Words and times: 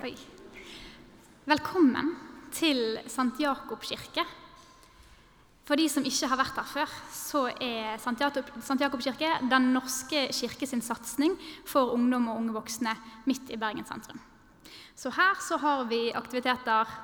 Oi. 0.00 0.14
Velkommen 1.44 2.14
til 2.56 2.96
St. 3.04 3.34
Jakob 3.36 3.82
kirke. 3.84 4.22
For 5.68 5.76
de 5.76 5.84
som 5.92 6.06
ikke 6.08 6.30
har 6.30 6.40
vært 6.40 6.56
her 6.56 6.70
før, 6.70 6.94
så 7.12 7.42
er 7.52 8.00
St. 8.00 8.14
Jakob 8.80 9.04
kirke 9.04 9.34
Den 9.50 9.68
norske 9.74 10.22
kirke 10.32 10.64
sin 10.70 10.80
satsing 10.80 11.36
for 11.68 11.92
ungdom 11.92 12.30
og 12.32 12.40
unge 12.40 12.56
voksne 12.56 12.96
midt 13.28 13.52
i 13.52 13.60
Bergen 13.60 13.84
sentrum. 13.84 14.24
Så 14.96 15.12
her 15.12 15.36
så 15.44 15.60
har 15.60 15.84
vi 15.92 16.06
aktiviteter 16.16 16.96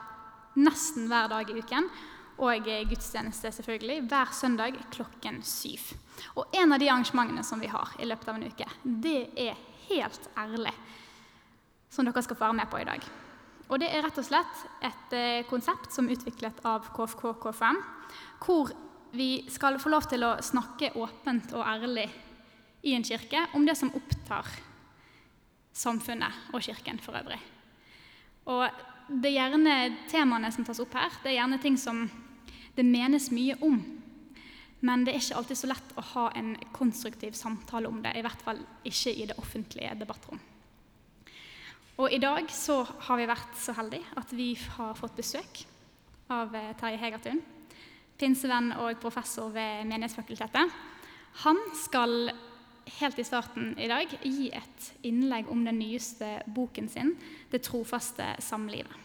nesten 0.57 1.13
hver 1.13 1.29
dag 1.37 1.53
i 1.53 1.61
uken. 1.61 1.93
Og 2.41 2.65
gudstjeneste 2.65 3.53
selvfølgelig 3.53 4.07
hver 4.09 4.33
søndag 4.33 4.81
klokken 4.89 5.43
syv. 5.45 5.93
Og 6.41 6.49
en 6.57 6.73
av 6.73 6.81
de 6.81 6.89
arrangementene 6.89 7.45
som 7.45 7.61
vi 7.61 7.69
har 7.69 7.93
i 8.01 8.09
løpet 8.09 8.33
av 8.33 8.41
en 8.41 8.49
uke, 8.49 8.77
det 8.85 9.21
er 9.37 9.67
helt 9.91 10.33
ærlig 10.33 10.73
som 11.97 12.07
dere 12.07 12.25
skal 12.25 12.37
få 12.37 12.47
være 12.47 12.59
med 12.61 12.71
på 12.71 12.81
i 12.81 12.89
dag. 12.89 13.07
Og 13.67 13.81
Det 13.83 13.89
er 13.91 14.05
rett 14.05 14.19
og 14.21 14.27
slett 14.27 14.61
et 14.85 15.15
eh, 15.17 15.47
konsept 15.49 15.91
som 15.95 16.07
er 16.07 16.15
utviklet 16.15 16.61
av 16.69 16.87
KFK 16.95 17.25
KFM, 17.43 17.81
hvor 18.45 18.71
vi 19.17 19.31
skal 19.51 19.81
få 19.83 19.91
lov 19.91 20.07
til 20.11 20.23
å 20.27 20.37
snakke 20.45 20.93
åpent 21.01 21.55
og 21.57 21.65
ærlig 21.67 22.07
i 22.87 22.95
en 22.95 23.07
kirke 23.07 23.49
om 23.57 23.67
det 23.67 23.75
som 23.79 23.91
opptar 23.97 24.47
samfunnet 25.77 26.53
og 26.55 26.63
kirken 26.63 27.01
for 27.03 27.19
øvrig. 27.19 27.41
Og 28.47 28.69
det 29.09 29.33
er 29.33 29.39
gjerne 29.41 29.75
Temaene 30.11 30.53
som 30.55 30.67
tas 30.67 30.81
opp 30.83 30.95
her, 30.95 31.19
det 31.23 31.33
er 31.33 31.41
gjerne 31.41 31.61
ting 31.63 31.79
som 31.81 32.07
det 32.77 32.85
menes 32.87 33.31
mye 33.35 33.57
om. 33.65 33.81
Men 34.87 35.07
det 35.07 35.15
er 35.15 35.23
ikke 35.23 35.39
alltid 35.41 35.59
så 35.59 35.71
lett 35.71 35.95
å 35.97 36.05
ha 36.13 36.27
en 36.39 36.53
konstruktiv 36.77 37.35
samtale 37.39 37.89
om 37.89 38.03
det, 38.05 38.13
i 38.15 38.23
hvert 38.23 38.43
fall 38.45 38.61
ikke 38.87 39.15
i 39.15 39.27
det 39.31 39.39
offentlige 39.41 39.97
debattrom. 39.99 40.39
Og 41.97 42.13
i 42.13 42.19
dag 42.21 42.51
så 42.53 42.83
har 42.85 43.17
vi 43.17 43.29
vært 43.29 43.55
så 43.57 43.73
heldige 43.79 44.05
at 44.21 44.33
vi 44.37 44.51
har 44.77 44.97
fått 44.99 45.17
besøk 45.17 45.63
av 46.29 46.53
eh, 46.53 46.75
Terje 46.77 46.99
Hegertun, 47.01 47.39
pinsevenn 48.21 48.75
og 48.83 48.99
professor 49.01 49.49
ved 49.55 49.87
Menighetsfakultetet. 49.89 50.75
Han 51.47 51.61
skal 51.81 52.35
helt 52.99 53.19
i 53.19 53.25
starten 53.25 53.73
i 53.81 53.89
dag 53.89 54.13
gi 54.21 54.51
et 54.53 54.91
innlegg 55.09 55.49
om 55.49 55.63
den 55.65 55.79
nyeste 55.81 56.43
boken 56.53 56.89
sin, 56.89 57.15
'Det 57.51 57.63
trofaste 57.65 58.27
samlivet'. 58.45 59.05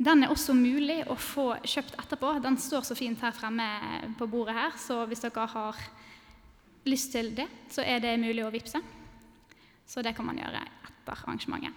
Den 0.00 0.24
er 0.24 0.32
også 0.32 0.54
mulig 0.56 1.04
å 1.06 1.14
få 1.14 1.54
kjøpt 1.62 2.00
etterpå. 2.00 2.40
Den 2.42 2.56
står 2.56 2.80
så 2.80 2.96
fint 2.96 3.20
her 3.20 3.30
fremme 3.30 4.16
på 4.18 4.26
bordet 4.26 4.54
her, 4.54 4.72
så 4.76 5.04
hvis 5.06 5.20
dere 5.20 5.46
har 5.46 5.76
lyst 6.84 7.12
til 7.12 7.30
det, 7.36 7.46
så 7.70 7.84
er 7.84 8.00
det 8.00 8.18
mulig 8.18 8.42
å 8.44 8.50
vippse. 8.50 8.80
Så 9.86 10.02
det 10.02 10.16
kan 10.16 10.26
man 10.26 10.38
gjøre 10.38 10.64
etter 11.04 11.20
arrangementet. 11.20 11.72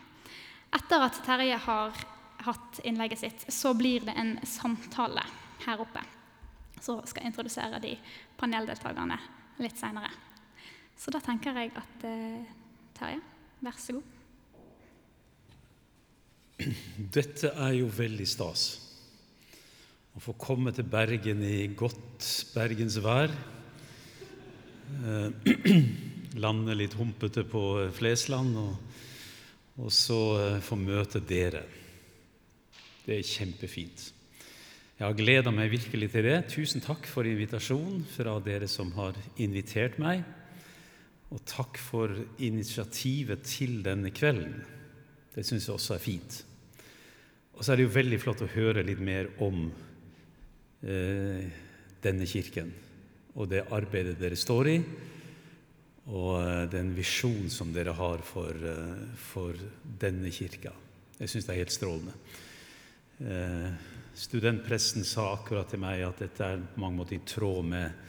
Etter 0.75 1.03
at 1.03 1.19
Terje 1.25 1.57
har 1.63 2.05
hatt 2.47 2.79
innlegget 2.83 3.19
sitt, 3.19 3.45
så 3.51 3.73
blir 3.75 4.05
det 4.07 4.15
en 4.15 4.37
samtale 4.47 5.23
her 5.65 5.81
oppe. 5.83 6.03
Så 6.79 6.99
skal 7.09 7.23
jeg 7.23 7.31
introdusere 7.31 7.79
de 7.81 7.95
paneldeltakerne 8.37 9.17
litt 9.63 9.79
seinere. 9.79 10.11
Så 10.97 11.11
da 11.13 11.21
tenker 11.23 11.57
jeg 11.57 11.73
at 11.77 12.05
eh, 12.07 12.45
Terje, 12.97 13.21
vær 13.61 13.79
så 13.81 13.97
god. 13.97 14.13
Dette 17.13 17.53
er 17.53 17.73
jo 17.77 17.89
veldig 17.93 18.27
stas. 18.29 18.67
Å 20.17 20.21
få 20.21 20.33
komme 20.41 20.73
til 20.73 20.87
Bergen 20.89 21.43
i 21.45 21.67
godt 21.77 22.25
bergensvær. 22.55 23.33
Eh, 24.97 25.29
lande 26.43 26.77
litt 26.77 26.97
humpete 26.97 27.43
på 27.49 27.63
Flesland 27.97 28.57
og, 28.61 28.86
og 29.77 29.91
så 29.93 30.19
eh, 30.41 30.61
få 30.63 30.77
møte 30.79 31.21
dere. 31.21 31.63
Det 33.05 33.17
er 33.17 33.27
kjempefint. 33.27 34.07
Jeg 34.97 35.05
har 35.05 35.17
gleda 35.17 35.53
meg 35.53 35.69
virkelig 35.69 36.09
til 36.11 36.25
det. 36.25 36.37
Tusen 36.49 36.81
takk 36.81 37.05
for 37.05 37.27
invitasjonen 37.29 38.01
fra 38.09 38.39
dere 38.43 38.67
som 38.71 38.89
har 38.97 39.17
invitert 39.37 39.99
meg. 40.01 40.23
Og 41.29 41.43
takk 41.45 41.77
for 41.77 42.13
initiativet 42.41 43.45
til 43.45 43.83
denne 43.85 44.09
kvelden. 44.15 44.57
Det 45.35 45.45
syns 45.45 45.67
jeg 45.67 45.75
også 45.75 45.95
er 45.95 46.01
fint. 46.01 46.39
Og 47.53 47.61
så 47.61 47.73
er 47.73 47.77
det 47.77 47.87
jo 47.87 47.93
veldig 47.93 48.19
flott 48.21 48.41
å 48.45 48.49
høre 48.55 48.85
litt 48.85 49.01
mer 49.03 49.29
om 49.43 49.67
eh, 50.81 51.45
denne 52.01 52.27
kirken 52.29 52.73
og 53.37 53.51
det 53.51 53.67
arbeidet 53.73 54.17
dere 54.17 54.37
står 54.39 54.69
i, 54.71 54.77
og 56.07 56.33
eh, 56.39 56.63
den 56.71 56.93
visjonen 56.95 57.49
som 57.51 57.73
dere 57.75 57.95
har 57.97 58.23
for, 58.25 58.55
eh, 58.55 59.07
for 59.19 59.57
denne 59.99 60.31
kirka. 60.31 60.71
Jeg 61.17 61.31
syns 61.31 61.47
det 61.47 61.53
er 61.55 61.61
helt 61.63 61.75
strålende. 61.75 62.13
Eh, 63.17 63.71
studentpresten 64.17 65.05
sa 65.07 65.31
akkurat 65.33 65.69
til 65.71 65.81
meg 65.81 66.05
at 66.05 66.23
dette 66.23 66.45
er 66.45 66.61
på 66.61 66.83
mange 66.83 67.01
måter 67.01 67.17
i 67.17 67.25
tråd 67.27 67.65
med 67.65 68.05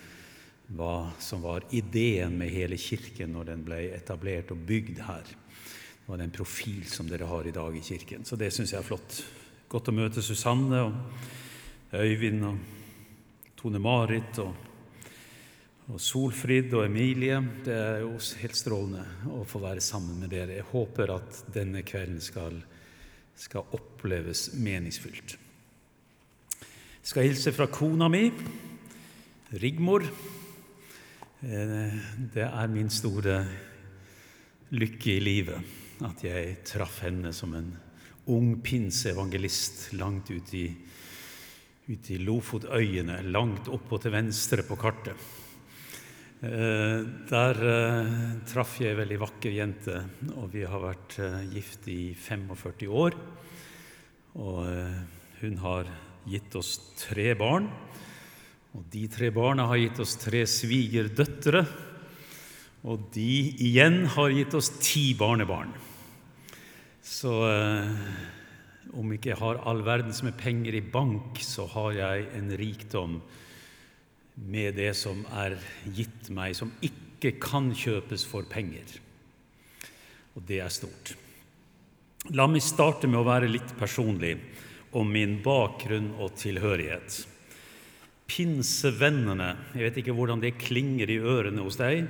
hva 0.78 1.08
som 1.22 1.42
var 1.42 1.64
ideen 1.72 2.36
med 2.38 2.52
hele 2.52 2.76
kirken 2.76 3.32
når 3.32 3.50
den 3.54 3.64
ble 3.64 3.80
etablert 3.96 4.52
og 4.52 4.62
bygd 4.68 5.00
her. 5.06 5.24
Det 5.24 6.12
var 6.12 6.20
den 6.20 6.32
profil 6.32 6.84
som 6.88 7.08
dere 7.08 7.28
har 7.28 7.48
i 7.48 7.56
dag 7.56 7.76
i 7.76 7.84
kirken. 7.84 8.24
Så 8.24 8.36
det 8.36 8.52
syns 8.52 8.74
jeg 8.74 8.82
er 8.82 8.86
flott. 8.86 9.22
Godt 9.68 9.90
å 9.90 9.96
møte 9.96 10.24
Susanne 10.24 10.84
og 10.86 11.96
Øyvind 11.96 12.44
og 12.44 12.60
Tone-Marit 13.58 14.38
og, 14.44 14.67
og 15.88 16.00
Solfrid 16.02 16.74
og 16.76 16.84
Emilie. 16.84 17.38
Det 17.64 17.72
er 17.72 18.02
jo 18.02 18.12
helt 18.42 18.56
strålende 18.58 19.04
å 19.32 19.44
få 19.48 19.60
være 19.62 19.84
sammen 19.84 20.18
med 20.20 20.32
dere. 20.34 20.58
Jeg 20.58 20.68
håper 20.68 21.14
at 21.14 21.42
denne 21.54 21.84
kvelden 21.86 22.20
skal, 22.20 22.58
skal 23.38 23.72
oppleves 23.76 24.50
meningsfylt. 24.60 25.38
Jeg 26.58 27.08
skal 27.08 27.28
hilse 27.30 27.54
fra 27.56 27.70
kona 27.72 28.10
mi, 28.12 28.26
Rigmor. 29.56 30.04
Eh, 31.40 31.96
det 32.34 32.44
er 32.44 32.68
min 32.68 32.92
store 32.92 33.38
lykke 34.76 35.14
i 35.14 35.22
livet 35.24 36.04
at 36.04 36.20
jeg 36.26 36.58
traff 36.68 37.00
henne 37.06 37.32
som 37.32 37.54
en 37.56 37.72
ung 38.28 38.58
pinseevangelist 38.60 39.94
langt 39.96 40.28
ute 40.28 40.58
i, 40.60 40.68
ut 41.88 42.10
i 42.12 42.20
Lofotøyene, 42.20 43.22
langt 43.32 43.72
oppå 43.72 43.96
til 44.02 44.12
venstre 44.12 44.66
på 44.68 44.76
kartet. 44.76 45.16
Eh, 46.38 47.00
der 47.26 47.56
eh, 47.66 48.10
traff 48.46 48.76
jeg 48.78 48.92
ei 48.92 48.98
veldig 49.00 49.16
vakker 49.18 49.54
jente, 49.56 49.94
og 50.38 50.52
vi 50.52 50.60
har 50.62 50.78
vært 50.84 51.16
eh, 51.18 51.40
gift 51.50 51.88
i 51.90 52.12
45 52.14 52.86
år. 52.94 53.16
Og 54.38 54.60
hun 55.40 55.56
har 55.64 55.88
gitt 56.30 56.54
oss 56.54 56.76
tre 57.00 57.32
barn, 57.34 57.66
og 58.70 58.84
de 58.92 59.02
tre 59.10 59.32
barna 59.34 59.66
har 59.66 59.80
gitt 59.80 59.98
oss 60.04 60.14
tre 60.20 60.44
svigerdøtre. 60.46 61.64
Og 62.86 63.08
de 63.16 63.32
igjen 63.66 64.04
har 64.14 64.30
gitt 64.30 64.54
oss 64.54 64.70
ti 64.78 65.08
barnebarn. 65.18 65.74
Så 67.02 67.34
om 68.94 69.10
ikke 69.16 69.32
jeg 69.32 69.40
har 69.42 69.58
all 69.66 69.82
verden 69.82 70.14
som 70.14 70.30
er 70.30 70.38
penger 70.38 70.78
i 70.78 70.86
bank, 70.86 71.42
så 71.42 71.66
har 71.74 71.98
jeg 71.98 72.30
en 72.38 72.54
rikdom 72.62 73.18
med 74.46 74.76
det 74.78 74.92
som 74.96 75.24
er 75.34 75.56
gitt 75.94 76.30
meg, 76.34 76.54
som 76.56 76.70
ikke 76.84 77.34
kan 77.42 77.72
kjøpes 77.74 78.24
for 78.28 78.46
penger. 78.48 78.98
Og 80.36 80.44
det 80.46 80.60
er 80.62 80.72
stort. 80.72 81.16
La 82.34 82.46
meg 82.50 82.62
starte 82.62 83.08
med 83.10 83.20
å 83.20 83.26
være 83.26 83.50
litt 83.50 83.74
personlig 83.78 84.36
om 84.98 85.10
min 85.10 85.38
bakgrunn 85.44 86.12
og 86.18 86.34
tilhørighet. 86.38 87.24
Pinsevennene 88.28 89.54
Jeg 89.72 89.86
vet 89.86 90.00
ikke 90.02 90.14
hvordan 90.16 90.42
det 90.42 90.58
klinger 90.60 91.08
i 91.10 91.20
ørene 91.20 91.64
hos 91.64 91.78
deg. 91.80 92.08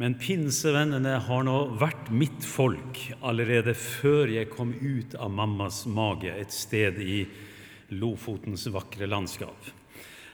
Men 0.00 0.16
pinsevennene 0.16 1.18
har 1.26 1.42
nå 1.44 1.56
vært 1.76 2.08
mitt 2.14 2.46
folk 2.48 2.96
allerede 3.20 3.74
før 3.76 4.30
jeg 4.32 4.48
kom 4.54 4.72
ut 4.80 5.18
av 5.20 5.34
mammas 5.34 5.82
mage 5.84 6.32
et 6.32 6.54
sted 6.54 6.96
i 7.02 7.26
Lofotens 7.92 8.70
vakre 8.72 9.04
landskap. 9.04 9.81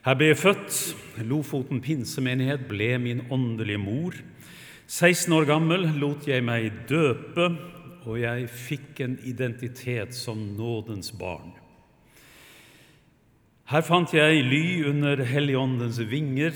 Her 0.06 0.14
ble 0.18 0.30
jeg 0.30 0.38
født. 0.38 0.80
Lofoten 1.26 1.80
pinsemenighet 1.82 2.68
ble 2.70 2.92
min 3.02 3.24
åndelige 3.34 3.80
mor. 3.82 4.18
16 4.88 5.32
år 5.34 5.48
gammel 5.50 5.88
lot 6.00 6.28
jeg 6.28 6.44
meg 6.46 6.70
døpe, 6.88 7.50
og 8.08 8.20
jeg 8.22 8.46
fikk 8.48 9.02
en 9.04 9.16
identitet 9.26 10.14
som 10.16 10.38
nådens 10.56 11.10
barn. 11.18 11.50
Her 13.68 13.84
fant 13.84 14.14
jeg 14.16 14.46
ly 14.46 14.86
under 14.88 15.20
Helligåndens 15.28 15.98
vinger, 16.08 16.54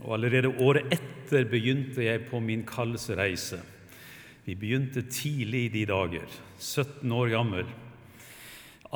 og 0.00 0.14
allerede 0.16 0.54
året 0.64 0.94
etter 0.94 1.44
begynte 1.50 2.06
jeg 2.06 2.22
på 2.30 2.40
min 2.40 2.62
kallsreise. 2.64 3.58
Vi 4.46 4.54
begynte 4.56 5.02
tidlig 5.12 5.66
i 5.66 5.72
de 5.74 5.82
dager, 5.90 6.24
17 6.56 7.12
år 7.12 7.34
gammel. 7.34 7.66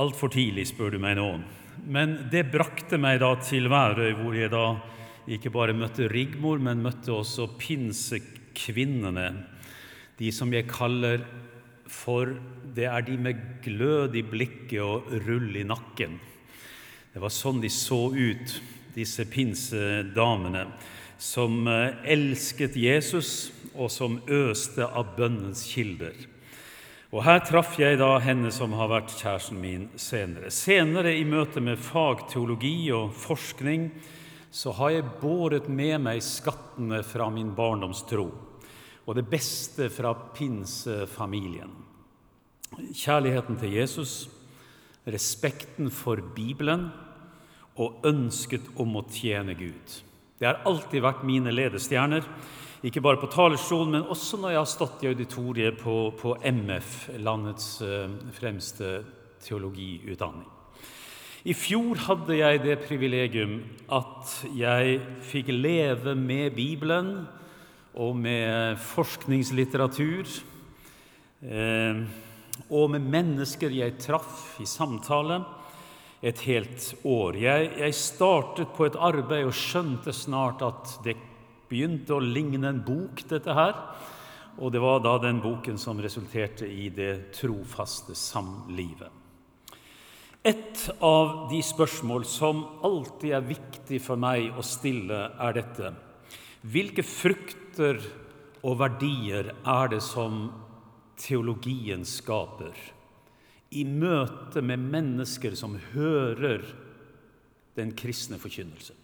Altfor 0.01 0.33
tidlig, 0.33 0.71
spør 0.71 0.95
du 0.95 1.03
meg 1.03 1.19
nå. 1.19 1.29
Men 1.87 2.17
det 2.33 2.49
brakte 2.53 2.99
meg 3.01 3.21
da 3.23 3.33
til 3.43 3.69
Værøy, 3.73 4.13
hvor 4.19 4.37
jeg 4.37 4.53
da 4.53 4.67
ikke 5.33 5.53
bare 5.55 5.77
møtte 5.77 6.11
Rigmor, 6.11 6.61
men 6.63 6.83
møtte 6.83 7.15
også 7.15 7.49
pinsekvinnene, 7.59 9.29
de 10.19 10.33
som 10.35 10.53
jeg 10.53 10.69
kaller 10.71 11.25
for 11.93 12.33
det 12.75 12.87
er 12.89 13.05
de 13.05 13.17
med 13.21 13.41
glød 13.65 14.17
i 14.17 14.25
blikket 14.25 14.81
og 14.81 15.11
rull 15.27 15.57
i 15.61 15.67
nakken. 15.69 16.17
Det 17.13 17.21
var 17.21 17.33
sånn 17.33 17.61
de 17.61 17.69
så 17.73 18.07
ut, 18.09 18.55
disse 18.95 19.27
pinsedamene, 19.29 20.67
som 21.21 21.67
eh, 21.69 22.01
elsket 22.15 22.77
Jesus, 22.81 23.53
og 23.73 23.89
som 23.93 24.19
øste 24.29 24.85
av 24.85 25.15
bønnens 25.17 25.65
kilder. 25.71 26.17
Og 27.13 27.21
Her 27.27 27.43
traff 27.45 27.75
jeg 27.77 27.99
da 28.01 28.15
henne 28.25 28.49
som 28.57 28.73
har 28.73 28.89
vært 28.89 29.13
kjæresten 29.13 29.59
min 29.61 29.83
senere. 30.01 30.49
Senere, 30.49 31.11
i 31.13 31.27
møte 31.29 31.61
med 31.61 31.77
fagteologi 31.77 32.89
og 32.97 33.11
forskning, 33.13 33.91
så 34.49 34.73
har 34.79 34.95
jeg 34.95 35.11
båret 35.21 35.69
med 35.69 35.99
meg 36.07 36.23
skattene 36.25 37.03
fra 37.05 37.27
min 37.33 37.51
barndomstro 37.57 38.25
og 39.03 39.19
det 39.19 39.27
beste 39.29 39.91
fra 39.93 40.15
pinsefamilien. 40.33 41.75
Kjærligheten 42.97 43.61
til 43.61 43.77
Jesus, 43.77 44.15
respekten 45.05 45.91
for 45.93 46.23
Bibelen 46.33 46.89
og 47.77 48.07
ønsket 48.09 48.73
om 48.81 48.97
å 48.97 49.05
tjene 49.13 49.53
Gud. 49.59 50.01
Det 50.41 50.49
har 50.49 50.65
alltid 50.65 51.05
vært 51.05 51.27
mine 51.29 51.53
ledestjerner, 51.53 52.25
ikke 52.83 53.03
bare 53.05 53.21
på 53.23 53.31
talerstolen, 53.31 53.93
men 53.95 54.09
også 54.11 54.41
når 54.43 54.55
jeg 54.55 54.59
har 54.59 54.71
stått 54.71 55.05
i 55.05 55.11
auditoriet 55.13 55.77
på, 55.79 55.97
på 56.19 56.35
MF, 56.43 56.97
landets 57.23 57.77
uh, 57.85 58.11
fremste 58.35 58.97
teologiutdanning. 59.43 60.49
I 61.43 61.55
fjor 61.59 61.99
hadde 62.07 62.37
jeg 62.39 62.61
det 62.63 62.77
privilegium 62.85 63.57
at 63.91 64.35
jeg 64.55 65.01
fikk 65.27 65.51
leve 65.51 66.15
med 66.15 66.55
Bibelen 66.55 67.17
og 67.99 68.15
med 68.15 68.79
forskningslitteratur 68.79 70.29
eh, 71.43 71.99
og 72.71 72.93
med 72.95 73.09
mennesker 73.11 73.75
jeg 73.75 73.99
traff 73.99 74.61
i 74.63 74.69
samtale 74.71 75.41
et 76.23 76.39
helt 76.47 76.87
år. 77.03 77.41
Jeg, 77.43 77.73
jeg, 77.81 77.99
startet 77.99 78.71
på 78.77 78.87
et 78.87 78.95
arbeid 78.95 79.49
og 79.49 79.57
skjønte 79.59 80.15
snart 80.15 80.63
at 80.63 80.95
det 81.03 81.17
begynte 81.73 82.15
å 82.15 82.23
ligne 82.23 82.69
en 82.69 82.83
bok, 82.85 83.25
dette 83.29 83.57
her. 83.57 83.75
Og 84.61 84.73
det 84.75 84.83
var 84.85 85.01
da 85.01 85.17
den 85.23 85.41
boken 85.41 85.79
som 85.81 86.01
resulterte 86.05 86.69
i 86.69 86.91
det 86.93 87.33
trofaste 87.39 88.15
samlivet. 88.19 89.09
Et 90.45 90.89
av 91.01 91.47
de 91.51 91.61
spørsmål 91.63 92.25
som 92.27 92.65
alltid 92.83 93.31
er 93.37 93.45
viktig 93.47 94.01
for 94.03 94.19
meg 94.19 94.51
å 94.59 94.65
stille, 94.67 95.29
er 95.39 95.55
dette 95.55 95.93
Hvilke 96.63 97.03
frukter 97.03 97.99
og 98.63 98.77
verdier 98.79 99.49
er 99.51 99.89
det 99.91 100.03
som 100.03 100.45
teologien 101.19 102.05
skaper 102.07 102.77
i 103.75 103.83
møte 103.89 104.63
med 104.63 104.83
mennesker 104.93 105.57
som 105.59 105.75
hører 105.95 106.63
den 107.79 107.95
kristne 107.99 108.39
forkynnelse? 108.39 108.95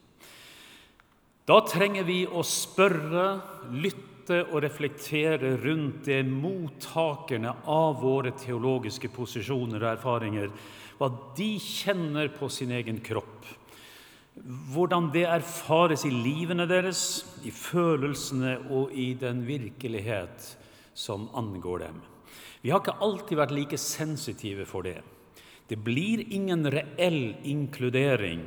Da 1.48 1.62
trenger 1.64 2.04
vi 2.04 2.26
å 2.28 2.42
spørre, 2.44 3.28
lytte 3.72 4.42
og 4.50 4.60
reflektere 4.60 5.54
rundt 5.62 6.02
det 6.04 6.18
mottakerne 6.28 7.54
av 7.64 8.02
våre 8.02 8.34
teologiske 8.36 9.08
posisjoner 9.14 9.80
og 9.80 9.94
erfaringer 9.94 10.52
hva 10.98 11.08
de 11.38 11.54
kjenner 11.62 12.28
på 12.34 12.50
sin 12.52 12.74
egen 12.76 13.00
kropp. 13.00 13.48
Hvordan 14.74 15.08
det 15.14 15.24
erfares 15.24 16.04
i 16.04 16.12
livene 16.12 16.68
deres, 16.68 17.24
i 17.40 17.54
følelsene 17.54 18.58
og 18.68 18.92
i 18.92 19.14
den 19.16 19.40
virkelighet 19.48 20.52
som 20.92 21.30
angår 21.32 21.86
dem. 21.86 21.96
Vi 22.60 22.74
har 22.74 22.84
ikke 22.84 22.98
alltid 23.00 23.40
vært 23.40 23.56
like 23.56 23.80
sensitive 23.80 24.68
for 24.68 24.84
det. 24.84 24.98
Det 25.68 25.80
blir 25.80 26.26
ingen 26.28 26.68
reell 26.68 27.38
inkludering 27.48 28.44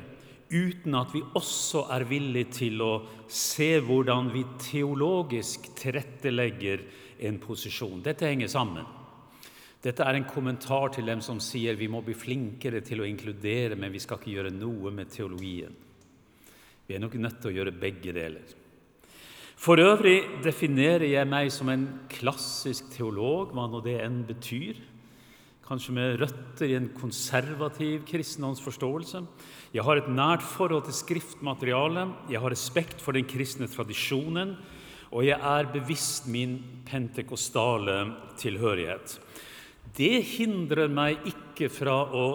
uten 0.51 0.95
at 0.99 1.13
vi 1.15 1.21
også 1.37 1.85
er 1.95 2.05
villige 2.09 2.51
til 2.59 2.81
å 2.83 2.93
se 3.31 3.73
hvordan 3.79 4.31
vi 4.33 4.43
teologisk 4.61 5.71
tilrettelegger 5.79 6.83
en 7.27 7.39
posisjon. 7.41 8.01
Dette 8.03 8.27
henger 8.27 8.51
sammen. 8.51 8.87
Dette 9.81 10.05
er 10.05 10.19
en 10.19 10.27
kommentar 10.29 10.91
til 10.93 11.07
dem 11.09 11.23
som 11.25 11.39
sier 11.41 11.77
vi 11.79 11.89
må 11.89 12.03
bli 12.05 12.13
flinkere 12.13 12.83
til 12.85 13.01
å 13.01 13.07
inkludere, 13.07 13.77
men 13.79 13.93
vi 13.93 14.01
skal 14.03 14.19
ikke 14.19 14.35
gjøre 14.35 14.53
noe 14.53 14.91
med 14.93 15.09
teologien. 15.09 15.73
Vi 16.85 16.97
er 16.97 17.01
nok 17.01 17.15
nødt 17.17 17.39
til 17.41 17.49
å 17.49 17.55
gjøre 17.55 17.79
begge 17.81 18.13
deler. 18.13 18.57
For 19.61 19.77
øvrig 19.81 20.41
definerer 20.41 21.05
jeg 21.05 21.29
meg 21.29 21.51
som 21.53 21.69
en 21.69 21.85
klassisk 22.09 22.89
teolog, 22.95 23.53
hva 23.53 23.67
nå 23.69 23.81
det 23.85 23.99
enn 24.01 24.23
betyr. 24.25 24.79
Kanskje 25.65 25.93
med 25.95 26.17
røtter 26.19 26.67
i 26.67 26.77
en 26.79 26.89
konservativ 26.97 28.01
kristendomsforståelse. 28.09 29.21
Jeg 29.71 29.85
har 29.87 30.01
et 30.01 30.07
nært 30.11 30.43
forhold 30.43 30.83
til 30.83 30.95
skriftmaterialet, 30.97 32.09
jeg 32.27 32.41
har 32.43 32.51
respekt 32.51 32.99
for 32.99 33.15
den 33.15 33.23
kristne 33.23 33.69
tradisjonen, 33.71 34.57
og 35.11 35.23
jeg 35.23 35.39
er 35.39 35.69
bevisst 35.71 36.27
min 36.27 36.57
pentekostale 36.87 38.01
tilhørighet. 38.39 39.15
Det 39.95 40.23
hindrer 40.35 40.91
meg 40.91 41.23
ikke 41.27 41.71
fra 41.71 42.01
å 42.11 42.25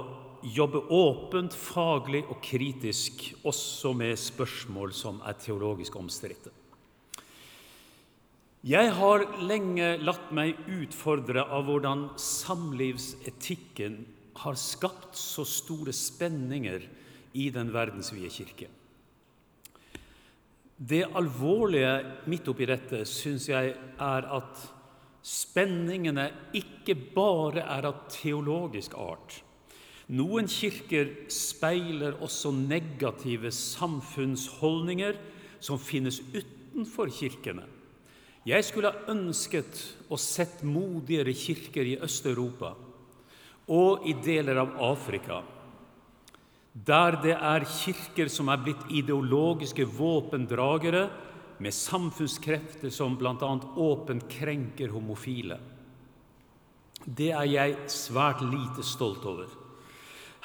jobbe 0.49 0.81
åpent, 0.93 1.53
faglig 1.53 2.23
og 2.25 2.41
kritisk 2.45 3.29
også 3.45 3.93
med 3.97 4.17
spørsmål 4.21 4.97
som 4.97 5.21
er 5.27 5.37
teologisk 5.41 5.97
omstridte. 6.01 6.53
Jeg 8.67 8.97
har 8.97 9.29
lenge 9.45 9.93
latt 10.01 10.33
meg 10.35 10.57
utfordre 10.73 11.45
av 11.45 11.69
hvordan 11.69 12.09
samlivsetikken 12.19 14.07
har 14.41 14.57
skapt 14.59 15.17
så 15.21 15.45
store 15.49 15.93
spenninger 15.95 16.89
i 17.37 17.51
den 17.55 17.73
verdensvide 17.75 18.33
kirke. 18.33 18.71
Det 20.77 21.05
alvorlige 21.17 21.93
midt 22.29 22.49
oppi 22.53 22.67
dette 22.69 23.05
syns 23.09 23.49
jeg 23.49 23.77
er 23.97 24.27
at 24.37 24.65
Spenningene 25.27 26.29
ikke 26.55 26.95
bare 27.17 27.65
er 27.67 27.89
av 27.89 28.05
teologisk 28.13 28.93
art. 28.95 29.41
Noen 30.15 30.47
kirker 30.47 31.09
speiler 31.35 32.15
også 32.23 32.53
negative 32.55 33.51
samfunnsholdninger 33.51 35.19
som 35.59 35.83
finnes 35.83 36.21
utenfor 36.31 37.11
kirkene. 37.11 37.65
Jeg 38.47 38.63
skulle 38.69 38.93
ha 38.95 39.11
ønsket 39.11 39.81
å 40.07 40.19
sett 40.21 40.63
modigere 40.63 41.35
kirker 41.35 41.91
i 41.91 41.99
Øst-Europa 42.07 42.77
og 43.75 44.07
i 44.07 44.15
deler 44.23 44.63
av 44.63 44.77
Afrika, 44.93 45.41
der 46.85 47.17
det 47.23 47.37
er 47.37 47.65
kirker 47.65 48.29
som 48.29 48.51
er 48.53 48.61
blitt 48.61 48.91
ideologiske 48.93 49.87
våpendragere 49.89 51.07
med 51.59 51.73
samfunnskrefter 51.73 52.93
som 52.93 53.17
bl.a. 53.17 53.53
åpent 53.81 54.27
krenker 54.29 54.93
homofile. 54.93 55.57
Det 57.07 57.31
er 57.33 57.47
jeg 57.49 57.77
svært 57.93 58.43
lite 58.45 58.85
stolt 58.85 59.25
over. 59.25 59.49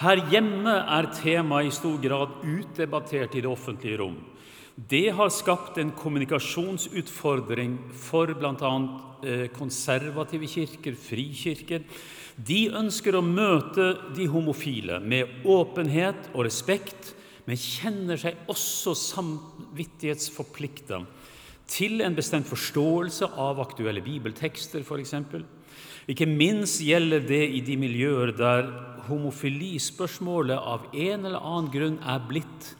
Her 0.01 0.21
hjemme 0.31 0.71
er 0.71 1.09
temaet 1.13 1.67
i 1.67 1.75
stor 1.75 1.97
grad 2.01 2.39
utdebattert 2.47 3.35
i 3.35 3.43
det 3.43 3.49
offentlige 3.51 3.99
rom. 3.99 4.15
Det 4.75 5.11
har 5.13 5.29
skapt 5.29 5.77
en 5.81 5.91
kommunikasjonsutfordring 5.91 7.75
for 7.91 8.31
bl.a. 8.39 8.71
Eh, 9.21 9.47
konservative 9.53 10.47
kirker, 10.49 10.95
frikirker. 10.97 11.83
De 12.47 12.69
ønsker 12.73 13.15
å 13.17 13.21
møte 13.25 13.91
de 14.15 14.27
homofile 14.31 14.99
med 15.03 15.43
åpenhet 15.45 16.29
og 16.31 16.45
respekt, 16.47 17.13
men 17.45 17.59
kjenner 17.59 18.17
seg 18.21 18.37
også 18.51 18.93
samvittighetsforplikta 18.97 21.01
til 21.71 22.01
en 22.03 22.15
bestemt 22.15 22.47
forståelse 22.49 23.25
av 23.39 23.59
aktuelle 23.63 24.01
bibeltekster, 24.03 24.83
f.eks. 24.85 25.13
Ikke 26.11 26.27
minst 26.27 26.81
gjelder 26.83 27.23
det 27.27 27.43
i 27.55 27.61
de 27.65 27.77
miljøer 27.79 28.33
der 28.35 28.67
homofilispørsmålet 29.07 30.57
av 30.57 30.89
en 30.91 31.25
eller 31.29 31.39
annen 31.39 31.71
grunn 31.73 31.99
er 32.01 32.19
blitt 32.27 32.73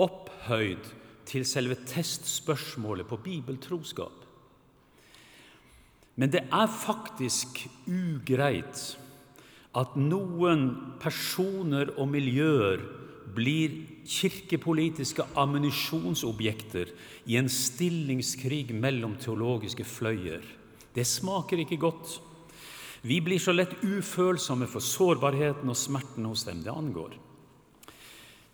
opphøyd 0.00 0.90
til 1.28 1.46
selve 1.48 1.76
testspørsmålet 1.88 3.08
på 3.08 3.20
bibeltroskap. 3.22 4.18
Men 6.18 6.32
det 6.32 6.42
er 6.44 6.68
faktisk 6.68 7.62
ugreit 7.88 8.98
at 9.78 9.94
noen 9.96 10.66
personer 11.00 11.94
og 11.96 12.10
miljøer 12.12 12.82
blir 13.32 13.78
kirkepolitiske 14.04 15.24
ammunisjonsobjekter 15.38 16.90
i 17.30 17.38
en 17.40 17.48
stillingskrig 17.48 18.74
mellom 18.76 19.14
teologiske 19.20 19.86
fløyer. 19.88 20.44
Det 20.92 21.06
smaker 21.08 21.62
ikke 21.62 21.80
godt. 21.80 22.18
Vi 23.02 23.18
blir 23.24 23.40
så 23.42 23.54
lett 23.54 23.72
ufølsomme 23.82 24.68
for 24.70 24.84
sårbarheten 24.84 25.70
og 25.70 25.78
smerten 25.78 26.28
hos 26.28 26.44
dem 26.46 26.60
det 26.62 26.74
angår. 26.74 27.16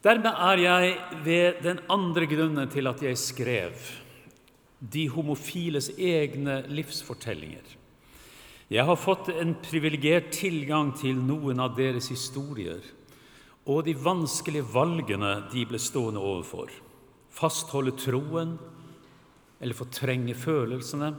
Dermed 0.05 0.31
er 0.31 0.63
jeg 0.63 0.93
ved 1.25 1.59
den 1.65 1.81
andre 1.91 2.29
grunnen 2.31 2.71
til 2.71 2.87
at 2.87 3.03
jeg 3.03 3.19
skrev 3.19 3.89
de 4.79 5.09
homofiles 5.11 5.91
egne 5.99 6.61
livsfortellinger. 6.71 7.78
Jeg 8.69 8.85
har 8.85 8.99
fått 9.01 9.31
en 9.33 9.55
privilegert 9.65 10.27
tilgang 10.37 10.91
til 10.93 11.17
noen 11.17 11.57
av 11.65 11.73
deres 11.79 12.11
historier 12.13 12.83
og 13.69 13.87
de 13.87 13.95
vanskelige 13.97 14.69
valgene 14.75 15.31
de 15.49 15.63
ble 15.69 15.81
stående 15.81 16.21
overfor. 16.21 16.69
Fastholde 17.33 17.95
troen 17.97 18.59
eller 19.57 19.77
fortrenge 19.77 20.37
følelsene. 20.37 21.15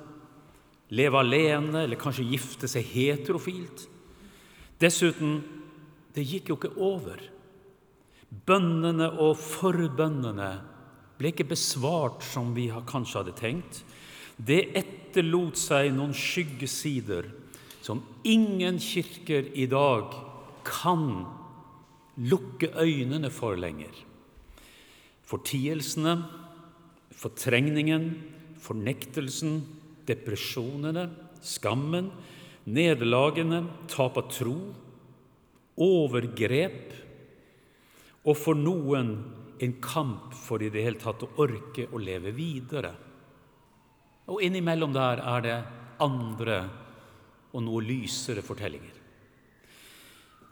Leve 0.94 1.24
alene 1.24 1.88
eller 1.88 1.98
kanskje 1.98 2.28
gifte 2.30 2.70
seg 2.70 2.86
heterofilt. 2.94 3.88
Dessuten, 4.78 5.40
det 6.14 6.28
gikk 6.30 6.54
jo 6.54 6.60
ikke 6.60 6.74
over. 6.78 7.18
Bønnene 8.30 9.10
og 9.26 9.34
forbønnene 9.42 10.52
ble 11.18 11.34
ikke 11.34 11.50
besvart 11.50 12.22
som 12.30 12.54
vi 12.54 12.70
kanskje 12.70 13.24
hadde 13.24 13.38
tenkt. 13.42 13.84
Det 14.38 14.68
etterlot 14.78 15.58
seg 15.58 15.90
noen 15.98 16.14
skyggesider 16.16 17.39
som 17.90 18.04
ingen 18.22 18.78
kirker 18.78 19.48
i 19.58 19.66
dag 19.66 20.12
kan 20.62 21.24
lukke 22.22 22.68
øynene 22.78 23.32
for 23.34 23.58
lenger. 23.58 23.96
Fortielsene, 25.26 26.20
fortrengningen, 27.10 28.12
fornektelsen, 28.62 29.64
depresjonene, 30.06 31.08
skammen, 31.42 32.12
nederlagene, 32.70 33.64
tap 33.90 34.20
av 34.22 34.28
tro, 34.36 34.54
overgrep 35.82 36.94
og 38.28 38.38
for 38.38 38.60
noen 38.60 39.10
en 39.66 39.74
kamp 39.82 40.36
for 40.38 40.62
i 40.62 40.70
det 40.70 40.84
hele 40.86 41.02
tatt 41.02 41.26
å 41.26 41.32
orke 41.42 41.88
å 41.90 42.04
leve 42.04 42.36
videre. 42.38 42.94
Og 44.30 44.46
innimellom 44.46 44.94
der 44.94 45.24
er 45.26 45.42
det 45.48 45.58
andre 46.06 46.60
og 47.54 47.64
noe 47.66 47.84
lysere 47.84 48.44
fortellinger. 48.46 48.96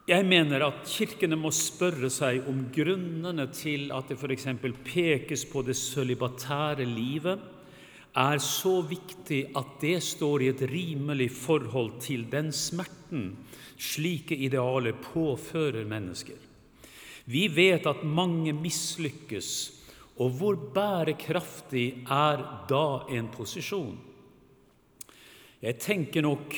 Jeg 0.08 0.24
mener 0.24 0.63
at 0.63 0.86
kirkene 0.88 1.36
må 1.36 1.50
spørre 1.51 2.08
seg 2.13 2.46
om 2.48 2.62
grunnene 2.72 3.44
til 3.51 3.89
at 3.92 4.08
det 4.08 4.16
f.eks. 4.16 4.48
pekes 4.88 5.44
på 5.51 5.66
det 5.68 5.75
sølibatære 5.75 6.86
livet, 6.88 7.42
er 8.18 8.39
så 8.42 8.80
viktig 8.88 9.42
at 9.60 9.75
det 9.82 10.00
står 10.01 10.42
i 10.42 10.50
et 10.54 10.63
rimelig 10.72 11.27
forhold 11.36 12.00
til 12.01 12.24
den 12.32 12.54
smerten 12.56 13.34
slike 13.77 14.34
idealer 14.34 14.96
påfører 15.04 15.86
mennesker. 15.86 16.39
Vi 17.27 17.44
vet 17.51 17.86
at 17.86 18.08
mange 18.08 18.56
mislykkes, 18.56 19.51
og 20.18 20.39
hvor 20.39 20.56
bærekraftig 20.74 22.08
er 22.10 22.42
da 22.70 22.88
en 23.13 23.27
posisjon? 23.30 23.98
Jeg 25.62 25.77
tenker 25.84 26.24
nok 26.24 26.56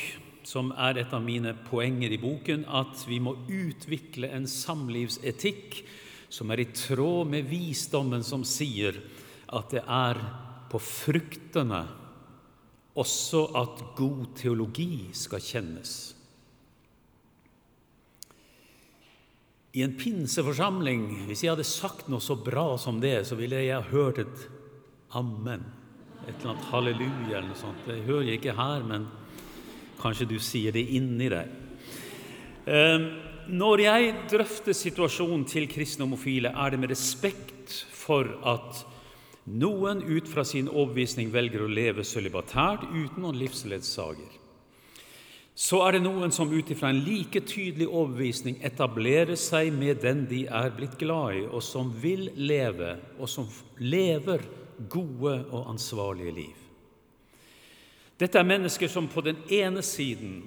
som 0.49 0.71
er 0.73 0.97
et 0.97 1.11
av 1.13 1.21
mine 1.21 1.53
poenger 1.67 2.13
i 2.15 2.17
boken, 2.21 2.65
at 2.65 3.03
vi 3.05 3.19
må 3.21 3.35
utvikle 3.45 4.31
en 4.33 4.47
samlivsetikk 4.49 5.83
som 6.33 6.49
er 6.53 6.63
i 6.63 6.69
tråd 6.73 7.29
med 7.29 7.49
visdommen 7.49 8.25
som 8.25 8.45
sier 8.45 8.97
at 9.53 9.73
det 9.73 9.83
er 9.85 10.17
på 10.69 10.81
fruktene 10.81 11.83
også 12.99 13.43
at 13.57 13.83
god 13.97 14.31
teologi 14.37 15.09
skal 15.15 15.41
kjennes. 15.43 15.93
I 19.77 19.83
en 19.85 19.93
pinseforsamling, 20.01 21.27
hvis 21.29 21.45
jeg 21.45 21.53
hadde 21.53 21.67
sagt 21.67 22.09
noe 22.09 22.23
så 22.25 22.33
bra 22.41 22.73
som 22.81 22.97
det, 23.01 23.21
så 23.29 23.37
ville 23.37 23.61
jeg 23.61 23.91
hørt 23.93 24.23
et 24.25 24.47
amen, 25.17 25.61
et 26.25 26.33
eller 26.33 26.55
annet 26.55 26.69
halleluja 26.71 27.35
eller 27.37 27.51
noe 27.51 27.59
sånt. 27.61 27.85
Det 27.85 28.01
hører 28.09 28.31
jeg 28.31 28.41
ikke 28.41 28.57
her, 28.57 28.85
men 28.89 29.05
Kanskje 29.99 30.29
du 30.29 30.37
sier 30.39 30.75
det 30.75 30.85
inni 30.95 31.27
deg. 31.31 31.51
Ehm, 32.69 33.09
når 33.49 33.83
jeg 33.85 34.15
drøfter 34.29 34.77
situasjonen 34.77 35.45
til 35.49 35.67
kristne 35.71 36.05
homofile, 36.05 36.51
er 36.53 36.71
det 36.71 36.79
med 36.79 36.91
respekt 36.93 37.79
for 37.91 38.29
at 38.47 38.83
noen 39.49 40.03
ut 40.05 40.27
fra 40.29 40.43
sin 40.45 40.69
overbevisning 40.69 41.31
velger 41.33 41.63
å 41.65 41.71
leve 41.71 42.05
sølibatært 42.05 42.85
uten 42.91 43.23
noen 43.23 43.39
livsledsager. 43.39 44.37
Så 45.59 45.81
er 45.83 45.97
det 45.97 46.05
noen 46.05 46.31
som 46.31 46.51
ut 46.53 46.69
ifra 46.71 46.93
en 46.93 47.01
like 47.03 47.41
tydelig 47.43 47.89
overbevisning 47.89 48.61
etablerer 48.63 49.35
seg 49.35 49.73
med 49.75 49.99
den 50.05 50.23
de 50.29 50.45
er 50.45 50.71
blitt 50.77 50.95
glad 51.01 51.41
i, 51.41 51.43
og 51.49 51.65
som 51.65 51.89
vil 51.99 52.29
leve, 52.37 52.93
og 53.19 53.27
som 53.27 53.49
lever 53.81 54.45
gode 54.87 55.35
og 55.49 55.73
ansvarlige 55.73 56.35
liv. 56.37 56.58
Dette 58.19 58.35
er 58.35 58.47
mennesker 58.47 58.91
som 58.91 59.07
på 59.07 59.23
den 59.23 59.37
ene 59.53 59.83
siden 59.85 60.41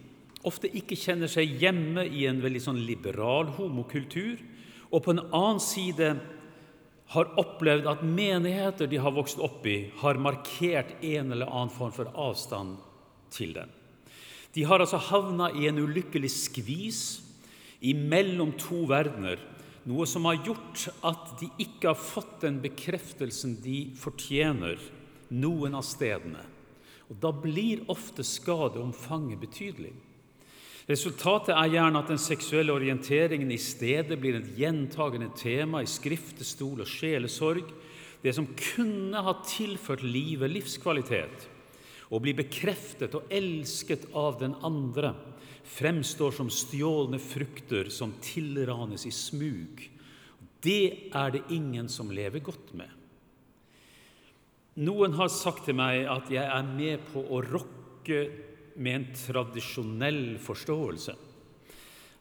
ofte 0.45 0.69
ikke 0.77 0.99
kjenner 0.99 1.31
seg 1.31 1.55
hjemme 1.63 2.05
i 2.05 2.27
en 2.29 2.43
veldig 2.43 2.61
sånn 2.61 2.81
liberal 2.85 3.49
homokultur, 3.57 4.41
og 4.93 5.05
på 5.05 5.15
en 5.15 5.23
annen 5.31 5.63
side 5.63 6.11
har 7.15 7.31
opplevd 7.41 7.89
at 7.89 8.05
menigheter 8.05 8.89
de 8.91 9.01
har 9.01 9.15
vokst 9.17 9.41
opp 9.41 9.65
i, 9.69 9.87
har 10.03 10.21
markert 10.21 10.93
en 11.01 11.33
eller 11.33 11.49
annen 11.49 11.73
form 11.73 11.95
for 11.97 12.13
avstand 12.13 12.77
til 13.33 13.55
dem. 13.57 13.73
De 14.53 14.67
har 14.69 14.85
altså 14.85 15.01
havna 15.09 15.49
i 15.57 15.65
en 15.71 15.81
ulykkelig 15.81 16.29
skvis 16.35 17.03
imellom 17.89 18.53
to 18.61 18.85
verdener, 18.91 19.41
noe 19.89 20.05
som 20.07 20.29
har 20.29 20.43
gjort 20.45 20.91
at 21.09 21.37
de 21.41 21.49
ikke 21.65 21.89
har 21.89 21.99
fått 21.99 22.43
den 22.45 22.61
bekreftelsen 22.63 23.57
de 23.65 23.87
fortjener 23.99 24.77
noen 25.33 25.75
av 25.79 25.87
stedene. 25.89 26.52
Og 27.11 27.19
Da 27.21 27.33
blir 27.33 27.85
ofte 27.91 28.25
skadeomfanget 28.25 29.41
betydelig. 29.41 29.93
Resultatet 30.89 31.55
er 31.55 31.71
gjerne 31.77 32.01
at 32.03 32.11
den 32.11 32.19
seksuelle 32.19 32.75
orienteringen 32.75 33.51
i 33.55 33.61
stedet 33.61 34.19
blir 34.19 34.41
et 34.41 34.51
gjentagende 34.59 35.31
tema 35.39 35.83
i 35.83 35.91
skriftestol 35.91 36.83
og 36.83 36.91
sjelesorg. 36.91 37.69
Det 38.23 38.35
som 38.35 38.49
kunne 38.59 39.23
ha 39.23 39.35
tilført 39.47 40.03
livet 40.03 40.51
livskvalitet 40.51 41.49
og 42.13 42.21
bli 42.25 42.35
bekreftet 42.37 43.15
og 43.17 43.31
elsket 43.33 44.05
av 44.19 44.37
den 44.43 44.57
andre, 44.67 45.15
fremstår 45.65 46.35
som 46.37 46.51
stjålne 46.53 47.21
frukter 47.23 47.89
som 47.95 48.13
tilranes 48.21 49.07
i 49.09 49.13
smug. 49.15 49.81
Det 50.63 51.11
er 51.15 51.33
det 51.33 51.47
ingen 51.55 51.89
som 51.89 52.11
lever 52.13 52.43
godt 52.45 52.75
med. 52.77 52.91
Noen 54.81 55.13
har 55.19 55.29
sagt 55.29 55.67
til 55.69 55.77
meg 55.77 56.07
at 56.09 56.31
jeg 56.33 56.49
er 56.49 56.65
med 56.65 57.03
på 57.13 57.21
å 57.21 57.43
rokke 57.45 58.23
med 58.81 58.95
en 58.95 59.11
tradisjonell 59.13 60.39
forståelse 60.41 61.13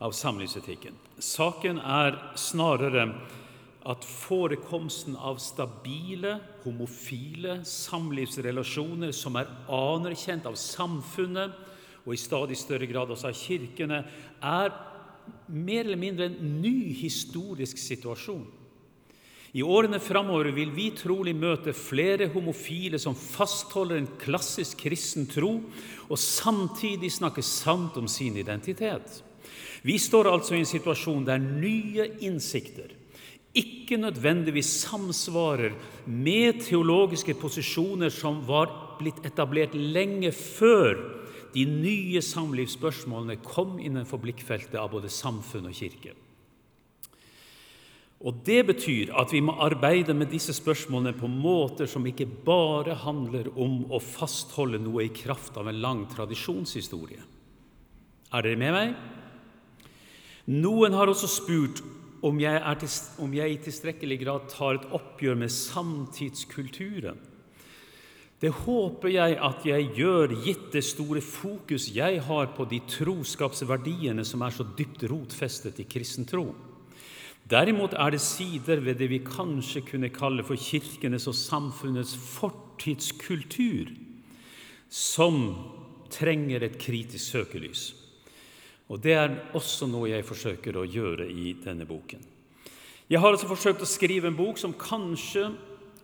av 0.03 0.11
samlivsetikken. 0.17 0.97
Saken 1.23 1.79
er 1.79 2.17
snarere 2.35 3.05
at 3.87 4.03
forekomsten 4.03 5.15
av 5.15 5.39
stabile, 5.41 6.35
homofile 6.65 7.61
samlivsrelasjoner 7.65 9.15
som 9.15 9.39
er 9.39 9.49
anerkjent 9.71 10.49
av 10.49 10.59
samfunnet 10.59 11.55
og 12.03 12.13
i 12.13 12.19
stadig 12.19 12.57
større 12.59 12.89
grad 12.89 13.13
også 13.13 13.31
av 13.31 13.37
kirkene, 13.37 14.03
er 14.43 14.73
mer 15.47 15.85
eller 15.85 16.01
mindre 16.01 16.27
en 16.27 16.57
ny 16.59 16.91
historisk 16.99 17.79
situasjon. 17.79 18.43
I 19.51 19.63
årene 19.63 19.99
framover 19.99 20.51
vil 20.55 20.71
vi 20.71 20.87
trolig 20.95 21.33
møte 21.35 21.73
flere 21.75 22.29
homofile 22.31 22.99
som 23.01 23.17
fastholder 23.17 23.99
en 23.99 24.07
klassisk 24.21 24.85
kristen 24.85 25.27
tro, 25.27 25.57
og 26.07 26.19
samtidig 26.19 27.11
snakker 27.11 27.43
sant 27.43 27.99
om 27.99 28.07
sin 28.07 28.39
identitet. 28.39 29.19
Vi 29.83 29.97
står 29.99 30.29
altså 30.31 30.55
i 30.55 30.61
en 30.61 30.69
situasjon 30.69 31.27
der 31.27 31.41
nye 31.41 32.07
innsikter 32.23 32.95
ikke 33.51 33.97
nødvendigvis 33.99 34.69
samsvarer 34.85 35.73
med 36.07 36.61
teologiske 36.63 37.33
posisjoner 37.35 38.09
som 38.13 38.39
var 38.47 38.71
blitt 38.99 39.19
etablert 39.27 39.75
lenge 39.75 40.31
før 40.31 40.95
de 41.51 41.65
nye 41.67 42.21
samlivsspørsmålene 42.23 43.41
kom 43.43 43.75
innenfor 43.83 44.21
blikkfeltet 44.23 44.77
av 44.79 44.93
både 44.93 45.11
samfunn 45.11 45.67
og 45.67 45.75
kirke. 45.75 46.15
Og 48.21 48.43
Det 48.45 48.59
betyr 48.67 49.13
at 49.17 49.31
vi 49.33 49.41
må 49.41 49.55
arbeide 49.65 50.13
med 50.13 50.29
disse 50.29 50.53
spørsmålene 50.53 51.15
på 51.17 51.29
måter 51.31 51.89
som 51.89 52.05
ikke 52.05 52.27
bare 52.45 52.93
handler 53.01 53.49
om 53.57 53.87
å 53.89 54.01
fastholde 54.01 54.77
noe 54.81 55.07
i 55.07 55.13
kraft 55.15 55.57
av 55.57 55.71
en 55.71 55.81
lang 55.81 56.03
tradisjonshistorie. 56.11 57.23
Er 58.31 58.45
dere 58.45 58.59
med 58.61 58.75
meg? 58.75 58.93
Noen 60.53 60.93
har 60.93 61.09
også 61.09 61.29
spurt 61.29 61.81
om 62.21 62.37
jeg, 62.37 62.61
til, 62.83 62.93
om 63.25 63.33
jeg, 63.33 63.51
i 63.55 63.61
tilstrekkelig 63.65 64.17
grad 64.21 64.47
tar 64.53 64.77
et 64.77 64.89
oppgjør 64.93 65.41
med 65.41 65.53
samtidskulturen. 65.53 67.17
Det 68.41 68.49
håper 68.63 69.11
jeg 69.13 69.37
at 69.37 69.65
jeg 69.65 69.91
gjør, 69.97 70.33
gitt 70.45 70.71
det 70.73 70.81
store 70.85 71.21
fokus 71.21 71.89
jeg 71.93 72.21
har 72.25 72.53
på 72.55 72.65
de 72.69 72.79
troskapsverdiene 72.89 74.25
som 74.25 74.41
er 74.45 74.53
så 74.53 74.65
dypt 74.77 75.05
rotfestet 75.09 75.81
i 75.81 75.85
kristen 75.89 76.25
tro. 76.29 76.47
Derimot 77.51 77.93
er 77.99 78.13
det 78.13 78.21
sider 78.23 78.79
ved 78.79 79.01
det 79.01 79.09
vi 79.11 79.19
kanskje 79.25 79.83
kunne 79.83 80.11
kalle 80.13 80.43
for 80.47 80.55
kirkenes 80.55 81.27
og 81.27 81.35
samfunnets 81.35 82.13
fortidskultur, 82.15 83.91
som 84.87 85.41
trenger 86.11 86.63
et 86.63 86.77
kritisk 86.79 87.33
søkelys. 87.33 87.89
Og 88.91 88.99
Det 89.03 89.13
er 89.15 89.35
også 89.55 89.87
noe 89.87 90.09
jeg 90.11 90.27
forsøker 90.27 90.75
å 90.75 90.87
gjøre 90.87 91.27
i 91.31 91.53
denne 91.63 91.87
boken. 91.87 92.23
Jeg 93.11 93.19
har 93.19 93.31
altså 93.31 93.47
forsøkt 93.47 93.83
å 93.83 93.87
skrive 93.87 94.27
en 94.27 94.37
bok 94.39 94.59
som 94.59 94.73
kanskje 94.75 95.49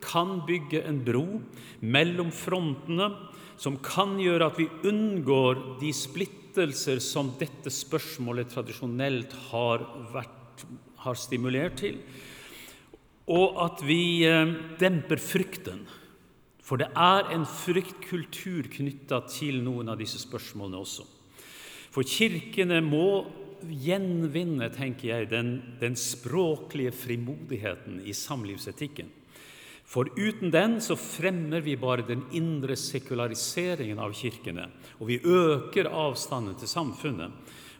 kan 0.03 0.41
bygge 0.47 0.83
en 0.87 0.99
bro 1.03 1.39
mellom 1.79 2.31
frontene, 2.35 3.09
som 3.57 3.79
kan 3.83 4.17
gjøre 4.21 4.51
at 4.51 4.59
vi 4.59 4.67
unngår 4.87 5.79
de 5.81 5.91
splittelser 5.95 6.99
som 7.03 7.31
dette 7.39 7.71
spørsmålet 7.73 8.51
tradisjonelt 8.53 9.33
har, 9.49 9.83
vært, 10.13 10.65
har 11.07 11.19
stimulert 11.19 11.79
til, 11.81 12.01
og 13.27 13.57
at 13.65 13.83
vi 13.87 14.23
eh, 14.27 14.53
demper 14.79 15.19
frykten. 15.19 15.81
For 16.63 16.79
det 16.79 16.89
er 16.99 17.31
en 17.31 17.45
fryktkultur 17.47 18.67
knytta 18.73 19.21
til 19.31 19.61
noen 19.63 19.91
av 19.91 19.99
disse 19.99 20.19
spørsmålene 20.19 20.79
også. 20.83 21.05
For 21.95 22.07
kirkene 22.07 22.81
må 22.83 23.25
gjenvinne, 23.65 24.67
tenker 24.75 25.09
jeg, 25.13 25.29
den, 25.31 25.53
den 25.81 25.95
språklige 25.97 26.91
frimodigheten 26.93 28.01
i 28.05 28.13
samlivsetikken. 28.13 29.09
For 29.87 30.09
uten 30.19 30.51
den 30.51 30.81
så 30.83 30.97
fremmer 30.99 31.63
vi 31.63 31.77
bare 31.79 32.03
den 32.09 32.25
indre 32.35 32.75
sekulariseringen 32.75 34.01
av 34.03 34.11
kirkene, 34.19 34.67
og 34.99 35.07
vi 35.07 35.21
øker 35.23 35.87
avstanden 35.87 36.57
til 36.59 36.67
samfunnet. 36.67 37.31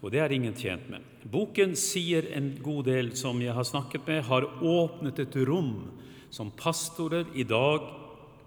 Og 0.02 0.12
det 0.14 0.22
er 0.22 0.34
ingen 0.34 0.56
tjent 0.58 0.90
med. 0.92 1.06
Boken 1.28 1.74
sier 1.80 2.30
en 2.38 2.52
god 2.64 2.86
del 2.88 3.14
som 3.18 3.40
jeg 3.42 3.56
har 3.56 3.66
snakket 3.68 4.06
med, 4.08 4.26
har 4.30 4.46
åpnet 4.62 5.20
et 5.24 5.40
rom 5.50 5.90
som 6.34 6.52
pastorer 6.54 7.26
i 7.36 7.46
dag 7.48 7.88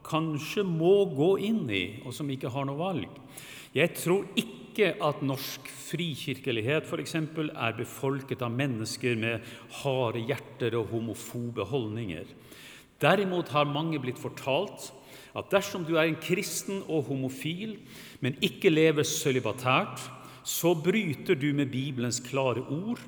kanskje 0.06 0.64
må 0.66 1.04
gå 1.12 1.34
inn 1.50 1.64
i, 1.72 1.84
og 2.04 2.14
som 2.16 2.30
ikke 2.30 2.52
har 2.52 2.66
noe 2.68 2.78
valg. 2.78 3.18
Jeg 3.76 3.94
tror 3.98 4.26
ikke 4.38 4.94
at 5.02 5.20
norsk 5.26 5.66
frikirkelighet 5.90 6.86
f.eks. 6.86 7.16
er 7.18 7.76
befolket 7.76 8.42
av 8.42 8.54
mennesker 8.54 9.18
med 9.18 9.44
harde 9.82 10.22
hjerter 10.24 10.78
og 10.78 10.94
homofobe 10.94 11.66
holdninger. 11.66 12.30
Derimot 13.00 13.50
har 13.54 13.68
mange 13.68 14.00
blitt 14.02 14.20
fortalt 14.20 14.90
at 15.36 15.50
dersom 15.52 15.84
du 15.86 15.94
er 15.96 16.08
en 16.08 16.18
kristen 16.18 16.82
og 16.88 17.06
homofil, 17.10 17.76
men 18.20 18.38
ikke 18.42 18.72
lever 18.72 19.06
sølibatært, 19.06 20.02
så 20.44 20.74
bryter 20.74 21.34
du 21.34 21.52
med 21.52 21.70
Bibelens 21.72 22.20
klare 22.24 22.62
ord. 22.66 23.00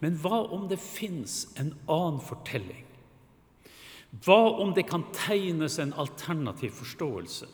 Men 0.00 0.16
hva 0.22 0.44
om 0.54 0.68
det 0.70 0.80
fins 0.80 1.48
en 1.60 1.74
annen 1.90 2.20
fortelling? 2.24 2.86
Hva 4.24 4.42
om 4.62 4.72
det 4.74 4.88
kan 4.90 5.04
tegnes 5.14 5.78
en 5.78 5.92
alternativ 5.94 6.72
forståelse? 6.80 7.46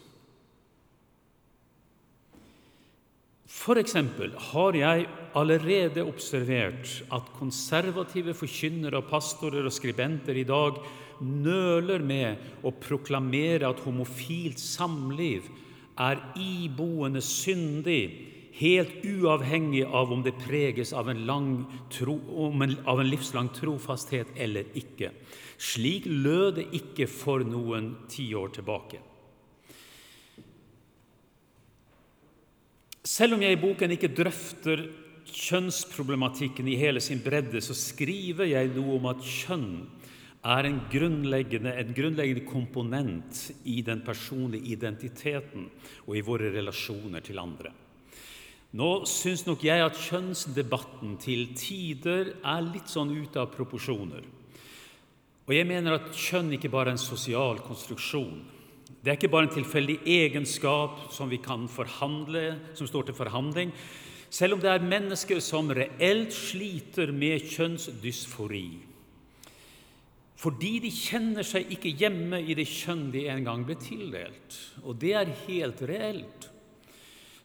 For 3.56 3.78
eksempel 3.80 4.32
har 4.52 4.76
jeg 4.78 5.06
allerede 5.38 6.04
observert 6.06 7.02
at 7.14 7.34
konservative 7.38 8.34
forkynnere 8.36 9.02
pastorer 9.06 9.66
og 9.66 9.74
skribenter 9.74 10.38
i 10.38 10.46
dag 10.48 10.80
nøler 11.20 12.02
med 12.04 12.64
å 12.66 12.72
proklamere 12.74 13.68
at 13.68 13.80
homofilt 13.86 14.60
samliv 14.60 15.46
er 15.96 16.20
iboende 16.36 17.22
syndig, 17.24 18.35
helt 18.56 19.04
uavhengig 19.04 19.84
av 19.84 20.12
om 20.12 20.22
det 20.24 20.36
preges 20.40 20.92
av 20.96 21.10
en, 21.10 21.26
tro, 21.92 22.16
av 22.84 23.00
en 23.00 23.10
livslang 23.10 23.50
trofasthet 23.52 24.32
eller 24.36 24.70
ikke. 24.78 25.12
Slik 25.56 26.06
lød 26.08 26.60
det 26.60 26.66
ikke 26.80 27.08
for 27.10 27.44
noen 27.44 27.92
tiår 28.12 28.54
tilbake. 28.56 29.02
Selv 33.06 33.36
om 33.36 33.44
jeg 33.44 33.54
i 33.54 33.60
boken 33.60 33.92
ikke 33.94 34.14
drøfter 34.16 34.82
kjønnsproblematikken 35.26 36.66
i 36.68 36.78
hele 36.80 37.00
sin 37.02 37.20
bredde, 37.22 37.60
så 37.62 37.74
skriver 37.76 38.48
jeg 38.50 38.72
noe 38.74 38.96
om 38.98 39.08
at 39.12 39.22
kjønn 39.22 39.70
er 40.46 40.68
en 40.68 40.80
grunnleggende, 40.90 41.72
en 41.74 41.94
grunnleggende 41.94 42.44
komponent 42.46 43.40
i 43.66 43.80
den 43.86 44.02
personlige 44.06 44.74
identiteten 44.76 45.68
og 46.06 46.14
i 46.16 46.24
våre 46.26 46.52
relasjoner 46.54 47.24
til 47.26 47.42
andre. 47.42 47.72
Nå 48.76 48.90
syns 49.08 49.46
nok 49.46 49.62
jeg 49.64 49.80
at 49.80 49.96
kjønnsdebatten 49.96 51.14
til 51.22 51.46
tider 51.56 52.34
er 52.44 52.64
litt 52.66 52.90
sånn 52.92 53.14
ute 53.14 53.40
av 53.40 53.52
proporsjoner. 53.54 54.24
Og 55.46 55.52
jeg 55.54 55.68
mener 55.68 55.96
at 55.96 56.10
kjønn 56.12 56.50
ikke 56.56 56.68
bare 56.72 56.90
er 56.90 56.96
en 56.96 57.00
sosial 57.00 57.62
konstruksjon. 57.64 58.42
Det 59.00 59.12
er 59.12 59.16
ikke 59.16 59.30
bare 59.32 59.46
en 59.46 59.54
tilfeldig 59.54 60.00
egenskap 60.10 61.06
som 61.14 61.30
vi 61.30 61.38
kan 61.40 61.64
forhandle, 61.70 62.56
som 62.76 62.88
står 62.90 63.08
til 63.08 63.16
forhandling. 63.16 63.70
Selv 64.28 64.56
om 64.56 64.60
det 64.60 64.72
er 64.72 64.84
mennesker 64.84 65.40
som 65.40 65.70
reelt 65.70 66.34
sliter 66.34 67.14
med 67.14 67.46
kjønnsdysfori, 67.46 68.68
fordi 70.36 70.74
de 70.84 70.90
kjenner 70.92 71.46
seg 71.46 71.70
ikke 71.72 71.94
hjemme 71.96 72.42
i 72.44 72.58
det 72.58 72.66
kjønn 72.68 73.06
de 73.14 73.22
en 73.32 73.46
gang 73.46 73.62
ble 73.64 73.78
tildelt. 73.80 74.58
Og 74.84 74.98
det 75.00 75.14
er 75.16 75.32
helt 75.46 75.80
reelt. 75.88 76.50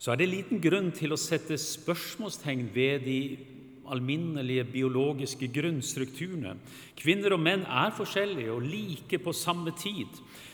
Så 0.02 0.10
er 0.10 0.18
det 0.18 0.32
liten 0.32 0.58
grunn 0.58 0.90
til 0.98 1.14
å 1.14 1.20
sette 1.20 1.60
spørsmålstegn 1.62 2.64
ved 2.74 3.04
de 3.06 3.20
alminnelige 3.92 4.64
biologiske 4.72 5.46
grunnstrukturene. 5.54 6.56
Kvinner 6.98 7.36
og 7.36 7.44
menn 7.44 7.68
er 7.70 7.94
forskjellige 7.94 8.56
og 8.56 8.66
like 8.66 9.20
på 9.22 9.34
samme 9.36 9.76
tid. 9.78 10.10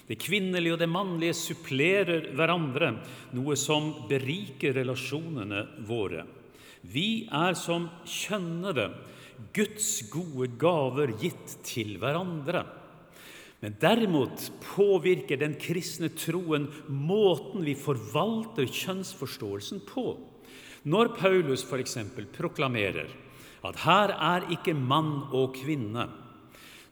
Det 0.07 0.17
kvinnelige 0.19 0.75
og 0.75 0.81
det 0.81 0.89
mannlige 0.91 1.37
supplerer 1.39 2.27
hverandre, 2.35 2.91
noe 3.39 3.55
som 3.59 3.93
beriker 4.09 4.75
relasjonene 4.75 5.63
våre. 5.87 6.25
Vi 6.83 7.27
er 7.31 7.55
som 7.59 7.87
kjønnede 8.03 8.89
Guds 9.55 9.93
gode 10.11 10.49
gaver 10.59 11.13
gitt 11.21 11.59
til 11.67 11.95
hverandre. 12.01 12.65
Men 13.63 13.75
derimot 13.81 14.51
påvirker 14.61 15.39
den 15.41 15.55
kristne 15.57 16.11
troen 16.13 16.67
måten 16.87 17.65
vi 17.65 17.73
forvalter 17.77 18.69
kjønnsforståelsen 18.69 19.81
på. 19.87 20.11
Når 20.87 21.15
Paulus 21.17 21.65
f.eks. 21.65 21.97
proklamerer 22.37 23.09
at 23.65 23.79
her 23.83 24.13
er 24.13 24.51
ikke 24.53 24.77
mann 24.77 25.25
og 25.35 25.57
kvinne, 25.57 26.05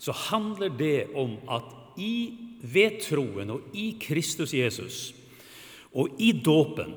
så 0.01 0.11
handler 0.31 0.73
det 0.73 1.11
om 1.15 1.37
at 1.47 1.69
i, 2.01 2.33
ved 2.65 2.97
troen 3.05 3.53
og 3.53 3.75
i 3.77 3.93
Kristus 4.01 4.53
Jesus 4.57 5.13
og 5.95 6.17
i 6.19 6.33
dåpen 6.43 6.91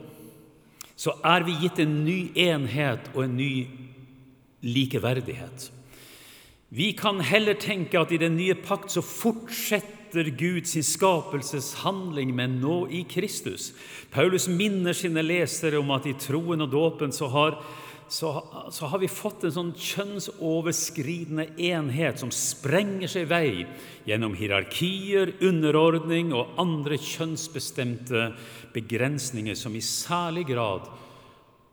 så 0.98 1.14
er 1.22 1.44
vi 1.46 1.54
gitt 1.62 1.78
en 1.84 2.00
ny 2.02 2.18
enhet 2.42 3.12
og 3.14 3.22
en 3.28 3.36
ny 3.38 3.52
likeverdighet. 4.66 5.68
Vi 6.68 6.92
kan 6.92 7.20
heller 7.24 7.54
tenke 7.56 7.96
at 8.00 8.12
i 8.12 8.20
den 8.20 8.36
nye 8.36 8.52
pakt 8.60 8.92
så 8.92 9.00
fortsetter 9.00 10.28
Gud 10.36 10.66
sin 10.68 10.84
skapelseshandling, 10.84 12.34
men 12.36 12.58
nå 12.60 12.82
i 12.92 13.06
Kristus. 13.08 13.72
Paulus 14.12 14.48
minner 14.52 14.96
sine 14.96 15.24
lesere 15.24 15.80
om 15.80 15.94
at 15.96 16.08
i 16.08 16.16
troen 16.20 16.66
og 16.66 16.72
dåpen 16.72 17.12
så 17.12 17.30
har, 17.32 17.56
så, 18.12 18.34
så 18.72 18.92
har 18.92 19.00
vi 19.00 19.08
fått 19.08 19.48
en 19.48 19.56
sånn 19.56 19.72
kjønnsoverskridende 19.80 21.48
enhet 21.70 22.20
som 22.20 22.32
sprenger 22.32 23.08
seg 23.16 23.32
vei 23.32 23.64
gjennom 24.08 24.36
hierarkier, 24.36 25.38
underordning 25.40 26.34
og 26.36 26.52
andre 26.60 27.00
kjønnsbestemte 27.00 28.32
begrensninger 28.76 29.56
som 29.56 29.72
i 29.72 29.84
særlig 29.84 30.50
grad 30.52 30.88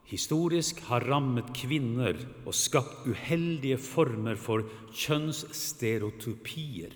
historisk 0.09 0.81
har 0.89 1.05
rammet 1.09 1.49
kvinner 1.57 2.17
og 2.45 2.53
skapt 2.53 3.07
uheldige 3.09 3.77
former 3.81 4.35
for 4.37 4.61
kjønnsstereotypier. 4.93 6.93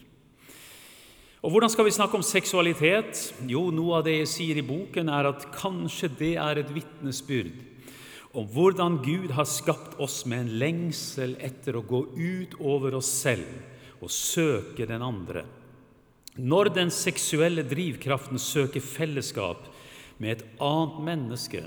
Og 1.39 1.53
Hvordan 1.53 1.71
skal 1.71 1.85
vi 1.87 1.95
snakke 1.95 2.17
om 2.19 2.25
seksualitet? 2.25 3.33
Jo, 3.47 3.71
Noe 3.71 3.99
av 3.99 4.03
det 4.05 4.17
jeg 4.17 4.27
sier 4.27 4.57
i 4.59 4.67
boken, 4.67 5.09
er 5.09 5.25
at 5.31 5.47
kanskje 5.55 6.09
det 6.19 6.35
er 6.35 6.59
et 6.59 6.73
vitnesbyrd 6.75 7.55
om 8.37 8.45
hvordan 8.45 8.99
Gud 9.01 9.31
har 9.33 9.47
skapt 9.49 9.95
oss 10.01 10.21
med 10.29 10.43
en 10.43 10.57
lengsel 10.61 11.33
etter 11.41 11.79
å 11.79 11.85
gå 11.85 12.03
ut 12.13 12.53
over 12.61 12.99
oss 12.99 13.09
selv 13.23 14.03
og 14.03 14.11
søke 14.13 14.85
den 14.85 15.01
andre. 15.01 15.47
Når 16.37 16.69
den 16.75 16.93
seksuelle 16.93 17.65
drivkraften 17.67 18.37
søker 18.39 18.85
fellesskap 18.85 19.65
med 20.21 20.37
et 20.37 20.45
annet 20.61 20.99
menneske, 21.07 21.63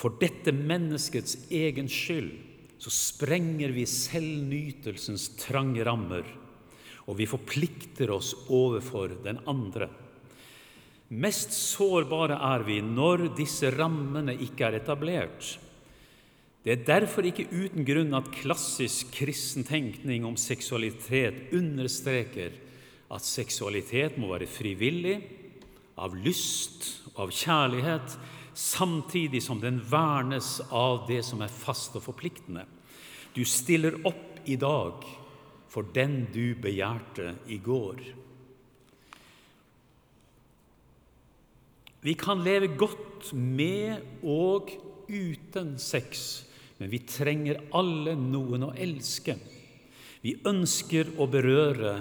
for 0.00 0.16
dette 0.20 0.52
menneskets 0.56 1.36
egen 1.52 1.88
skyld 1.92 2.32
så 2.80 2.92
sprenger 2.94 3.74
vi 3.76 3.84
selvnytelsens 3.84 5.34
trange 5.42 5.84
rammer, 5.84 6.24
og 7.04 7.18
vi 7.18 7.26
forplikter 7.28 8.12
oss 8.14 8.32
overfor 8.48 9.12
den 9.26 9.42
andre. 9.50 9.90
Mest 11.10 11.52
sårbare 11.52 12.38
er 12.54 12.64
vi 12.64 12.78
når 12.86 13.26
disse 13.36 13.68
rammene 13.74 14.32
ikke 14.40 14.70
er 14.70 14.78
etablert. 14.78 15.58
Det 16.64 16.72
er 16.72 16.86
derfor 16.86 17.26
ikke 17.28 17.48
uten 17.50 17.84
grunn 17.88 18.16
at 18.16 18.32
klassisk 18.32 19.12
kristen 19.18 19.66
tenkning 19.68 20.24
om 20.28 20.36
seksualitet 20.40 21.52
understreker 21.56 22.56
at 23.10 23.26
seksualitet 23.26 24.16
må 24.20 24.32
være 24.32 24.48
frivillig, 24.48 25.18
av 26.00 26.14
lyst 26.16 26.86
og 27.12 27.26
av 27.26 27.32
kjærlighet, 27.36 28.14
samtidig 28.54 29.42
som 29.42 29.60
den 29.60 29.80
vernes 29.90 30.58
av 30.70 31.04
det 31.08 31.22
som 31.26 31.42
er 31.44 31.52
fast 31.52 31.96
og 31.98 32.04
forpliktende. 32.08 32.66
Du 33.34 33.44
stiller 33.46 33.98
opp 34.08 34.40
i 34.44 34.56
dag 34.58 35.04
for 35.70 35.86
den 35.94 36.24
du 36.34 36.54
begjærte 36.58 37.34
i 37.46 37.60
går. 37.62 38.00
Vi 42.00 42.14
kan 42.16 42.40
leve 42.40 42.72
godt 42.80 43.32
med 43.36 44.00
og 44.24 44.72
uten 45.10 45.74
sex, 45.78 46.44
men 46.78 46.90
vi 46.90 47.02
trenger 47.04 47.60
alle 47.76 48.14
noen 48.16 48.70
å 48.70 48.72
elske. 48.72 49.36
Vi 50.24 50.38
ønsker 50.48 51.12
å 51.20 51.28
berøre, 51.30 51.92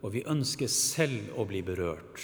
og 0.00 0.12
vi 0.12 0.24
ønsker 0.28 0.68
selv 0.68 1.40
å 1.40 1.46
bli 1.48 1.62
berørt. 1.64 2.20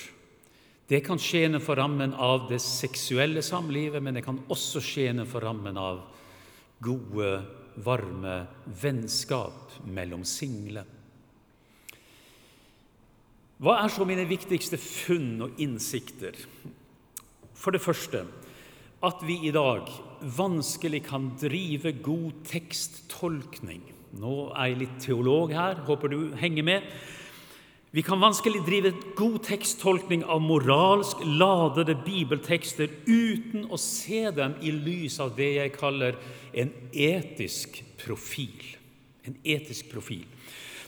Det 0.87 1.01
kan 1.03 1.19
skje 1.19 1.47
innenfor 1.49 1.81
rammen 1.81 2.13
av 2.15 2.45
det 2.51 2.61
seksuelle 2.63 3.43
samlivet, 3.43 4.03
men 4.03 4.15
det 4.15 4.23
kan 4.23 4.39
også 4.53 4.83
skje 4.85 5.09
innenfor 5.11 5.43
rammen 5.43 5.79
av 5.81 6.05
gode, 6.85 7.41
varme 7.83 8.37
vennskap 8.83 9.75
mellom 9.85 10.23
single. 10.25 10.87
Hva 13.57 13.79
er 13.83 13.91
så 13.93 14.07
mine 14.09 14.29
viktigste 14.29 14.79
funn 14.81 15.43
og 15.45 15.61
innsikter? 15.65 16.39
For 17.57 17.75
det 17.75 17.83
første 17.83 18.23
at 19.05 19.21
vi 19.27 19.41
i 19.49 19.53
dag 19.53 19.91
vanskelig 20.37 21.03
kan 21.09 21.31
drive 21.41 21.93
god 22.05 22.45
teksttolkning. 22.49 23.83
Nå 24.17 24.35
er 24.55 24.71
jeg 24.71 24.81
litt 24.81 24.99
teolog 25.03 25.53
her, 25.53 25.83
håper 25.89 26.13
du 26.13 26.19
henger 26.41 26.65
med. 26.65 26.87
Vi 27.91 28.03
kan 28.03 28.21
vanskelig 28.21 28.65
drive 28.67 28.93
god 29.17 29.43
teksttolkning 29.47 30.25
av 30.25 30.41
moralsk 30.43 31.23
ladede 31.23 31.95
bibeltekster 32.05 32.91
uten 33.07 33.69
å 33.71 33.79
se 33.81 34.27
dem 34.35 34.57
i 34.61 34.73
lys 34.75 35.21
av 35.23 35.37
det 35.37 35.53
jeg 35.55 35.75
kaller 35.79 36.19
en 36.53 36.73
etisk 36.93 37.79
profil. 38.03 38.65
En 39.25 39.39
etisk 39.47 39.89
profil. 39.93 40.27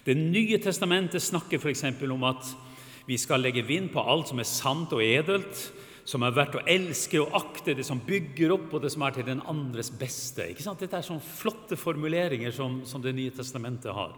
Det 0.05 0.17
nye 0.19 0.59
testamentet 0.63 1.23
snakker 1.23 1.63
f.eks. 1.63 1.85
om 2.11 2.27
at 2.27 2.51
vi 3.07 3.17
skal 3.17 3.41
legge 3.41 3.63
vind 3.65 3.93
på 3.95 4.03
alt 4.03 4.29
som 4.29 4.43
er 4.43 4.49
sant 4.49 4.93
og 4.93 5.03
edelt, 5.05 5.63
som 6.09 6.25
er 6.25 6.35
verdt 6.35 6.59
å 6.59 6.65
elske 6.69 7.21
og 7.21 7.35
akte, 7.37 7.77
det 7.77 7.85
som 7.85 8.01
bygger 8.05 8.53
opp, 8.55 8.71
og 8.73 8.83
det 8.83 8.91
som 8.93 9.05
er 9.05 9.17
til 9.17 9.27
den 9.29 9.43
andres 9.49 9.91
beste. 9.93 10.47
Ikke 10.51 10.65
sant? 10.65 10.81
Dette 10.81 10.99
er 10.99 11.05
sånne 11.05 11.25
flotte 11.25 11.77
formuleringer 11.77 12.53
som, 12.57 12.81
som 12.89 13.05
Det 13.05 13.13
nye 13.17 13.33
testamentet 13.37 13.93
har. 13.93 14.17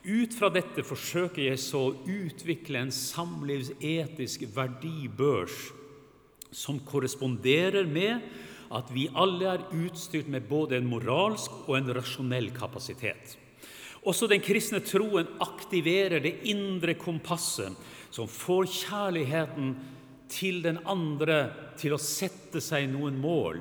Ut 0.00 0.32
fra 0.32 0.48
dette 0.48 0.80
forsøker 0.86 1.42
jeg 1.44 1.60
så 1.60 1.82
å 1.90 1.96
utvikle 2.08 2.80
en 2.80 2.94
samlivsetisk 2.94 4.46
verdibørs 4.54 5.58
som 6.56 6.80
korresponderer 6.88 7.84
med 7.86 8.24
at 8.72 8.88
vi 8.94 9.10
alle 9.18 9.50
er 9.50 9.66
utstyrt 9.76 10.30
med 10.30 10.48
både 10.48 10.78
en 10.78 10.88
moralsk 10.88 11.52
og 11.66 11.76
en 11.76 11.92
rasjonell 11.98 12.48
kapasitet. 12.56 13.36
Også 14.08 14.30
den 14.30 14.40
kristne 14.40 14.80
troen 14.80 15.28
aktiverer 15.44 16.22
det 16.24 16.38
indre 16.48 16.94
kompasset 16.96 17.76
som 18.10 18.30
får 18.30 18.70
kjærligheten 18.72 19.74
til 20.30 20.62
den 20.64 20.80
andre 20.88 21.42
til 21.78 21.92
å 21.92 22.00
sette 22.00 22.62
seg 22.64 22.88
noen 22.88 23.18
mål. 23.20 23.60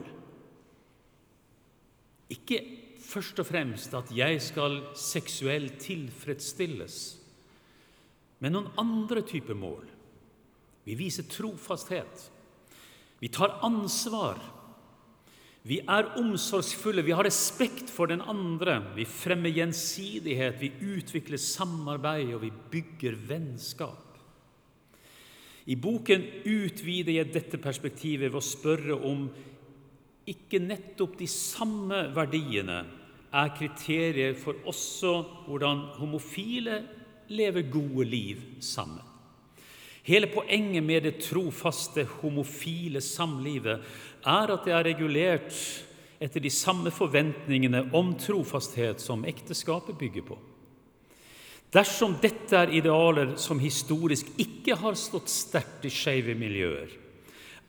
Ikke 2.32 2.62
først 3.09 3.41
og 3.41 3.47
fremst 3.49 3.95
at 3.97 4.11
jeg 4.13 4.41
skal 4.43 4.81
seksuelt 4.97 5.79
tilfredsstilles, 5.81 6.99
men 8.39 8.55
noen 8.55 8.69
andre 8.79 9.23
typer 9.27 9.57
mål. 9.57 9.87
Vi 10.85 10.95
viser 10.97 11.27
trofasthet. 11.29 12.29
Vi 13.19 13.27
tar 13.33 13.57
ansvar. 13.65 14.39
Vi 15.67 15.81
er 15.83 16.13
omsorgsfulle, 16.17 17.03
vi 17.03 17.13
har 17.13 17.27
respekt 17.27 17.91
for 17.91 18.09
den 18.09 18.23
andre. 18.23 18.79
Vi 18.95 19.03
fremmer 19.05 19.51
gjensidighet, 19.51 20.55
vi 20.61 20.71
utvikler 20.95 21.41
samarbeid, 21.41 22.31
og 22.33 22.45
vi 22.45 22.53
bygger 22.71 23.19
vennskap. 23.27 24.05
I 25.69 25.75
boken 25.77 26.23
utvider 26.49 27.19
jeg 27.19 27.33
dette 27.33 27.59
perspektivet 27.61 28.31
ved 28.31 28.39
å 28.39 28.45
spørre 28.45 28.95
om 29.05 29.27
ikke 30.29 30.61
nettopp 30.63 31.19
de 31.19 31.27
samme 31.29 32.07
verdiene 32.15 32.79
er 33.33 33.51
kriterier 33.57 34.33
for 34.37 34.57
også 34.65 35.13
hvordan 35.47 35.85
homofile 35.99 36.81
lever 37.29 37.69
gode 37.71 38.05
liv 38.05 38.41
sammen. 38.61 39.03
Hele 40.03 40.29
poenget 40.33 40.83
med 40.83 41.03
det 41.05 41.19
trofaste 41.21 42.07
homofile 42.21 43.01
samlivet 43.01 43.83
er 44.25 44.53
at 44.53 44.65
det 44.65 44.73
er 44.73 44.87
regulert 44.87 45.53
etter 46.19 46.41
de 46.43 46.49
samme 46.51 46.91
forventningene 46.91 47.85
om 47.95 48.15
trofasthet 48.19 49.01
som 49.01 49.25
ekteskapet 49.27 49.97
bygger 49.99 50.25
på. 50.31 50.37
Dersom 51.69 52.15
dette 52.21 52.57
er 52.57 52.73
idealer 52.73 53.35
som 53.37 53.61
historisk 53.61 54.31
ikke 54.41 54.79
har 54.81 54.97
stått 54.97 55.29
sterkt 55.29 55.85
i 55.85 55.93
skeive 55.93 56.33
miljøer, 56.33 56.89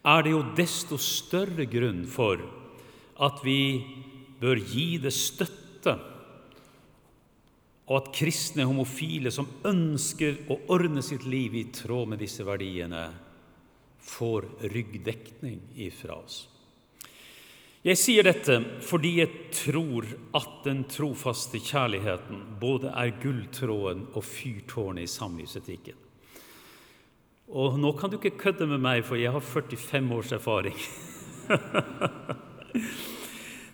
er 0.01 0.23
det 0.25 0.33
jo 0.33 0.41
desto 0.57 0.97
større 0.97 1.67
grunn 1.69 2.07
for 2.09 2.41
at 3.21 3.43
vi 3.45 3.61
bør 4.41 4.61
gi 4.65 4.99
det 5.03 5.13
støtte, 5.15 5.97
og 7.91 7.97
at 7.99 8.13
kristne 8.15 8.67
homofile 8.69 9.33
som 9.35 9.49
ønsker 9.67 10.47
å 10.53 10.61
ordne 10.71 11.03
sitt 11.03 11.27
liv 11.27 11.57
i 11.59 11.67
tråd 11.75 12.13
med 12.13 12.23
disse 12.23 12.47
verdiene, 12.47 13.09
får 14.01 14.47
ryggdekning 14.73 15.59
ifra 15.85 16.17
oss. 16.23 16.45
Jeg 17.81 17.97
sier 17.97 18.27
dette 18.27 18.59
fordi 18.85 19.15
jeg 19.23 19.53
tror 19.57 20.05
at 20.37 20.59
den 20.67 20.83
trofaste 20.91 21.61
kjærligheten 21.65 22.43
både 22.61 22.93
er 22.93 23.15
gulltråden 23.23 24.03
og 24.13 24.25
fyrtårnet 24.27 25.07
i 25.07 25.11
samlivsetikken. 25.11 25.97
Og 27.51 27.79
nå 27.81 27.95
kan 27.99 28.13
du 28.13 28.19
ikke 28.19 28.37
kødde 28.45 28.69
med 28.71 28.85
meg, 28.85 29.01
for 29.03 29.19
jeg 29.19 29.33
har 29.35 29.43
45 29.43 30.13
års 30.15 30.35
erfaring. 30.37 30.77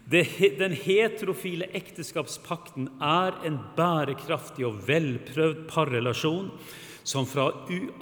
den 0.07 0.75
heterofile 0.79 1.67
ekteskapspakten 1.75 2.89
er 3.03 3.35
en 3.47 3.59
bærekraftig 3.77 4.67
og 4.69 4.87
velprøvd 4.87 5.65
parrelasjon 5.71 6.51
som 7.07 7.27
fra 7.27 7.53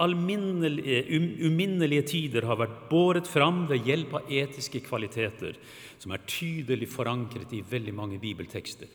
uminnelige 0.00 2.02
tider 2.08 2.42
har 2.48 2.56
vært 2.60 2.90
båret 2.90 3.28
fram 3.28 3.68
ved 3.68 3.84
hjelp 3.88 4.14
av 4.20 4.28
etiske 4.32 4.80
kvaliteter 4.84 5.56
som 6.00 6.12
er 6.12 6.26
tydelig 6.28 6.88
forankret 6.92 7.52
i 7.56 7.64
veldig 7.68 7.94
mange 7.96 8.18
bibeltekster. 8.20 8.88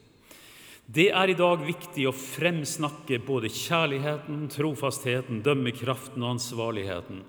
Det 0.90 1.12
er 1.14 1.30
i 1.30 1.38
dag 1.38 1.62
viktig 1.62 2.08
å 2.10 2.16
fremsnakke 2.18 3.20
både 3.22 3.52
kjærligheten, 3.54 4.48
trofastheten, 4.50 5.44
dømmekraften 5.46 6.24
og 6.24 6.32
ansvarligheten 6.38 7.20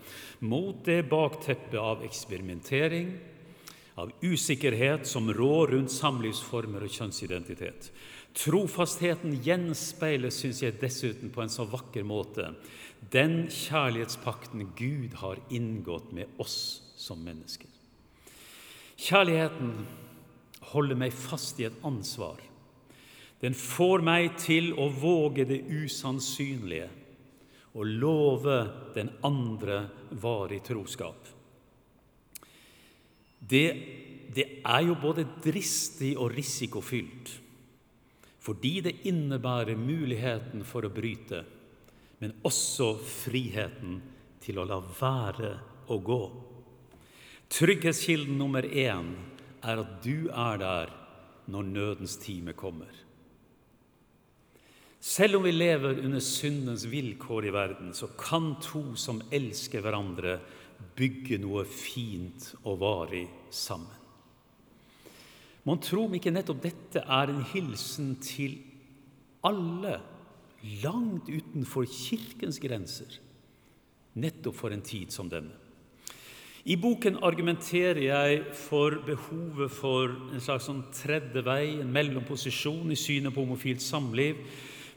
mot 0.48 0.78
det 0.86 1.02
bakteppet 1.10 1.76
av 1.76 2.00
eksperimentering, 2.06 3.10
av 4.00 4.12
usikkerhet 4.24 5.06
som 5.06 5.28
rår 5.34 5.74
rundt 5.74 5.92
samlivsformer 5.92 6.86
og 6.86 6.94
kjønnsidentitet. 6.94 7.90
Trofastheten 8.36 9.34
gjenspeiler, 9.44 10.30
syns 10.32 10.62
jeg 10.62 10.78
dessuten 10.80 11.32
på 11.34 11.42
en 11.42 11.52
så 11.52 11.66
vakker 11.68 12.06
måte, 12.06 12.52
den 13.12 13.48
kjærlighetspakten 13.50 14.70
Gud 14.78 15.16
har 15.22 15.40
inngått 15.50 16.12
med 16.14 16.40
oss 16.40 16.82
som 17.00 17.22
mennesker. 17.24 17.68
Kjærligheten 19.00 19.74
holder 20.70 20.98
meg 21.00 21.16
fast 21.16 21.60
i 21.60 21.66
et 21.66 21.84
ansvar. 21.86 22.38
Den 23.40 23.56
får 23.56 24.04
meg 24.04 24.34
til 24.40 24.74
å 24.76 24.90
våge 24.92 25.46
det 25.48 25.62
usannsynlige 25.64 26.90
og 27.72 27.86
love 27.86 28.58
den 28.94 29.08
andre 29.24 29.86
varig 30.10 30.60
troskap. 30.66 31.39
Det, 33.50 33.66
det 34.34 34.46
er 34.62 34.84
jo 34.86 34.96
både 35.02 35.26
dristig 35.42 36.14
og 36.18 36.34
risikofylt 36.36 37.36
fordi 38.40 38.80
det 38.80 38.94
innebærer 39.08 39.76
muligheten 39.76 40.62
for 40.64 40.86
å 40.86 40.92
bryte, 40.92 41.42
men 42.24 42.32
også 42.48 42.94
friheten 43.04 43.98
til 44.40 44.60
å 44.60 44.64
la 44.64 44.78
være 44.80 45.50
å 45.92 45.98
gå. 46.00 46.22
Trygghetskilden 47.52 48.38
nummer 48.40 48.64
én 48.64 49.12
er 49.60 49.82
at 49.82 49.92
du 50.04 50.30
er 50.32 50.60
der 50.62 50.94
når 51.50 51.68
nødens 51.68 52.16
time 52.22 52.54
kommer. 52.56 52.92
Selv 55.00 55.38
om 55.38 55.44
vi 55.44 55.52
lever 55.52 56.00
under 56.04 56.20
syndens 56.24 56.84
vilkår 56.88 57.48
i 57.48 57.52
verden, 57.54 57.92
så 57.96 58.08
kan 58.20 58.54
to 58.64 58.94
som 59.00 59.22
elsker 59.32 59.84
hverandre, 59.84 60.38
bygge 60.96 61.36
noe 61.42 61.66
fint 61.68 62.54
og 62.62 62.78
varig 62.80 63.26
sammen. 63.54 63.96
Mon 65.68 65.80
tro 65.80 66.06
om 66.06 66.14
ikke 66.16 66.32
nettopp 66.32 66.62
dette 66.64 67.02
er 67.04 67.30
en 67.30 67.42
hilsen 67.52 68.14
til 68.24 68.56
alle 69.44 69.98
langt 70.82 71.28
utenfor 71.28 71.88
Kirkens 71.88 72.60
grenser, 72.60 73.18
nettopp 74.20 74.56
for 74.56 74.72
en 74.74 74.84
tid 74.84 75.12
som 75.12 75.28
denne. 75.32 75.56
I 76.68 76.76
boken 76.76 77.16
argumenterer 77.24 78.02
jeg 78.04 78.40
for 78.52 78.98
behovet 79.06 79.72
for 79.72 80.10
en 80.28 80.42
slags 80.44 80.66
sånn 80.68 80.82
tredje 80.92 81.40
vei, 81.46 81.78
en 81.80 81.92
mellomposisjon 81.92 82.92
i 82.92 82.98
synet 83.00 83.32
på 83.32 83.46
homofilt 83.46 83.80
samliv. 83.80 84.42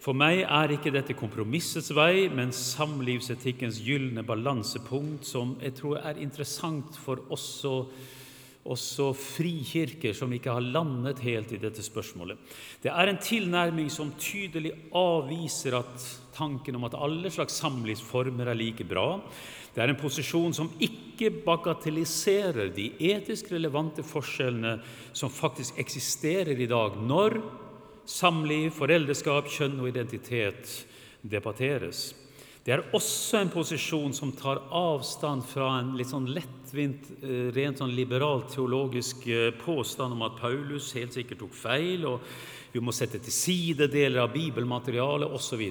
For 0.04 0.12
meg 0.12 0.42
er 0.44 0.74
ikke 0.76 0.92
dette 0.92 1.16
kompromissets 1.16 1.94
vei, 1.96 2.28
men 2.28 2.52
samlivsetikkens 2.52 3.80
gylne 3.86 4.26
balansepunkt, 4.28 5.24
som 5.24 5.56
jeg 5.64 5.78
tror 5.80 6.02
er 6.04 6.20
interessant 6.20 7.00
for 7.00 7.24
også 7.32 7.78
også 8.64 9.10
frikirker 9.18 10.16
som 10.16 10.32
ikke 10.32 10.54
har 10.56 10.64
landet 10.64 11.20
helt 11.26 11.52
i 11.52 11.60
dette 11.60 11.84
spørsmålet. 11.84 12.40
Det 12.84 12.92
er 12.92 13.10
en 13.12 13.20
tilnærming 13.20 13.90
som 13.92 14.14
tydelig 14.16 14.72
avviser 14.96 15.76
at 15.82 16.06
tanken 16.34 16.78
om 16.80 16.88
at 16.88 16.96
alle 16.96 17.32
slags 17.34 17.60
samlivsformer 17.60 18.48
er 18.48 18.58
like 18.58 18.88
bra. 18.88 19.20
Det 19.74 19.84
er 19.84 19.92
en 19.92 20.00
posisjon 20.00 20.56
som 20.56 20.72
ikke 20.80 21.32
bagatelliserer 21.44 22.72
de 22.76 22.92
etisk 23.12 23.52
relevante 23.52 24.06
forskjellene 24.06 24.78
som 25.12 25.34
faktisk 25.34 25.80
eksisterer 25.82 26.56
i 26.56 26.70
dag 26.70 26.96
når 27.04 27.40
samliv, 28.10 28.70
foreldreskap, 28.76 29.48
kjønn 29.52 29.80
og 29.82 29.90
identitet 29.92 30.84
debatteres. 31.24 32.12
Det 32.64 32.72
er 32.72 32.86
også 32.96 33.42
en 33.44 33.50
posisjon 33.52 34.14
som 34.16 34.30
tar 34.40 34.62
avstand 34.72 35.44
fra 35.44 35.66
en 35.82 35.90
litt 36.00 36.08
sånn 36.14 36.30
lettvint, 36.32 37.10
eh, 37.20 37.50
rent 37.52 37.82
sånn 37.82 37.92
liberal 37.92 38.46
teologisk 38.48 39.26
eh, 39.28 39.50
påstand 39.52 40.16
om 40.16 40.24
at 40.24 40.38
Paulus 40.40 40.94
helt 40.96 41.12
sikkert 41.12 41.42
tok 41.44 41.58
feil, 41.60 42.06
og 42.08 42.24
vi 42.72 42.80
må 42.80 42.96
sette 42.96 43.20
til 43.20 43.36
side 43.36 43.90
deler 43.92 44.24
av 44.24 44.32
bibelmaterialet 44.32 45.36
osv. 45.36 45.66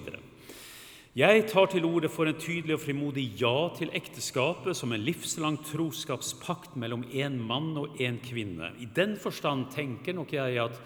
Jeg 1.17 1.49
tar 1.49 1.73
til 1.73 1.89
orde 1.89 2.13
for 2.13 2.29
en 2.29 2.37
tydelig 2.37 2.77
og 2.77 2.85
frimodig 2.85 3.25
ja 3.41 3.57
til 3.77 3.89
ekteskapet 3.97 4.77
som 4.77 4.93
en 4.93 5.01
livslang 5.09 5.57
troskapspakt 5.65 6.77
mellom 6.77 7.09
én 7.09 7.41
mann 7.41 7.73
og 7.81 7.97
én 8.05 8.21
kvinne. 8.21 8.69
I 8.77 8.93
den 8.93 9.17
forstand 9.17 9.73
tenker 9.73 10.13
nok 10.13 10.37
jeg 10.37 10.61
at, 10.61 10.77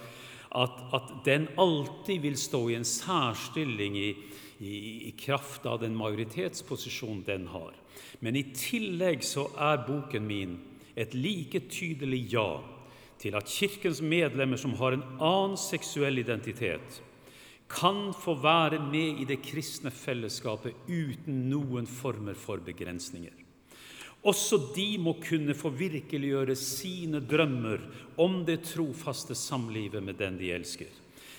at, 0.55 0.83
at 0.95 1.14
den 1.27 1.51
alltid 1.59 2.23
vil 2.23 2.38
stå 2.38 2.69
i 2.71 2.79
en 2.79 2.87
særstilling 2.87 3.99
i 3.99 4.11
i, 4.59 5.09
i 5.09 5.12
kraft 5.19 5.66
av 5.66 5.81
den 5.81 5.97
majoritetsposisjonen 5.97 7.25
den 7.27 7.47
har. 7.53 7.75
Men 8.21 8.37
i 8.37 8.47
tillegg 8.57 9.25
så 9.25 9.49
er 9.61 9.85
boken 9.87 10.27
min 10.27 10.57
et 10.97 11.14
like 11.14 11.61
tydelig 11.69 12.23
ja 12.33 12.49
til 13.21 13.37
at 13.37 13.49
Kirkens 13.49 14.03
medlemmer 14.05 14.61
som 14.61 14.77
har 14.81 14.97
en 14.97 15.05
annen 15.16 15.57
seksuell 15.61 16.21
identitet, 16.21 17.01
kan 17.66 18.12
få 18.14 18.37
være 18.38 18.79
med 18.79 19.23
i 19.23 19.27
det 19.27 19.40
kristne 19.42 19.90
fellesskapet 19.90 20.87
uten 20.87 21.49
noen 21.51 21.88
former 21.90 22.37
for 22.38 22.62
begrensninger. 22.62 23.33
Også 24.27 24.59
de 24.75 24.97
må 24.99 25.16
kunne 25.23 25.55
få 25.55 25.71
virkeliggjøre 25.75 26.55
sine 26.59 27.21
drømmer 27.23 27.83
om 28.23 28.40
det 28.47 28.62
trofaste 28.73 29.37
samlivet 29.38 30.03
med 30.03 30.19
den 30.19 30.38
de 30.38 30.51
elsker. 30.55 30.90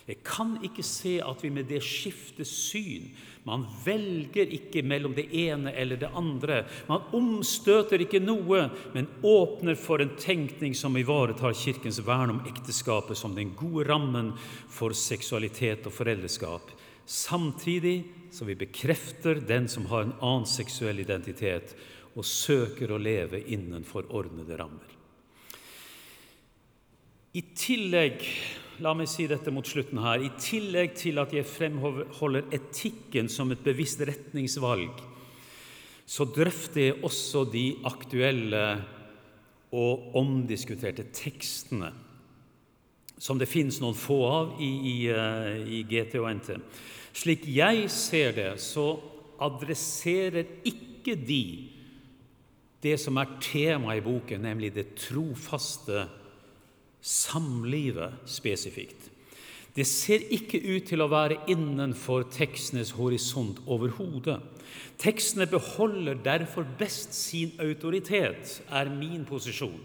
Jeg 0.08 0.22
kan 0.24 0.54
ikke 0.63 0.84
se 0.88 1.17
at 1.20 1.41
vi 1.43 1.50
med 1.52 1.67
det 1.67 1.82
skifter 1.84 2.48
syn. 2.48 3.10
Man 3.43 3.65
velger 3.84 4.48
ikke 4.56 4.80
mellom 4.88 5.12
det 5.17 5.26
ene 5.36 5.74
eller 5.76 6.00
det 6.00 6.10
andre. 6.15 6.62
Man 6.88 7.10
omstøter 7.15 8.00
ikke 8.04 8.22
noe, 8.24 8.70
men 8.93 9.10
åpner 9.28 9.76
for 9.76 10.00
en 10.04 10.13
tenkning 10.20 10.76
som 10.80 10.96
ivaretar 10.96 11.56
Kirkens 11.60 12.00
vern 12.08 12.38
om 12.38 12.39
ekteskapet 12.48 13.20
som 13.20 13.36
den 13.36 13.52
gode 13.60 13.84
rammen 13.89 14.32
for 14.72 14.96
seksualitet 14.96 15.89
og 15.89 15.96
foreldreskap, 15.96 16.72
samtidig 17.04 17.98
som 18.32 18.48
vi 18.48 18.56
bekrefter 18.60 19.41
den 19.48 19.67
som 19.72 19.89
har 19.91 20.06
en 20.06 20.15
annen 20.22 20.48
seksuell 20.48 21.04
identitet, 21.04 21.76
og 22.15 22.26
søker 22.26 22.91
å 22.96 23.02
leve 23.02 23.43
innenfor 23.43 24.08
ordnede 24.15 24.56
rammer. 24.58 24.88
I 27.36 27.43
tillegg 27.54 28.24
la 28.84 28.94
meg 28.94 29.10
si 29.10 29.26
dette 29.30 29.52
mot 29.54 29.66
slutten 29.66 30.02
her, 30.04 30.22
i 30.22 30.32
tillegg 30.42 30.96
til 31.00 31.22
at 31.22 31.34
jeg 31.34 31.48
fremholder 31.50 32.50
etikken 32.56 33.30
som 33.32 33.52
et 33.54 33.63
bevisst 33.66 34.02
retningsvalg, 34.06 35.02
så 36.08 36.28
drøfter 36.30 36.84
jeg 36.86 37.00
også 37.04 37.44
de 37.52 37.66
aktuelle 37.90 38.66
og 39.76 40.13
omdiskuterte 40.16 41.10
tekstene 41.12 41.92
som 43.18 43.40
det 43.42 43.50
finnes 43.50 43.80
noen 43.82 43.98
få 43.98 44.18
av 44.30 44.62
i, 44.62 44.70
i, 44.92 44.98
eh, 45.10 45.56
i 45.80 45.82
GT 45.90 46.20
og 46.22 46.30
NT. 46.38 46.58
Slik 47.18 47.48
jeg 47.50 47.88
ser 47.90 48.36
det, 48.38 48.52
så 48.62 48.92
adresserer 49.42 50.46
ikke 50.68 51.18
de 51.18 51.74
det 52.84 52.94
som 53.02 53.18
er 53.18 53.34
temaet 53.42 54.00
i 54.00 54.06
boken, 54.06 54.44
nemlig 54.46 54.70
det 54.76 54.92
trofaste 55.02 56.06
samlivet 57.01 58.17
spesifikt. 58.29 59.12
Det 59.77 59.86
ser 59.86 60.23
ikke 60.33 60.57
ut 60.57 60.88
til 60.89 61.03
å 61.03 61.10
være 61.12 61.43
innenfor 61.53 62.25
tekstenes 62.33 62.95
horisont 62.97 63.60
overhodet. 63.69 64.39
Tekstene 64.97 65.45
beholder 65.49 66.17
derfor 66.25 66.65
best 66.79 67.13
sin 67.13 67.51
autoritet, 67.62 68.57
er 68.73 68.89
min 68.89 69.21
posisjon. 69.29 69.77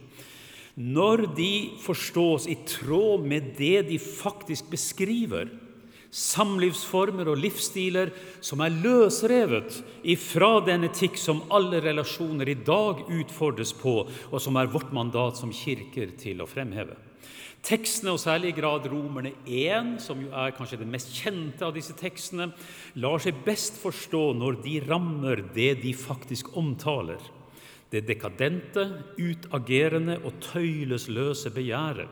Når 0.80 1.26
de 1.36 1.52
forstås 1.84 2.46
i 2.48 2.56
tråd 2.64 3.26
med 3.28 3.52
det 3.58 3.90
de 3.90 3.98
faktisk 4.00 4.70
beskriver, 4.72 5.50
samlivsformer 6.12 7.30
og 7.32 7.40
livsstiler 7.40 8.10
som 8.44 8.60
er 8.60 8.74
løsrevet 8.84 9.78
ifra 10.12 10.58
den 10.66 10.84
etikk 10.90 11.16
som 11.16 11.40
alle 11.54 11.80
relasjoner 11.80 12.50
i 12.52 12.58
dag 12.60 13.00
utfordres 13.08 13.72
på, 13.72 14.02
og 14.04 14.42
som 14.44 14.58
er 14.60 14.68
vårt 14.72 14.92
mandat 14.92 15.40
som 15.40 15.54
kirker 15.56 16.12
til 16.20 16.44
å 16.44 16.48
fremheve. 16.50 16.98
Tekstene, 17.62 18.10
og 18.10 18.18
særlig 18.18 18.50
i 18.50 18.56
grad 18.56 18.88
Romerne 18.90 19.30
1, 19.46 19.94
som 20.02 20.18
jo 20.20 20.32
er 20.34 20.52
kanskje 20.56 20.80
den 20.80 20.90
mest 20.92 21.12
kjente 21.14 21.62
av 21.64 21.76
disse 21.76 21.94
tekstene, 21.94 22.50
lar 22.98 23.22
seg 23.22 23.38
best 23.46 23.78
forstå 23.80 24.32
når 24.34 24.58
de 24.64 24.80
rammer 24.82 25.44
det 25.54 25.76
de 25.84 25.92
faktisk 25.94 26.50
omtaler. 26.58 27.22
Det 27.92 28.02
dekadente, 28.08 28.88
utagerende 29.14 30.18
og 30.26 30.40
tøylesløse 30.42 31.52
begjæret. 31.54 32.10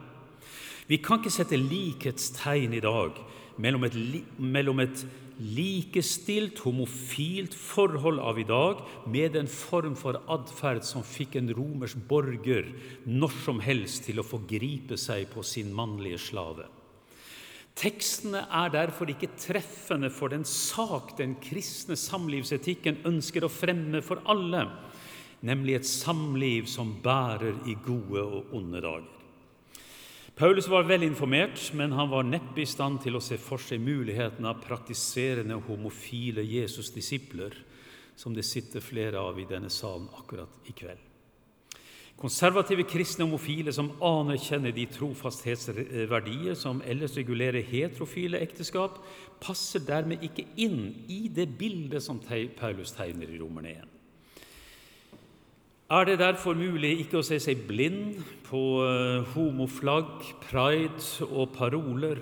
Vi 0.87 0.99
kan 1.03 1.21
ikke 1.21 1.35
sette 1.35 1.59
likhetstegn 1.59 2.73
i 2.79 2.83
dag 2.85 3.19
mellom 3.61 3.85
et, 3.87 3.97
mellom 4.41 4.81
et 4.83 5.05
likestilt, 5.41 6.61
homofilt 6.67 7.55
forhold 7.57 8.21
av 8.21 8.39
i 8.41 8.45
dag 8.49 8.83
med 9.09 9.39
en 9.41 9.49
form 9.49 9.95
for 9.97 10.19
atferd 10.33 10.85
som 10.85 11.05
fikk 11.07 11.39
en 11.41 11.53
romersk 11.57 12.03
borger 12.11 12.69
når 13.09 13.39
som 13.47 13.63
helst 13.65 14.05
til 14.09 14.21
å 14.21 14.27
forgripe 14.27 14.99
seg 15.01 15.31
på 15.33 15.45
sin 15.47 15.73
mannlige 15.77 16.21
slave. 16.21 16.69
Tekstene 17.81 18.43
er 18.53 18.73
derfor 18.75 19.09
ikke 19.09 19.31
treffende 19.41 20.11
for 20.13 20.33
den 20.33 20.45
sak 20.45 21.15
den 21.17 21.39
kristne 21.41 21.97
samlivsetikken 21.97 23.01
ønsker 23.09 23.47
å 23.47 23.53
fremme 23.53 24.03
for 24.05 24.21
alle, 24.29 24.67
nemlig 25.47 25.79
et 25.79 25.89
samliv 25.89 26.69
som 26.69 26.99
bærer 27.01 27.63
i 27.71 27.79
gode 27.87 28.27
og 28.27 28.53
onde 28.59 28.85
dager. 28.85 29.20
Paulus 30.41 30.69
var 30.69 30.87
vel 30.89 31.03
informert, 31.05 31.67
men 31.77 31.93
han 31.93 32.09
var 32.09 32.25
neppe 32.25 32.63
i 32.63 32.69
stand 32.69 33.03
til 33.05 33.19
å 33.19 33.21
se 33.21 33.37
for 33.37 33.61
seg 33.61 33.83
muligheten 33.85 34.47
av 34.49 34.63
praktiserende 34.65 35.59
homofile 35.67 36.41
Jesus-disipler, 36.49 37.59
som 38.17 38.33
det 38.33 38.47
sitter 38.49 38.81
flere 38.81 39.21
av 39.21 39.37
i 39.37 39.45
denne 39.45 39.69
salen 39.69 40.07
akkurat 40.17 40.65
i 40.65 40.73
kveld. 40.73 41.03
Konservative 42.17 42.89
kristne 42.89 43.27
homofile 43.29 43.77
som 43.77 43.93
anerkjenner 44.01 44.73
de 44.73 44.89
trofasthetsverdier 44.97 46.57
som 46.57 46.81
ellers 46.89 47.21
regulerer 47.21 47.61
heterofile 47.61 48.41
ekteskap, 48.41 48.97
passer 49.45 49.85
dermed 49.85 50.25
ikke 50.25 50.49
inn 50.57 50.87
i 51.13 51.27
det 51.29 51.51
bildet 51.61 52.01
som 52.01 52.17
Paulus 52.57 52.97
tegner 52.97 53.29
i 53.29 53.45
Romerne 53.45 53.77
1 53.77 53.90
er 55.91 56.07
det 56.07 56.21
derfor 56.21 56.55
mulig 56.55 56.93
ikke 57.03 57.19
å 57.19 57.27
se 57.27 57.41
seg 57.43 57.65
blind 57.67 58.21
på 58.47 58.61
eh, 58.85 59.33
homoflagg, 59.35 60.23
pride 60.45 61.27
og 61.27 61.51
paroler, 61.57 62.21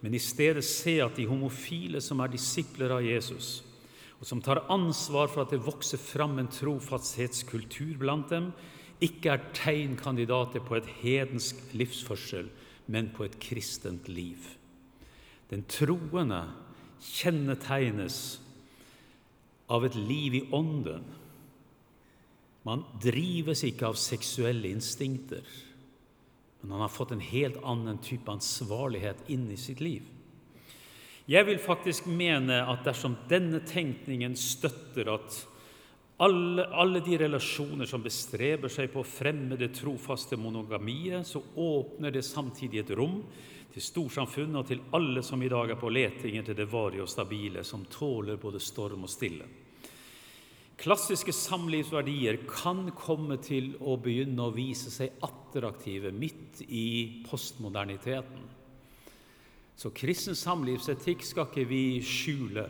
men 0.00 0.14
i 0.14 0.22
stedet 0.22 0.62
se 0.64 1.00
at 1.02 1.18
de 1.18 1.26
homofile 1.28 2.00
som 2.04 2.22
er 2.22 2.30
disipler 2.30 2.94
av 2.94 3.02
Jesus, 3.04 3.60
og 4.20 4.28
som 4.28 4.42
tar 4.44 4.62
ansvar 4.70 5.30
for 5.32 5.42
at 5.42 5.52
det 5.52 5.62
vokser 5.64 5.98
fram 6.00 6.38
en 6.38 6.50
trofasthetskultur 6.54 7.98
blant 7.98 8.30
dem, 8.30 8.52
ikke 9.02 9.32
er 9.32 9.46
tegnkandidater 9.56 10.62
på 10.62 10.76
et 10.76 10.88
hedensk 11.00 11.60
livsførsel, 11.74 12.50
men 12.86 13.10
på 13.16 13.24
et 13.26 13.38
kristent 13.42 14.10
liv. 14.12 14.44
Den 15.50 15.64
troende 15.66 16.44
kjennetegnes 17.00 18.20
av 19.72 19.86
et 19.88 19.96
liv 19.98 20.36
i 20.36 20.44
ånden 20.54 21.06
man 22.66 22.84
drives 23.02 23.64
ikke 23.64 23.88
av 23.88 23.98
seksuelle 23.98 24.68
instinkter, 24.68 25.44
men 26.60 26.74
han 26.76 26.84
har 26.84 26.92
fått 26.92 27.14
en 27.14 27.24
helt 27.24 27.60
annen 27.64 28.00
type 28.04 28.28
ansvarlighet 28.28 29.30
inn 29.32 29.46
i 29.52 29.56
sitt 29.56 29.80
liv. 29.80 30.04
Jeg 31.30 31.46
vil 31.46 31.60
faktisk 31.62 32.08
mene 32.10 32.58
at 32.68 32.82
dersom 32.84 33.14
denne 33.30 33.62
tenkningen 33.64 34.34
støtter 34.36 35.12
at 35.12 35.36
alle, 36.20 36.66
alle 36.76 37.00
de 37.00 37.16
relasjoner 37.22 37.88
som 37.88 38.02
bestreber 38.04 38.68
seg 38.68 38.90
på 38.92 39.00
å 39.00 39.08
fremme 39.08 39.56
det 39.56 39.70
trofaste 39.78 40.36
monogamiet, 40.36 41.24
så 41.24 41.40
åpner 41.56 42.12
det 42.12 42.26
samtidig 42.26 42.82
et 42.82 42.92
rom 42.98 43.22
til 43.72 43.84
storsamfunnet 43.86 44.58
og 44.60 44.68
til 44.68 44.82
alle 44.98 45.22
som 45.24 45.40
i 45.40 45.48
dag 45.48 45.70
er 45.70 45.80
på 45.80 45.92
leting 45.92 46.36
etter 46.40 46.58
det 46.58 46.68
varige 46.68 47.06
og 47.06 47.08
stabile, 47.08 47.64
som 47.64 47.86
tåler 47.88 48.40
både 48.42 48.60
storm 48.60 49.06
og 49.06 49.12
stille. 49.12 49.46
Klassiske 50.80 51.32
samlivsverdier 51.36 52.38
kan 52.48 52.86
komme 52.96 53.36
til 53.44 53.74
å 53.84 53.98
begynne 54.00 54.46
å 54.46 54.54
vise 54.54 54.88
seg 54.88 55.18
attraktive 55.26 56.08
midt 56.08 56.62
i 56.64 57.20
postmoderniteten. 57.26 58.46
Så 59.76 59.92
kristen 59.92 60.36
samlivsetikk 60.36 61.24
skal 61.24 61.50
ikke 61.50 61.66
vi 61.68 61.84
skjule. 62.04 62.64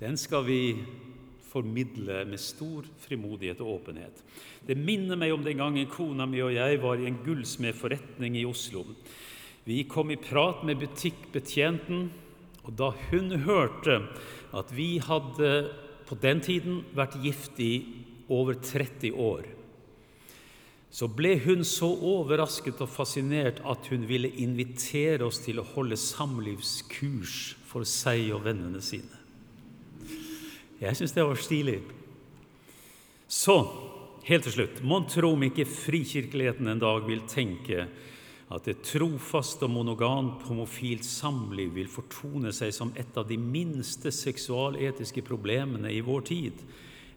Den 0.00 0.16
skal 0.20 0.44
vi 0.48 0.60
formidle 1.50 2.24
med 2.28 2.40
stor 2.40 2.88
frimodighet 3.04 3.60
og 3.64 3.78
åpenhet. 3.78 4.24
Det 4.64 4.76
minner 4.76 5.20
meg 5.20 5.32
om 5.36 5.44
den 5.44 5.60
gangen 5.60 5.88
kona 5.92 6.24
mi 6.28 6.40
og 6.44 6.56
jeg 6.56 6.80
var 6.80 7.00
i 7.00 7.08
en 7.08 7.22
gullsmedforretning 7.24 8.40
i 8.40 8.48
Oslo. 8.48 8.86
Vi 9.68 9.82
kom 9.84 10.12
i 10.12 10.20
prat 10.20 10.64
med 10.64 10.80
butikkbetjenten, 10.80 12.08
og 12.66 12.76
da 12.76 12.92
hun 13.10 13.36
hørte 13.44 14.00
at 14.56 14.72
vi 14.74 14.96
hadde 15.02 15.50
på 16.06 16.18
den 16.22 16.40
tiden 16.44 16.82
vært 16.96 17.18
gift 17.22 17.60
i 17.62 17.72
over 18.32 18.58
30 18.58 19.12
år, 19.12 19.46
så 20.96 21.08
ble 21.12 21.34
hun 21.44 21.64
så 21.66 21.88
overrasket 21.90 22.80
og 22.80 22.88
fascinert 22.88 23.58
at 23.68 23.90
hun 23.90 24.06
ville 24.08 24.30
invitere 24.40 25.26
oss 25.26 25.42
til 25.44 25.60
å 25.60 25.66
holde 25.74 25.98
samlivskurs 26.00 27.56
for 27.68 27.84
seg 27.88 28.30
og 28.32 28.46
vennene 28.46 28.80
sine. 28.80 29.20
Jeg 30.80 30.96
syns 30.96 31.14
det 31.16 31.24
var 31.24 31.40
stilig. 31.40 31.78
Så, 33.28 33.56
helt 34.28 34.46
til 34.46 34.54
slutt, 34.54 34.82
mon 34.86 35.06
tro 35.10 35.32
om 35.34 35.44
ikke 35.46 35.68
frikirkeligheten 35.68 36.68
en 36.70 36.82
dag 36.82 37.04
vil 37.08 37.24
tenke 37.28 37.88
at 38.54 38.68
et 38.70 38.82
trofast 38.86 39.62
og 39.66 39.72
monogant 39.74 40.44
homofilt 40.46 41.04
samliv 41.06 41.72
vil 41.74 41.88
fortone 41.90 42.52
seg 42.54 42.74
som 42.74 42.92
et 42.94 43.16
av 43.18 43.26
de 43.26 43.38
minste 43.40 44.12
seksualetiske 44.14 45.24
problemene 45.26 45.90
i 45.90 46.02
vår 46.06 46.22
tid, 46.28 46.60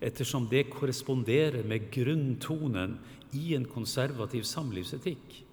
ettersom 0.01 0.47
det 0.49 0.69
korresponderer 0.71 1.67
med 1.67 1.91
grunntonen 1.93 2.97
i 3.37 3.53
en 3.53 3.67
konservativ 3.69 4.47
samlivsetikk. 4.47 5.43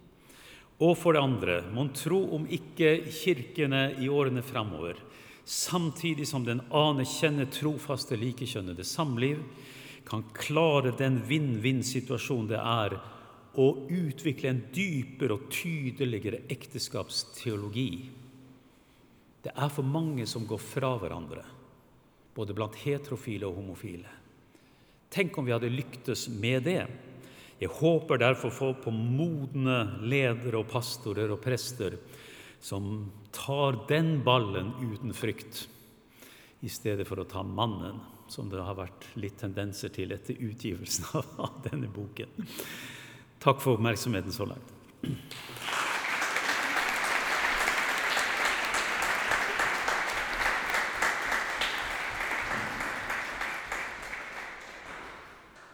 Og 0.80 0.94
for 1.00 1.16
det 1.16 1.24
andre, 1.24 1.60
mon 1.72 1.90
tro 1.96 2.22
om 2.36 2.48
ikke 2.52 2.98
kirkene 3.12 3.90
i 4.00 4.08
årene 4.12 4.44
framover 4.44 5.00
samtidig 5.46 6.26
som 6.26 6.44
den 6.44 6.60
anerkjenner 6.74 7.46
trofaste 7.54 8.18
likekjønnede 8.18 8.84
samliv, 8.84 9.38
kan 10.06 10.24
klare 10.34 10.92
den 10.98 11.20
vinn-vinn-situasjonen 11.26 12.50
det 12.50 12.58
er 12.58 12.96
å 13.56 13.66
utvikle 13.88 14.50
en 14.52 14.62
dypere 14.74 15.36
og 15.36 15.48
tydeligere 15.52 16.42
ekteskapsteologi. 16.52 17.90
Det 19.46 19.52
er 19.54 19.72
for 19.72 19.86
mange 19.86 20.26
som 20.28 20.46
går 20.48 20.60
fra 20.60 20.92
hverandre, 21.00 21.44
både 22.36 22.56
blant 22.56 22.76
heterofile 22.82 23.48
og 23.48 23.60
homofile. 23.60 24.12
Tenk 25.12 25.38
om 25.38 25.46
vi 25.46 25.54
hadde 25.54 25.72
lyktes 25.72 26.26
med 26.28 26.66
det. 26.66 26.82
Jeg 27.56 27.72
håper 27.78 28.20
derfor 28.20 28.74
på 28.82 28.92
modne 28.92 29.78
ledere 30.04 30.60
og 30.60 30.68
pastorer 30.68 31.30
og 31.32 31.40
prester 31.44 31.96
som 32.60 33.06
tar 33.32 33.86
den 33.88 34.18
ballen 34.24 34.74
uten 34.82 35.14
frykt, 35.14 35.68
i 36.60 36.68
stedet 36.72 37.06
for 37.06 37.20
å 37.20 37.28
ta 37.28 37.44
mannen, 37.46 38.00
som 38.32 38.48
det 38.50 38.58
har 38.58 38.74
vært 38.74 39.04
litt 39.20 39.36
tendenser 39.38 39.92
til 39.94 40.12
etter 40.16 40.40
utgivelsen 40.42 41.06
av 41.14 41.60
denne 41.68 41.88
boken. 41.92 42.32
Takk 43.40 43.60
for 43.60 43.76
oppmerksomheten 43.76 44.32
så 44.32 44.44
langt. 44.44 44.72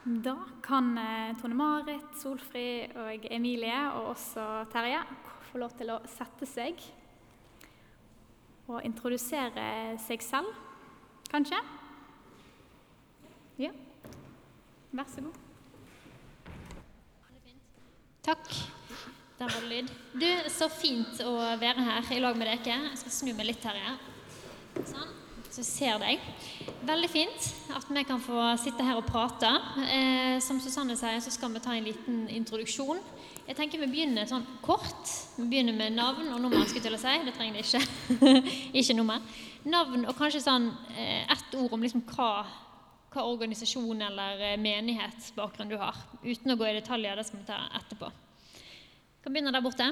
Da 0.04 0.36
kan 0.62 0.98
eh, 0.98 1.36
Tone 1.40 1.54
Marit, 1.54 2.16
Solfrid 2.18 2.96
og 2.96 3.26
Emilie, 3.30 3.92
og 3.92 4.12
også 4.16 4.64
Terje, 4.72 4.98
få 5.52 5.60
lov 5.62 5.72
til 5.78 5.92
å 5.94 6.00
sette 6.10 6.48
seg 6.48 6.82
og 8.70 8.82
introdusere 8.86 9.96
seg 10.00 10.22
selv, 10.24 10.52
kanskje? 11.30 11.58
Ja. 13.60 13.72
Vær 14.92 15.08
så 15.12 15.24
god. 15.24 15.51
Takk. 18.22 18.54
Der 19.38 19.48
var 19.50 19.60
det 19.60 19.68
lyd. 19.68 19.88
Du, 20.14 20.50
Så 20.50 20.68
fint 20.70 21.20
å 21.26 21.32
være 21.58 21.82
her 21.82 22.12
i 22.14 22.20
lag 22.22 22.36
med 22.38 22.46
dere. 22.46 22.78
Jeg 22.90 23.00
skal 23.00 23.16
snu 23.16 23.32
meg 23.34 23.48
litt 23.50 23.64
her. 23.66 23.80
Ja. 23.80 23.96
Sånn, 24.86 25.10
så 25.52 25.64
ser 25.66 25.98
deg. 26.00 26.22
Veldig 26.86 27.10
fint 27.10 27.48
at 27.74 27.90
vi 27.90 28.04
kan 28.08 28.22
få 28.22 28.44
sitte 28.62 28.86
her 28.86 29.00
og 29.00 29.08
prate. 29.08 29.50
Eh, 29.88 30.38
som 30.40 30.60
Susanne 30.62 30.96
sier, 30.96 31.18
så 31.20 31.34
skal 31.34 31.52
vi 31.52 31.64
ta 31.64 31.74
en 31.74 31.90
liten 31.90 32.24
introduksjon 32.30 33.02
jeg 33.42 33.58
tenker 33.58 33.80
Vi 33.82 33.90
begynner 33.90 34.28
sånn 34.28 34.44
kort. 34.62 35.10
Vi 35.36 35.48
begynner 35.50 35.74
med 35.74 35.96
navn 35.96 36.30
og 36.32 36.40
nummer. 36.40 36.62
skulle 36.68 36.84
til 36.84 36.94
å 36.94 37.00
si. 37.00 37.14
Det 37.26 37.34
trenger 37.34 37.58
det 37.58 37.64
ikke. 37.66 37.82
ikke 38.80 38.96
nummer. 38.96 39.22
Navn 39.64 40.06
og 40.06 40.16
kanskje 40.18 40.44
sånn 40.44 40.70
eh, 40.94 41.26
ett 41.30 41.56
ord 41.58 41.74
om 41.74 41.82
liksom 41.82 42.04
hva, 42.14 42.44
hva 43.12 43.26
organisasjon 43.28 44.02
eller 44.08 44.40
eh, 44.40 44.58
menighetsbakgrunn 44.60 45.72
du 45.72 45.78
har. 45.80 45.98
Uten 46.24 46.54
å 46.54 46.58
gå 46.58 46.68
i 46.68 46.76
detaljer. 46.78 47.18
Det 47.18 47.26
skal 47.28 47.42
vi 47.42 47.48
ta 47.48 47.60
etterpå. 47.78 48.10
Kan 49.22 49.34
begynne 49.34 49.52
der 49.54 49.64
borte. 49.64 49.88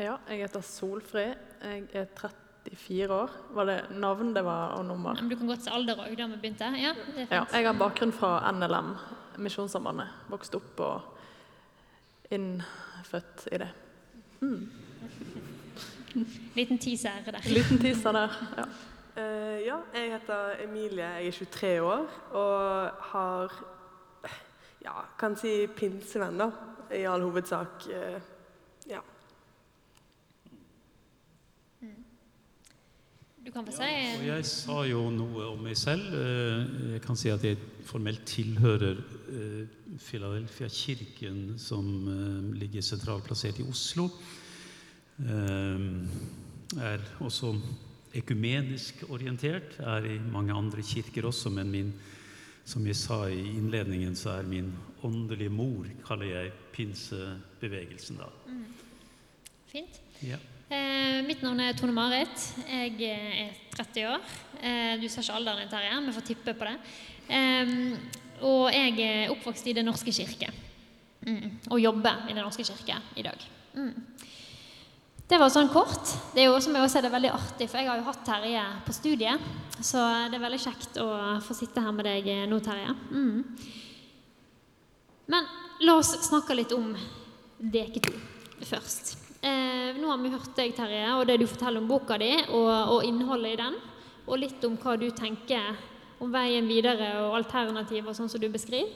Ja, 0.00 0.18
jeg 0.28 0.42
heter 0.42 0.64
Solfrid. 0.66 1.38
Jeg 1.62 1.86
er 1.94 2.08
34 2.18 3.14
år. 3.14 3.38
Var 3.54 3.68
det 3.70 3.78
navn 4.02 4.34
det 4.34 4.44
var, 4.44 4.76
og 4.78 4.86
nummer? 4.88 5.16
Men 5.20 5.30
du 5.30 5.36
kan 5.38 5.50
godt 5.50 5.64
si 5.64 5.72
alder 5.72 6.02
òg, 6.02 6.14
da 6.18 6.28
vi 6.32 6.40
begynte. 6.42 6.70
Ja, 6.80 6.94
ja, 7.22 7.44
jeg 7.44 7.66
har 7.68 7.78
bakgrunn 7.78 8.14
fra 8.16 8.34
NLM, 8.52 8.94
Misjonssambandet. 9.42 10.12
Vokst 10.32 10.56
opp 10.58 10.82
og 10.82 12.32
innfødt 12.32 13.46
i 13.52 13.60
det. 13.62 13.70
Mm. 14.42 14.62
Liten 16.58 16.80
teaser 16.82 17.22
der. 17.26 17.52
Liten 17.52 17.78
teaser 17.80 18.16
der, 18.16 18.40
ja. 18.58 18.66
Uh, 19.12 19.58
ja, 19.60 19.76
jeg 19.92 20.12
heter 20.12 20.62
Emilie, 20.64 21.04
jeg 21.04 21.26
er 21.26 21.30
23 21.32 21.82
år 21.82 22.06
og 22.32 22.90
har 23.12 23.52
ja, 24.80 25.02
kan 25.20 25.36
si 25.36 25.66
pinsevenn, 25.76 26.40
da, 26.40 26.46
i 26.96 27.02
all 27.04 27.20
hovedsak. 27.20 27.84
Uh, 27.92 28.16
ja. 28.88 29.02
Du 33.42 33.52
kan 33.52 33.68
få 33.68 33.76
si 33.76 33.90
ja, 33.90 34.16
Jeg 34.30 34.48
sa 34.48 34.78
jo 34.88 35.04
noe 35.12 35.50
om 35.50 35.60
meg 35.66 35.76
selv. 35.76 36.08
Eh, 36.16 36.90
jeg 36.94 37.04
kan 37.04 37.18
si 37.18 37.28
at 37.28 37.44
jeg 37.44 37.60
formelt 37.84 38.24
tilhører 38.24 38.96
Philadelphia-kirken, 39.98 41.58
som 41.58 42.08
uh, 42.08 42.52
ligger 42.56 42.80
sentralt 42.80 43.28
plassert 43.28 43.60
i 43.60 43.68
Oslo. 43.68 44.08
Uh, 45.18 46.06
er 46.80 47.02
også 47.20 47.52
ekumenisk 48.14 49.04
orientert, 49.10 49.78
er 49.80 50.06
i 50.06 50.18
mange 50.32 50.54
andre 50.54 50.84
kirker 50.84 51.26
også, 51.28 51.50
men 51.50 51.70
min, 51.72 51.92
som 52.64 52.86
jeg 52.86 52.96
sa 52.96 53.24
i 53.32 53.40
innledningen, 53.56 54.16
så 54.16 54.38
er 54.38 54.48
min 54.48 54.72
åndelige 55.02 55.52
mor, 55.52 55.88
kaller 56.06 56.30
jeg 56.30 56.52
pinsebevegelsen 56.72 58.20
da. 58.20 58.28
Mm. 58.46 58.64
Fint. 59.72 60.00
Ja. 60.22 60.38
Eh, 60.72 61.20
mitt 61.26 61.42
navn 61.44 61.60
er 61.60 61.74
Tone 61.76 61.92
Marit. 61.92 62.44
Jeg 62.68 62.96
er 63.08 63.56
30 63.74 64.06
år. 64.08 64.28
Eh, 64.62 64.94
du 65.00 65.08
ser 65.08 65.24
ikke 65.24 65.36
alderen 65.36 65.64
din, 65.64 65.72
Terje. 65.72 65.98
Vi 66.06 66.14
får 66.16 66.26
tippe 66.28 66.54
på 66.56 66.68
det. 66.68 66.76
Eh, 67.28 67.72
og 68.42 68.72
jeg 68.72 68.94
er 69.04 69.32
oppvokst 69.32 69.66
i 69.68 69.74
Den 69.76 69.90
norske 69.90 70.12
kirke. 70.12 70.52
Mm. 71.26 71.58
Og 71.70 71.80
jobber 71.80 72.24
i 72.28 72.32
Den 72.32 72.42
norske 72.42 72.64
kirke 72.64 72.96
i 73.16 73.22
dag. 73.26 73.44
Mm. 73.74 73.92
Det 75.32 75.38
var 75.40 75.48
sånn 75.48 75.70
kort. 75.72 76.10
Det 76.34 76.42
er 76.42 76.50
jo 76.50 76.58
som 76.60 76.74
jeg 76.76 76.84
også 76.84 76.98
er 76.98 77.06
det 77.06 77.10
veldig 77.14 77.30
artig, 77.32 77.66
for 77.70 77.80
jeg 77.80 77.88
har 77.88 77.96
jo 77.96 78.04
hatt 78.04 78.18
Terje 78.26 78.64
på 78.84 78.92
studiet. 78.92 79.46
Så 79.80 80.02
det 80.28 80.36
er 80.36 80.42
veldig 80.42 80.58
kjekt 80.60 80.98
å 81.00 81.06
få 81.40 81.56
sitte 81.56 81.80
her 81.80 81.94
med 81.96 82.04
deg 82.04 82.28
nå, 82.50 82.58
Terje. 82.60 82.92
Mm. 83.08 83.38
Men 85.32 85.48
la 85.88 85.94
oss 86.02 86.10
snakke 86.26 86.58
litt 86.58 86.74
om 86.76 86.90
dere 87.56 88.04
to 88.04 88.12
først. 88.68 89.14
Eh, 89.40 89.96
nå 89.96 90.12
har 90.12 90.20
vi 90.20 90.34
hørt 90.34 90.52
deg, 90.60 90.76
Terje, 90.76 91.08
og 91.16 91.24
det 91.30 91.38
du 91.40 91.46
forteller 91.48 91.80
om 91.80 91.88
boka 91.88 92.20
di 92.20 92.34
og, 92.50 92.68
og 92.98 93.08
innholdet 93.08 93.56
i 93.56 93.62
den. 93.62 93.80
Og 94.26 94.36
litt 94.44 94.68
om 94.68 94.76
hva 94.84 94.98
du 95.00 95.08
tenker 95.16 95.72
om 96.20 96.28
veien 96.36 96.68
videre 96.68 97.14
og 97.24 97.40
alternativer, 97.40 98.12
sånn 98.12 98.28
som 98.28 98.42
du 98.42 98.50
beskriver. 98.52 98.92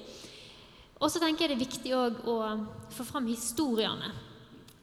Og 1.01 1.09
så 1.09 1.16
tenker 1.16 1.49
jeg 1.49 1.57
det 1.57 1.62
er 1.62 1.64
viktig 1.64 1.97
å 1.97 2.41
få 2.93 3.09
fram 3.09 3.32
historiene. 3.32 4.12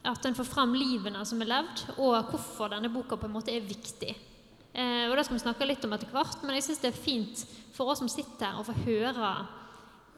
At 0.03 0.25
en 0.25 0.35
får 0.35 0.47
fram 0.49 0.73
livene 0.75 1.23
som 1.25 1.41
er 1.41 1.51
levd, 1.51 1.87
og 1.95 2.31
hvorfor 2.31 2.73
denne 2.73 2.91
boka 2.91 3.15
på 3.15 3.29
en 3.29 3.35
måte 3.37 3.53
er 3.55 3.63
viktig 3.63 4.11
Eh, 4.73 5.09
og 5.09 5.17
Det 5.17 5.25
skal 5.25 5.37
vi 5.37 5.43
snakke 5.43 5.67
litt 5.69 5.85
om 5.85 5.93
etter 5.93 6.09
hvert, 6.09 6.41
men 6.41 6.57
jeg 6.57 6.65
syns 6.65 6.81
det 6.81 6.89
er 6.89 6.97
fint 6.97 7.43
for 7.75 7.91
oss 7.93 8.01
som 8.01 8.09
sitter 8.09 8.49
her, 8.49 8.57
å 8.57 8.65
få 8.65 8.73
høre 8.87 9.29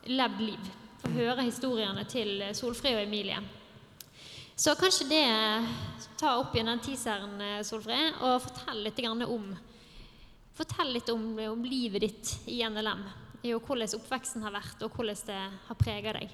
levd 0.08 0.44
liv. 0.46 0.70
Få 1.02 1.12
høre 1.18 1.44
historiene 1.44 2.06
til 2.08 2.40
Solfrid 2.56 2.96
og 2.96 3.04
Emilie. 3.04 3.42
Så 4.56 4.78
kanskje 4.80 5.10
det 5.10 5.26
ta 6.16 6.38
opp 6.40 6.56
igjen 6.56 6.72
den 6.72 6.84
teaseren, 6.84 7.44
Solfrid, 7.68 8.22
og 8.24 8.44
fortell 8.46 8.84
litt 8.86 9.04
om 9.10 9.50
Fortell 10.56 10.94
litt 10.96 11.10
om, 11.12 11.34
om 11.52 11.64
livet 11.68 12.06
ditt 12.06 12.30
i 12.48 12.62
NLM. 12.64 13.02
Og 13.52 13.66
hvordan 13.68 13.98
oppveksten 13.98 14.46
har 14.46 14.56
vært, 14.56 14.86
og 14.88 14.96
hvordan 14.96 15.26
det 15.28 15.42
har 15.68 15.76
prega 15.76 16.14
deg. 16.16 16.32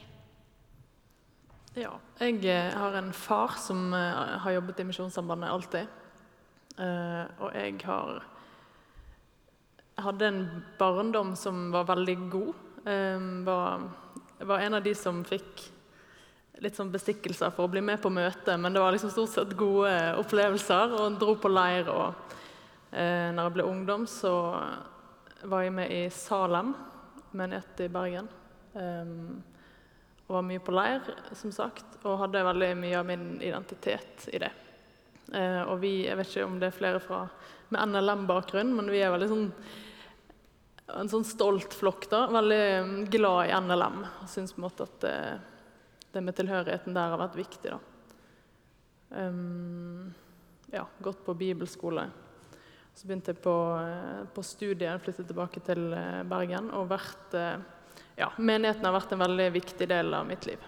Ja. 1.72 1.94
Jeg 2.20 2.42
eh, 2.52 2.74
har 2.76 2.96
en 3.00 3.14
far 3.16 3.54
som 3.56 3.94
eh, 3.96 4.38
har 4.44 4.52
jobbet 4.58 4.82
i 4.82 4.86
Misjonssambandet 4.90 5.52
alltid. 5.52 5.98
Uh, 6.72 7.28
og 7.44 7.52
jeg 7.54 7.76
har 7.84 8.22
hadde 10.02 10.28
en 10.28 10.40
barndom 10.80 11.34
som 11.38 11.68
var 11.72 11.84
veldig 11.90 12.16
god. 12.32 12.62
Var, 13.46 13.84
var, 14.40 14.64
en 14.64 14.78
av 14.80 14.82
de 14.82 14.94
som 14.98 15.20
fikk 15.28 15.66
litt 16.64 16.80
sånn 16.80 16.90
bestikkelser 16.90 17.52
for 17.54 17.68
å 17.68 17.74
bli 17.76 17.84
med 17.86 18.02
på 18.02 18.10
møte, 18.10 18.56
men 18.58 18.74
det 18.74 18.82
var 18.82 18.96
liksom 18.96 19.12
stort 19.14 19.34
sett 19.36 19.54
gode 19.60 19.92
opplevelser. 20.24 20.96
Og 20.96 21.20
dro 21.22 21.36
på 21.38 21.52
leir. 21.52 21.92
Og 21.92 22.34
når 22.96 23.44
jeg 23.44 23.56
ble 23.60 23.68
ungdom, 23.68 24.08
så 24.10 24.34
var 25.44 25.68
jeg 25.68 25.76
med 25.76 25.94
i 25.94 26.02
Salem, 26.16 26.74
menighet 27.38 27.86
i 27.86 27.92
Bergen. 27.92 28.32
Og 30.32 30.38
var 30.38 30.48
mye 30.48 30.64
på 30.64 30.72
leir, 30.72 31.08
som 31.36 31.52
sagt, 31.52 32.00
og 32.08 32.22
hadde 32.24 32.48
veldig 32.48 32.70
mye 32.80 33.00
av 33.02 33.08
min 33.10 33.26
identitet 33.44 34.30
i 34.32 34.40
det. 34.40 34.52
Eh, 35.36 35.62
og 35.66 35.82
vi, 35.84 36.06
jeg 36.08 36.16
vet 36.16 36.32
ikke 36.32 36.46
om 36.48 36.56
det 36.62 36.70
er 36.72 36.78
flere 36.78 37.02
fra, 37.04 37.26
med 37.76 37.92
NLM-bakgrunn, 37.92 38.72
men 38.78 38.88
vi 38.92 39.04
er 39.04 39.12
veldig 39.12 39.32
sånn 39.32 39.50
en 40.92 41.12
sånn 41.12 41.28
stolt 41.28 41.76
flokk. 41.76 42.08
da, 42.12 42.26
Veldig 42.32 42.64
mm, 42.88 42.98
glad 43.12 43.50
i 43.50 43.56
NLM. 43.60 44.02
og 44.04 44.32
Syns 44.32 44.56
på 44.56 44.62
en 44.62 44.66
måte 44.66 44.88
at 44.88 44.98
det, 45.04 45.16
det, 46.12 46.24
med 46.24 46.36
tilhørigheten 46.36 46.96
der 46.96 47.14
har 47.14 47.22
vært 47.22 47.38
viktig. 47.40 47.72
da. 47.72 47.80
Um, 49.12 50.12
ja, 50.72 50.86
gått 51.04 51.24
på 51.26 51.36
bibelskole. 51.36 52.08
Så 52.96 53.08
begynte 53.08 53.32
jeg 53.32 53.40
på, 53.44 53.56
eh, 53.80 54.24
på 54.36 54.44
studiet, 54.44 55.00
flyttet 55.04 55.30
tilbake 55.32 55.64
til 55.64 55.94
eh, 55.96 56.24
Bergen. 56.28 56.68
Og 56.76 56.90
vært, 56.92 57.38
ja, 58.16 58.32
menigheten 58.38 58.86
har 58.86 58.96
vært 58.96 59.16
en 59.16 59.24
veldig 59.24 59.48
viktig 59.56 59.88
del 59.90 60.14
av 60.14 60.28
mitt 60.28 60.46
liv. 60.50 60.68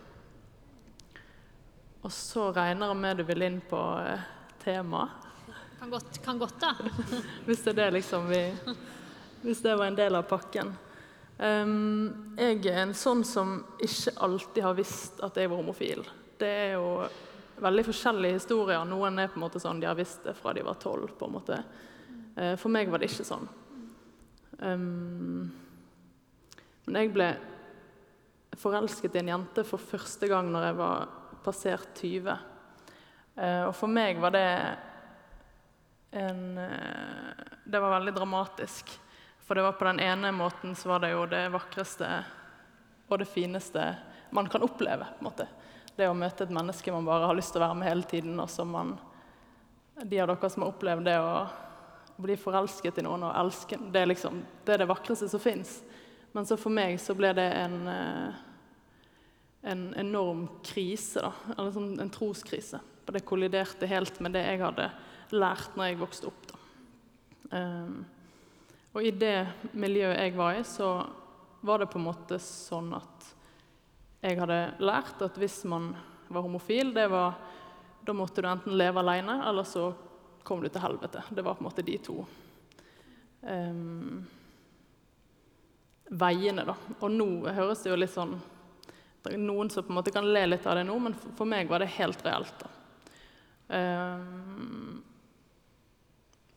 Og 2.03 2.11
så 2.11 2.49
regner 2.51 2.91
jeg 2.91 2.99
med 2.99 3.19
du 3.19 3.23
vil 3.27 3.45
inn 3.45 3.59
på 3.63 3.81
temaet. 4.63 5.29
Kan 5.79 5.91
godt, 5.91 6.17
kan 6.23 6.39
godt 6.39 6.59
da. 6.61 6.71
hvis, 7.45 7.63
det 7.63 7.73
er 7.73 7.79
det 7.81 7.91
liksom 7.97 8.27
vi, 8.29 8.41
hvis 9.43 9.61
det 9.63 9.75
var 9.75 9.89
en 9.89 9.99
del 9.99 10.15
av 10.15 10.27
pakken. 10.27 10.71
Um, 11.37 12.35
jeg 12.37 12.61
er 12.71 12.83
en 12.83 12.93
sånn 12.95 13.23
som 13.27 13.57
ikke 13.83 14.13
alltid 14.23 14.63
har 14.63 14.77
visst 14.77 15.19
at 15.25 15.39
jeg 15.39 15.51
var 15.51 15.59
homofil. 15.59 16.05
Det 16.39 16.51
er 16.67 16.75
jo 16.77 17.07
veldig 17.63 17.87
forskjellige 17.87 18.39
historier. 18.39 18.83
Noen 18.87 19.19
er 19.19 19.31
på 19.31 19.39
en 19.39 19.45
måte 19.45 19.59
sånn 19.63 19.81
de 19.81 19.89
har 19.89 19.97
visst 19.99 20.23
det 20.27 20.35
fra 20.39 20.53
de 20.55 20.63
var 20.63 20.79
tolv. 20.79 21.11
på 21.19 21.27
en 21.27 21.35
måte. 21.35 21.59
Uh, 22.37 22.55
for 22.59 22.71
meg 22.71 22.91
var 22.91 23.03
det 23.03 23.11
ikke 23.11 23.27
sånn. 23.27 23.47
Um, 24.59 25.51
men 26.85 26.99
jeg 26.99 27.13
ble 27.15 27.29
forelsket 28.59 29.15
i 29.15 29.21
en 29.23 29.31
jente 29.33 29.63
for 29.67 29.81
første 29.81 30.27
gang 30.29 30.49
når 30.51 30.67
jeg 30.67 30.79
var 30.79 31.07
passert 31.43 32.01
20. 32.01 32.33
Eh, 33.35 33.63
og 33.67 33.73
for 33.77 33.91
meg 33.91 34.19
var 34.21 34.35
det 34.35 34.49
en 36.13 36.57
eh, 36.61 37.47
Det 37.65 37.79
var 37.79 37.95
veldig 37.97 38.13
dramatisk. 38.13 38.91
For 39.43 39.55
det 39.55 39.63
var 39.65 39.79
på 39.79 39.87
den 39.89 39.99
ene 39.99 40.31
måten 40.31 40.75
så 40.75 40.93
var 40.93 41.03
det 41.03 41.13
jo 41.13 41.25
det 41.27 41.47
vakreste 41.51 42.09
og 43.09 43.19
det 43.19 43.27
fineste 43.27 43.81
man 44.33 44.47
kan 44.49 44.63
oppleve. 44.63 45.05
på 45.05 45.19
en 45.19 45.29
måte. 45.29 45.47
Det 45.95 46.07
å 46.09 46.13
møte 46.17 46.45
et 46.45 46.53
menneske 46.53 46.91
man 46.91 47.05
bare 47.05 47.27
har 47.29 47.35
lyst 47.37 47.53
til 47.53 47.61
å 47.61 47.67
være 47.67 47.79
med 47.79 47.89
hele 47.89 48.03
tiden. 48.03 48.39
og 48.39 48.49
som 48.49 48.71
man, 48.71 48.97
De 50.03 50.19
av 50.19 50.27
dere 50.27 50.49
som 50.49 50.63
har 50.63 50.71
opplevd 50.71 51.05
det 51.05 51.19
å 51.19 51.47
bli 52.17 52.37
forelsket 52.37 52.97
i 52.97 53.03
noen 53.05 53.25
og 53.27 53.35
elske 53.35 53.77
det 53.91 54.01
er, 54.01 54.09
liksom, 54.09 54.41
det, 54.65 54.73
er 54.73 54.83
det 54.83 54.89
vakreste 54.89 55.29
som 55.29 55.41
fins. 55.41 55.81
Men 56.33 56.47
så 56.49 56.57
for 56.57 56.73
meg 56.73 56.97
så 57.01 57.13
ble 57.17 57.29
det 57.37 57.45
en, 57.61 57.87
eh, 57.87 58.41
en 59.69 59.83
enorm 60.01 60.47
krise. 60.65 61.21
da, 61.21 61.33
eller 61.57 61.71
sånn, 61.71 61.99
En 61.99 62.09
troskrise. 62.09 62.79
Og 63.07 63.13
det 63.13 63.25
kolliderte 63.25 63.87
helt 63.87 64.19
med 64.19 64.33
det 64.33 64.45
jeg 64.45 64.61
hadde 64.61 64.91
lært 65.31 65.75
når 65.75 65.91
jeg 65.91 65.99
vokste 65.99 66.27
opp. 66.27 66.53
Um, 67.51 68.05
og 68.93 69.03
i 69.03 69.11
det 69.11 69.47
miljøet 69.73 70.17
jeg 70.17 70.35
var 70.37 70.55
i, 70.55 70.63
så 70.63 71.05
var 71.61 71.79
det 71.79 71.89
på 71.91 71.99
en 71.99 72.07
måte 72.07 72.39
sånn 72.39 72.93
at 72.97 73.27
jeg 74.23 74.39
hadde 74.39 74.59
lært 74.79 75.21
at 75.25 75.37
hvis 75.37 75.63
man 75.69 75.91
var 76.29 76.45
homofil, 76.45 76.93
det 76.95 77.07
var, 77.11 77.35
da 78.05 78.13
måtte 78.15 78.41
du 78.41 78.47
enten 78.47 78.77
leve 78.77 79.01
alene, 79.03 79.41
eller 79.49 79.67
så 79.67 79.89
kom 80.43 80.63
du 80.63 80.69
til 80.69 80.81
helvete. 80.81 81.23
Det 81.29 81.43
var 81.43 81.57
på 81.57 81.63
en 81.63 81.69
måte 81.69 81.85
de 81.85 81.97
to 82.03 82.25
um, 83.41 84.23
veiene, 86.09 86.65
da. 86.67 86.75
Og 86.99 87.11
nå 87.11 87.29
høres 87.53 87.83
det 87.83 87.93
jo 87.93 87.99
litt 87.99 88.13
sånn 88.13 88.35
det 89.23 89.37
er 89.37 89.39
Noen 89.39 89.69
som 89.71 89.85
på 89.85 89.93
en 89.93 89.95
måte 90.01 90.11
kan 90.11 90.25
le 90.35 90.41
litt 90.49 90.65
av 90.67 90.75
det 90.75 90.83
nå, 90.83 90.97
men 90.99 91.13
for 91.15 91.47
meg 91.47 91.69
var 91.71 91.79
det 91.79 91.93
helt 91.95 92.19
reelt. 92.25 92.57
da. 92.59 92.71
Um, 93.71 94.97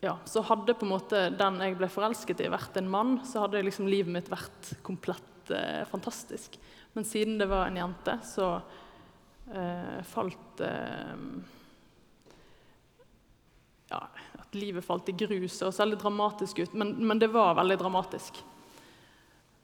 ja, 0.00 0.18
så 0.24 0.42
hadde 0.42 0.74
på 0.74 0.84
en 0.86 0.92
måte 0.92 1.20
den 1.38 1.60
jeg 1.62 1.76
ble 1.78 1.88
forelsket 1.90 2.42
i, 2.44 2.50
vært 2.52 2.76
en 2.78 2.90
mann, 2.90 3.20
så 3.26 3.44
hadde 3.44 3.62
liksom 3.64 3.88
livet 3.90 4.12
mitt 4.12 4.30
vært 4.30 4.74
komplett 4.86 5.50
eh, 5.54 5.86
fantastisk. 5.88 6.58
Men 6.92 7.06
siden 7.06 7.38
det 7.40 7.48
var 7.50 7.66
en 7.66 7.78
jente, 7.80 8.18
så 8.26 8.50
eh, 9.52 10.02
falt 10.06 10.64
eh, 10.66 11.14
Ja, 13.86 14.02
at 14.42 14.58
livet 14.58 14.84
falt 14.84 15.08
i 15.08 15.14
grus. 15.14 15.56
Det 15.58 15.68
høres 15.68 15.80
veldig 15.80 15.98
dramatisk 16.02 16.58
ut, 16.58 16.72
men, 16.74 16.96
men, 17.06 17.22
det 17.22 17.30
var 17.30 17.54
veldig 17.54 17.78
dramatisk. 17.78 18.42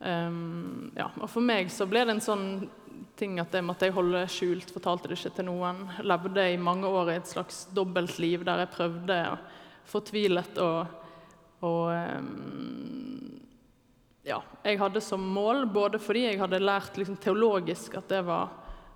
Um, 0.03 0.90
ja, 0.98 1.07
og 1.20 1.28
for 1.30 1.44
meg 1.46 1.68
så 1.70 1.86
ble 1.86 2.03
det 2.03 2.16
en 2.16 2.24
sånn 2.24 2.46
ting 3.18 3.36
at 3.38 3.53
det 3.55 3.61
måtte 3.62 3.86
jeg 3.86 3.94
holde 3.94 4.22
skjult, 4.30 4.72
fortalte 4.74 5.11
det 5.11 5.18
ikke 5.18 5.36
til 5.36 5.46
noen. 5.46 5.84
Levde 6.03 6.46
i 6.50 6.59
mange 6.59 6.88
år 6.90 7.12
i 7.12 7.18
et 7.20 7.30
slags 7.30 7.66
dobbeltliv 7.74 8.42
der 8.46 8.64
jeg 8.64 8.72
prøvde 8.72 9.18
fortvilet 9.92 10.59
og, 10.62 10.96
og 11.66 11.92
um, 12.18 13.28
Ja, 14.26 14.40
jeg 14.62 14.78
hadde 14.78 15.03
som 15.03 15.22
mål, 15.34 15.64
både 15.70 15.98
fordi 16.03 16.28
jeg 16.28 16.38
hadde 16.38 16.62
lært 16.62 16.98
liksom, 16.98 17.18
teologisk 17.22 17.96
at 17.98 18.11
det 18.11 18.20
var 18.26 18.53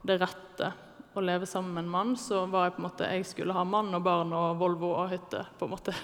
det 0.06 0.20
rette 0.22 0.72
å 1.16 1.22
leve 1.24 1.48
sammen 1.48 1.74
med 1.74 1.86
en 1.86 1.90
mann, 1.90 2.12
så 2.20 2.44
var 2.50 2.66
jeg 2.66 2.76
på 2.76 2.82
en 2.82 2.86
måte 2.86 3.08
Jeg 3.10 3.26
skulle 3.26 3.54
ha 3.56 3.64
mann 3.66 3.94
og 3.96 4.02
barn 4.04 4.34
og 4.36 4.58
Volvo 4.60 4.92
og 5.00 5.10
hytte, 5.10 5.46
på 5.58 5.66
en 5.66 5.72
måte. 5.72 5.94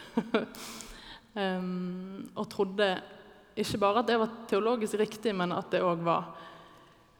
um, 1.36 2.30
og 2.40 2.48
trodde 2.50 2.88
ikke 3.55 3.78
bare 3.78 4.00
at 4.00 4.09
det 4.09 4.18
var 4.20 4.34
teologisk 4.48 4.98
riktig, 5.00 5.34
men 5.36 5.53
at 5.53 5.70
det 5.72 5.82
òg 5.84 6.05
var 6.07 6.32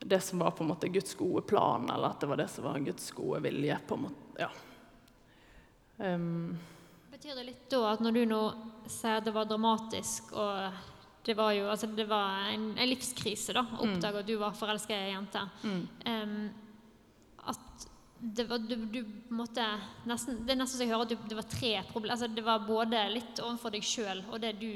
det 0.05 0.21
som 0.21 0.39
var 0.39 0.51
på 0.51 0.65
en 0.65 0.73
måte 0.73 0.89
Guds 0.89 1.15
gode 1.15 1.43
plan, 1.47 1.91
eller 1.91 2.11
at 2.11 2.21
det 2.21 2.29
var 2.31 2.41
det 2.41 2.49
som 2.51 2.65
var 2.65 2.79
Guds 2.79 3.11
gode 3.11 3.43
vilje. 3.45 3.79
på 3.87 3.95
en 3.95 4.07
måte, 4.09 4.39
ja. 4.39 4.51
Um, 5.99 6.59
Betyr 7.13 7.37
det 7.37 7.45
litt 7.47 7.67
da 7.71 7.83
at 7.93 8.01
når 8.03 8.17
du 8.17 8.23
nå 8.27 8.41
sier 8.91 9.21
det 9.23 9.35
var 9.35 9.47
dramatisk 9.47 10.33
og 10.33 10.81
det 11.23 11.37
var 11.39 11.53
jo 11.55 11.69
altså 11.71 11.87
det 11.87 12.09
var 12.11 12.49
en, 12.51 12.73
en 12.75 12.89
livskrise 12.89 13.55
da, 13.55 13.63
å 13.63 13.85
oppdage 13.85 14.17
mm. 14.17 14.21
at 14.25 14.31
du 14.33 14.33
var 14.41 14.57
forelska 14.59 14.97
i 14.97 15.05
ei 15.05 15.13
jente 15.13 15.43
mm. 15.63 15.85
um, 16.09 16.35
At 17.53 17.87
det 18.19 18.49
var 18.51 18.65
du, 18.65 18.75
du 18.91 19.01
måtte 19.37 19.67
nesten, 20.09 20.41
Det 20.43 20.57
er 20.57 20.59
nesten 20.65 20.81
så 20.81 20.87
jeg 20.87 20.91
hører 20.95 21.07
at 21.07 21.15
du, 21.15 21.29
det 21.29 21.39
var 21.39 21.49
tre 21.51 21.73
problemer. 21.93 22.17
Altså, 22.17 22.31
det 22.31 22.45
var 22.47 22.67
både 22.67 23.05
litt 23.13 23.39
overfor 23.43 23.75
deg 23.77 23.87
sjøl 23.87 24.25
og 24.31 24.41
det 24.43 24.57
du 24.59 24.71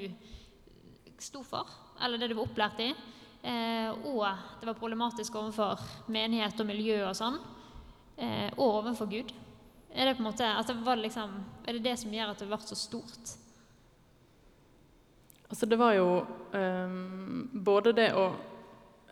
sto 1.23 1.43
for, 1.47 1.71
eller 2.03 2.21
det 2.21 2.31
du 2.31 2.37
var 2.39 2.49
opplært 2.49 2.83
i. 2.85 2.91
Eh, 3.47 3.91
og 4.11 4.27
det 4.61 4.67
var 4.69 4.79
problematisk 4.79 5.37
overfor 5.39 5.83
menighet 6.13 6.61
og 6.61 6.69
miljø 6.69 7.01
og 7.07 7.17
sånn. 7.17 7.39
Eh, 8.17 8.49
og 8.57 8.83
overfor 8.83 9.11
Gud. 9.11 9.33
Er 9.97 10.09
det, 10.09 10.17
på 10.17 10.25
en 10.25 10.29
måte, 10.29 10.45
at 10.45 10.69
det 10.69 10.97
liksom, 11.01 11.37
er 11.65 11.77
det 11.77 11.85
det 11.87 11.97
som 12.01 12.13
gjør 12.13 12.33
at 12.33 12.43
det 12.43 12.49
ble 12.51 12.59
så 12.61 12.77
stort? 12.77 13.37
Altså, 15.47 15.67
det 15.71 15.79
var 15.79 15.95
jo 15.95 16.11
um, 16.53 17.49
både 17.53 17.95
det 17.95 18.11
å 18.19 18.27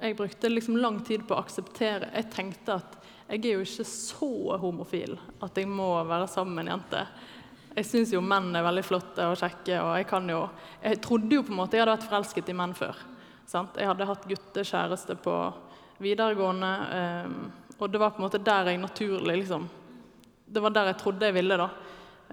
Jeg 0.03 0.17
brukte 0.19 0.51
liksom 0.51 0.77
lang 0.83 0.99
tid 1.07 1.23
på 1.23 1.37
å 1.37 1.39
akseptere 1.39 2.09
Jeg 2.11 2.27
tenkte 2.35 2.75
at 2.81 2.97
jeg 3.29 3.45
er 3.47 3.55
jo 3.55 3.63
ikke 3.65 3.87
så 3.89 4.57
homofil 4.61 5.15
at 5.41 5.57
jeg 5.57 5.69
må 5.71 5.87
være 6.05 6.27
sammen 6.29 6.59
med 6.59 6.67
en 6.67 6.73
jente. 6.75 7.05
Jeg 7.75 7.89
syns 7.89 8.13
jo 8.15 8.21
menn 8.23 8.55
er 8.55 8.63
veldig 8.63 8.85
flotte 8.87 9.27
og 9.27 9.39
kjekke, 9.41 9.81
og 9.83 9.97
jeg 9.99 10.07
kan 10.07 10.29
jo 10.31 10.45
Jeg 10.83 11.01
trodde 11.03 11.35
jo 11.35 11.43
på 11.43 11.53
en 11.53 11.59
måte 11.59 11.77
jeg 11.77 11.83
hadde 11.83 11.97
vært 11.97 12.09
forelsket 12.11 12.51
i 12.53 12.57
menn 12.57 12.75
før. 12.75 12.95
Sant? 13.47 13.77
Jeg 13.77 13.89
hadde 13.91 14.07
hatt 14.09 14.29
guttekjæreste 14.29 15.17
på 15.25 15.35
videregående, 16.03 16.71
um, 17.27 17.35
og 17.79 17.91
det 17.91 18.01
var 18.01 18.15
på 18.15 18.23
en 18.23 18.27
måte 18.27 18.43
der 18.43 18.71
jeg 18.71 18.81
naturlig 18.83 19.37
liksom 19.43 19.67
Det 20.47 20.63
var 20.63 20.71
der 20.71 20.93
jeg 20.93 21.01
trodde 21.01 21.27
jeg 21.27 21.35
ville, 21.35 21.57
da. 21.59 21.69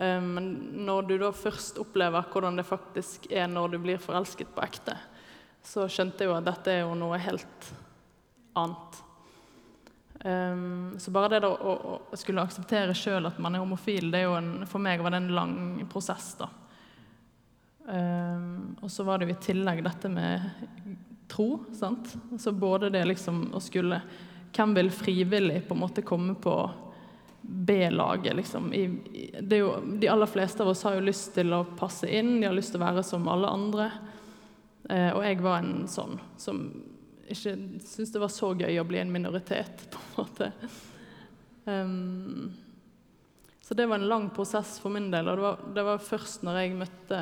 Men 0.02 0.34
men 0.34 0.86
når 0.86 1.02
du 1.08 1.18
da 1.20 1.32
først 1.36 1.78
opplever 1.82 2.24
hvordan 2.32 2.56
det 2.56 2.66
faktisk 2.66 3.28
er 3.32 3.48
når 3.48 3.74
du 3.74 3.78
blir 3.84 4.00
forelsket 4.00 4.54
på 4.56 4.64
ekte, 4.64 4.96
så 5.64 5.88
skjønte 5.90 6.24
jeg 6.24 6.32
jo 6.32 6.38
at 6.38 6.48
dette 6.48 6.72
er 6.72 6.80
jo 6.86 6.96
noe 6.98 7.20
helt 7.22 7.68
annet. 8.58 9.02
Um, 10.24 11.00
så 11.00 11.12
bare 11.12 11.40
det 11.40 11.48
å, 11.48 11.72
å 12.12 12.18
skulle 12.18 12.44
akseptere 12.46 12.94
sjøl 12.94 13.26
at 13.26 13.40
man 13.42 13.56
er 13.58 13.64
homofil, 13.64 14.12
det 14.14 14.20
er 14.20 14.28
jo 14.28 14.36
en, 14.38 14.52
for 14.70 14.84
meg 14.84 15.02
var 15.02 15.16
det 15.16 15.24
en 15.24 15.32
lang 15.34 15.56
prosess. 15.90 16.36
da. 16.38 16.50
Um, 17.86 18.76
og 18.82 18.92
så 18.94 19.04
var 19.08 19.18
det 19.18 19.28
jo 19.28 19.34
i 19.34 19.42
tillegg 19.42 19.82
dette 19.84 20.12
med 20.14 20.46
tro. 21.32 21.64
sant? 21.74 22.14
Så 22.38 22.54
både 22.54 22.92
det 22.94 23.06
liksom 23.06 23.50
å 23.54 23.64
skulle 23.64 24.02
Hvem 24.52 24.74
vil 24.76 24.90
frivillig 24.92 25.62
på 25.64 25.74
en 25.78 25.80
måte 25.80 26.02
komme 26.04 26.34
på 26.36 26.54
B-laget, 27.42 28.36
liksom? 28.36 28.66
I, 28.76 28.82
det 29.40 29.56
er 29.56 29.62
jo, 29.62 29.70
de 29.96 30.10
aller 30.12 30.28
fleste 30.28 30.60
av 30.60 30.74
oss 30.74 30.84
har 30.84 30.98
jo 30.98 31.06
lyst 31.06 31.32
til 31.38 31.56
å 31.56 31.62
passe 31.80 32.10
inn, 32.12 32.34
de 32.42 32.50
har 32.50 32.58
lyst 32.58 32.76
til 32.76 32.82
å 32.82 32.84
være 32.84 33.04
som 33.08 33.30
alle 33.32 33.48
andre. 33.48 33.86
Uh, 34.90 35.16
og 35.16 35.22
jeg 35.24 35.40
var 35.40 35.64
en 35.64 35.88
sånn 35.88 36.20
som 36.36 36.60
ikke 37.32 37.56
syntes 37.86 38.12
det 38.14 38.22
var 38.22 38.32
så 38.34 38.52
gøy 38.58 38.80
å 38.82 38.88
bli 38.88 39.00
en 39.02 39.14
minoritet, 39.14 39.86
på 39.94 40.02
en 40.02 40.18
måte. 40.20 40.52
Um, 41.66 42.52
så 43.62 43.78
det 43.78 43.86
var 43.88 44.02
en 44.02 44.10
lang 44.10 44.30
prosess 44.36 44.80
for 44.82 44.94
min 44.94 45.12
del, 45.14 45.30
og 45.30 45.38
det 45.38 45.46
var, 45.46 45.64
det 45.76 45.86
var, 45.88 46.04
først 46.04 46.44
når 46.44 46.60
jeg 46.60 46.78
møtte 46.80 47.22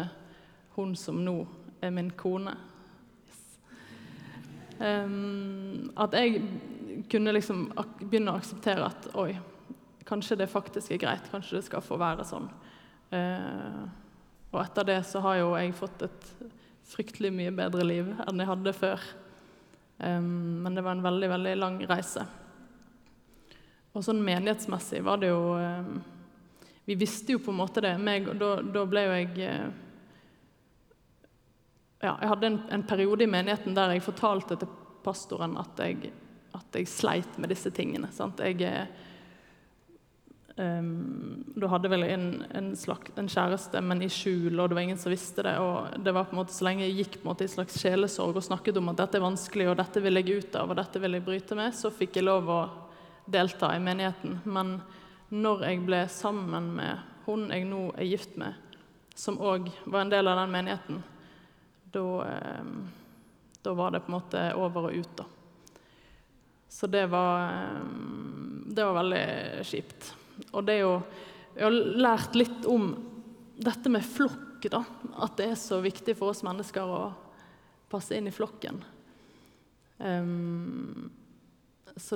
hun 0.77 0.95
som 0.97 1.19
nå 1.25 1.35
er 1.83 1.93
min 1.93 2.09
kone, 2.17 2.55
yes. 3.27 3.43
um, 4.79 5.91
at 5.99 6.15
jeg 6.17 6.43
kunne 7.11 7.35
liksom 7.35 7.67
begynne 8.01 8.33
å 8.33 8.39
akseptere 8.39 8.87
at 8.87 9.09
oi, 9.19 9.33
kanskje 10.09 10.39
det 10.39 10.49
faktisk 10.49 10.95
er 10.95 11.03
greit, 11.03 11.29
kanskje 11.31 11.59
det 11.59 11.67
skal 11.67 11.85
få 11.85 11.99
være 12.01 12.25
sånn. 12.27 12.49
Uh, 13.13 13.85
og 14.49 14.63
etter 14.63 14.87
det 14.89 14.99
så 15.05 15.21
har 15.21 15.41
jo 15.43 15.53
jeg 15.53 15.77
fått 15.77 16.07
et 16.07 16.29
fryktelig 16.89 17.31
mye 17.33 17.53
bedre 17.53 17.85
liv 17.85 18.09
enn 18.25 18.41
jeg 18.41 18.49
hadde 18.49 18.73
før. 18.73 19.03
Um, 19.99 20.61
men 20.63 20.75
det 20.75 20.81
var 20.81 20.91
en 20.91 21.03
veldig, 21.03 21.29
veldig 21.29 21.55
lang 21.59 21.79
reise. 21.89 22.23
Og 23.91 24.05
sånn 24.05 24.21
menighetsmessig 24.23 25.01
var 25.03 25.19
det 25.19 25.31
jo 25.31 25.41
um, 25.59 25.99
Vi 26.87 26.95
visste 26.95 27.35
jo 27.35 27.41
på 27.43 27.51
en 27.51 27.59
måte 27.59 27.83
det. 27.83 27.97
Meg, 27.99 28.29
da, 28.39 28.53
da, 28.63 28.85
ble 28.87 29.03
jo 29.03 29.17
jeg 29.17 29.29
uh, 29.43 29.65
Ja, 31.99 32.13
jeg 32.13 32.31
hadde 32.31 32.51
en, 32.53 32.59
en, 32.77 32.85
periode 32.87 33.25
i 33.25 33.31
menigheten 33.31 33.75
der 33.75 33.91
jeg 33.95 34.05
fortalte 34.05 34.55
til 34.61 34.71
pastoren 35.03 35.57
at 35.59 35.83
jeg, 35.83 36.13
at 36.55 36.79
jeg 36.79 36.87
sleit 36.87 37.35
med 37.39 37.51
disse 37.51 37.71
tingene. 37.75 38.07
Sant? 38.15 38.39
Jeg 38.39 38.61
eh, 38.63 38.87
Um, 40.59 41.45
du 41.55 41.63
hadde 41.71 41.87
vel 41.87 42.03
en, 42.03 42.43
en, 42.51 42.73
slags, 42.75 43.13
en, 43.15 43.29
kjæreste, 43.31 43.79
men 43.79 44.01
i 44.03 44.09
skjul, 44.11 44.57
og 44.59 44.67
det 44.67 44.75
var 44.75 44.83
ingen 44.83 44.99
som 44.99 45.13
visste 45.13 45.45
det. 45.45 45.53
og 45.55 45.93
det 46.03 46.11
var 46.11 46.25
på 46.27 46.35
en 46.35 46.41
måte 46.41 46.51
Så 46.51 46.65
lenge 46.67 46.83
jeg 46.83 46.97
gikk 46.97 47.13
på 47.13 47.23
en 47.23 47.29
måte 47.29 47.47
i 47.47 47.51
slags 47.51 47.77
sjelesorg 47.79 48.35
og 48.35 48.43
snakket 48.43 48.81
om 48.81 48.91
at 48.91 48.99
dette 48.99 49.21
er 49.21 49.23
vanskelig, 49.23 49.69
og 49.71 49.77
dette 49.79 50.03
vil 50.03 50.19
jeg 50.19 50.41
ut 50.41 50.57
av, 50.59 50.73
og 50.73 50.81
dette 50.81 50.99
vil 50.99 51.15
jeg 51.15 51.25
bryte 51.29 51.55
med, 51.55 51.77
så 51.79 51.93
fikk 51.95 52.19
jeg 52.19 52.27
lov 52.27 52.51
å 52.51 52.59
delta 53.23 53.71
i 53.71 53.79
menigheten. 53.79 54.41
Men 54.51 54.75
når 55.31 55.65
jeg 55.69 55.85
ble 55.87 56.03
sammen 56.11 56.73
med 56.81 57.07
hun 57.29 57.47
jeg 57.53 57.69
nå 57.69 57.85
er 57.95 58.09
gift 58.09 58.35
med, 58.41 58.59
som 59.15 59.39
òg 59.39 59.71
var 59.85 60.03
en 60.03 60.11
del 60.11 60.27
av 60.27 60.43
den 60.43 60.53
menigheten, 60.57 61.01
da, 61.93 62.05
um, 62.59 62.77
da 63.63 63.79
var 63.79 63.95
det 63.95 64.03
på 64.03 64.11
en 64.11 64.19
måte 64.19 64.45
over 64.59 64.91
og 64.91 64.95
ut, 64.99 65.11
da. 65.23 65.31
Så 66.67 66.87
det 66.91 67.07
var, 67.15 67.47
um, 67.79 68.65
det 68.67 68.83
var 68.83 68.99
veldig 68.99 69.27
kjipt. 69.71 70.15
Og 70.51 70.63
det 70.65 70.79
er 70.79 70.85
jo 70.85 70.95
Jeg 71.55 71.65
har 71.65 71.75
lært 72.05 72.35
litt 72.37 72.65
om 72.69 72.91
dette 73.59 73.91
med 73.91 74.05
flokk, 74.05 74.63
da. 74.71 74.83
At 75.19 75.35
det 75.39 75.49
er 75.51 75.57
så 75.59 75.79
viktig 75.83 76.13
for 76.15 76.31
oss 76.31 76.43
mennesker 76.45 76.87
å 76.87 77.01
passe 77.91 78.15
inn 78.15 78.29
i 78.29 78.31
flokken. 78.31 78.77
Um, 79.97 81.09
så 81.97 82.15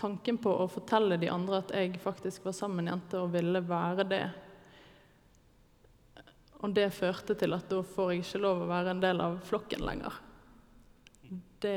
tanken 0.00 0.38
på 0.40 0.52
å 0.62 0.68
fortelle 0.70 1.18
de 1.20 1.28
andre 1.28 1.60
at 1.60 1.74
jeg 1.76 1.98
faktisk 2.00 2.46
var 2.46 2.56
sammen 2.56 2.80
med 2.80 2.86
en 2.86 2.94
jente 2.94 3.20
og 3.20 3.34
ville 3.34 3.60
være 3.60 4.06
det 4.08 4.22
Og 6.60 6.72
det 6.76 6.90
førte 6.92 7.36
til 7.40 7.56
at 7.56 7.68
da 7.72 7.82
får 7.84 8.12
jeg 8.12 8.24
ikke 8.24 8.40
lov 8.44 8.64
å 8.64 8.70
være 8.70 8.94
en 8.94 9.04
del 9.04 9.20
av 9.24 9.38
flokken 9.48 9.84
lenger. 9.84 10.16
Det 11.60 11.76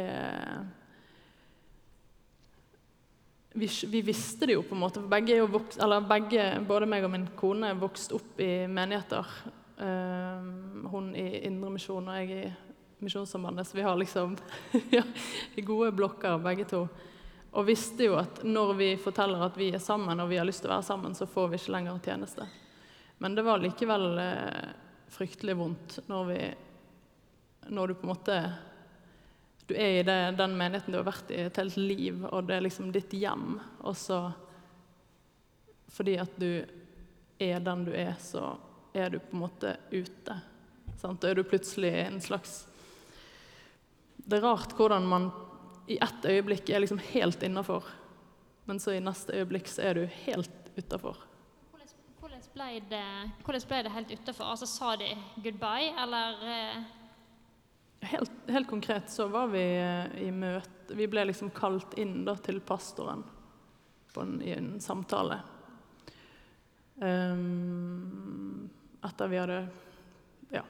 vi, 3.54 3.70
vi, 3.88 4.02
visste 4.02 4.46
det 4.46 4.58
jo 4.58 4.64
på 4.66 4.76
en 4.76 4.82
måte. 4.82 5.02
Begge, 5.10 5.38
vokst, 5.46 5.82
begge, 6.10 6.46
både 6.68 6.88
meg 6.90 7.06
og 7.06 7.14
min 7.14 7.28
kone, 7.38 7.70
er 7.70 7.80
vokst 7.80 8.14
opp 8.16 8.42
i 8.42 8.66
menigheter. 8.68 9.30
Uh, 9.78 10.88
hun 10.90 11.12
i 11.18 11.44
Indremisjon 11.48 12.10
og 12.10 12.20
jeg 12.22 12.48
i 12.48 12.52
Misjonssambandet. 13.04 13.68
Så 13.70 13.78
vi 13.78 13.86
har 13.86 13.98
liksom 14.00 14.36
gode 15.70 15.92
blokker, 15.94 16.42
begge 16.42 16.66
to. 16.70 16.88
Og 17.54 17.68
visste 17.70 18.08
jo 18.08 18.18
at 18.18 18.42
når 18.42 18.74
vi 18.80 18.90
forteller 18.98 19.46
at 19.46 19.58
vi 19.60 19.70
er 19.74 19.84
sammen 19.84 20.20
og 20.20 20.32
vi 20.32 20.40
har 20.42 20.48
lyst 20.50 20.64
til 20.66 20.72
å 20.72 20.76
være 20.80 20.90
sammen, 20.90 21.14
så 21.14 21.30
får 21.30 21.52
vi 21.52 21.62
ikke 21.62 21.76
lenger 21.76 22.02
tjeneste. 22.02 22.50
Men 23.22 23.38
det 23.38 23.46
var 23.46 23.62
likevel 23.62 24.10
uh, 24.18 24.70
fryktelig 25.14 25.60
vondt 25.62 26.00
når, 26.10 26.30
vi, 26.32 26.40
når 27.70 27.92
du 27.92 28.00
på 28.00 28.08
en 28.08 28.16
måte 28.16 28.40
du 29.68 29.76
er 29.76 30.00
i 30.00 30.04
det, 30.04 30.18
den 30.38 30.58
menigheten 30.60 30.92
du 30.92 31.00
har 31.00 31.08
vært 31.08 31.32
i 31.32 31.40
et 31.46 31.58
helt 31.58 31.78
liv, 31.80 32.24
og 32.30 32.48
det 32.50 32.58
er 32.58 32.66
liksom 32.66 32.92
ditt 32.92 33.14
hjem. 33.16 33.58
Og 33.88 33.96
så 33.98 34.26
fordi 35.94 36.18
at 36.18 36.36
du 36.42 36.66
er 37.44 37.60
den 37.64 37.86
du 37.86 37.94
er, 37.96 38.16
så 38.20 38.56
er 38.94 39.14
du 39.14 39.20
på 39.22 39.38
en 39.38 39.44
måte 39.46 39.76
ute. 39.92 40.38
Sant? 40.98 41.22
Da 41.22 41.30
er 41.30 41.40
du 41.40 41.44
plutselig 41.48 41.92
en 42.06 42.22
slags 42.22 42.64
Det 44.24 44.38
er 44.38 44.46
rart 44.46 44.74
hvordan 44.78 45.06
man 45.10 45.32
i 45.92 45.98
ett 46.02 46.26
øyeblikk 46.26 46.70
er 46.70 46.80
liksom 46.80 47.02
helt 47.12 47.44
innafor, 47.44 47.84
men 48.66 48.80
så 48.80 48.94
i 48.96 49.02
neste 49.04 49.36
øyeblikk 49.36 49.68
så 49.68 49.90
er 49.90 49.98
du 49.98 50.06
helt 50.24 50.70
utafor. 50.78 51.18
Hvordan, 51.74 51.90
hvordan 53.44 53.66
ble 53.68 53.82
det 53.84 53.92
helt 53.92 54.14
utafor? 54.14 54.54
Altså, 54.54 54.70
sa 54.70 54.94
de 54.96 55.10
goodbye, 55.44 55.92
eller 56.06 56.46
eh, 56.48 56.86
Helt, 58.04 58.32
helt, 58.48 58.68
konkret 58.68 59.10
så 59.10 59.28
var 59.32 59.48
vi 59.48 59.64
eh, 59.80 60.28
i 60.28 60.32
møte 60.32 60.96
Vi 60.98 61.08
ble 61.08 61.24
liksom 61.30 61.54
kalt 61.56 61.96
inn 61.98 62.26
da, 62.28 62.36
til 62.36 62.60
pastoren 62.60 63.24
en, 64.20 64.42
i 64.44 64.52
en 64.54 64.76
samtale. 64.84 65.40
Um, 66.96 68.70
etter 69.02 69.28
vi 69.32 69.40
hadde 69.40 69.68
ja, 70.54 70.62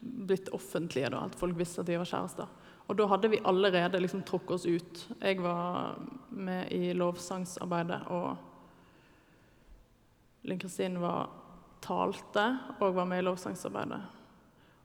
blitt 0.00 0.48
offentlige, 0.54 1.10
da, 1.10 1.24
at 1.26 1.34
folk 1.40 1.58
visste 1.58 1.82
at 1.82 1.90
vi 1.90 1.98
var 1.98 2.06
kjærester. 2.06 2.46
Og 2.86 2.96
da 2.98 3.06
hadde 3.10 3.32
vi 3.32 3.40
allerede 3.48 4.00
liksom 4.00 4.22
trukket 4.28 4.54
oss 4.56 4.66
ut. 4.66 5.08
Jeg 5.18 5.40
var 5.42 5.98
med 6.28 6.72
i 6.72 6.92
lovsangsarbeidet, 6.94 8.00
og 8.12 8.36
Linn 10.46 10.60
Kristin 10.62 11.00
var 11.02 11.30
talte 11.82 12.58
og 12.78 12.94
var 12.94 13.06
med 13.08 13.22
i 13.22 13.26
lovsangsarbeidet. 13.26 14.21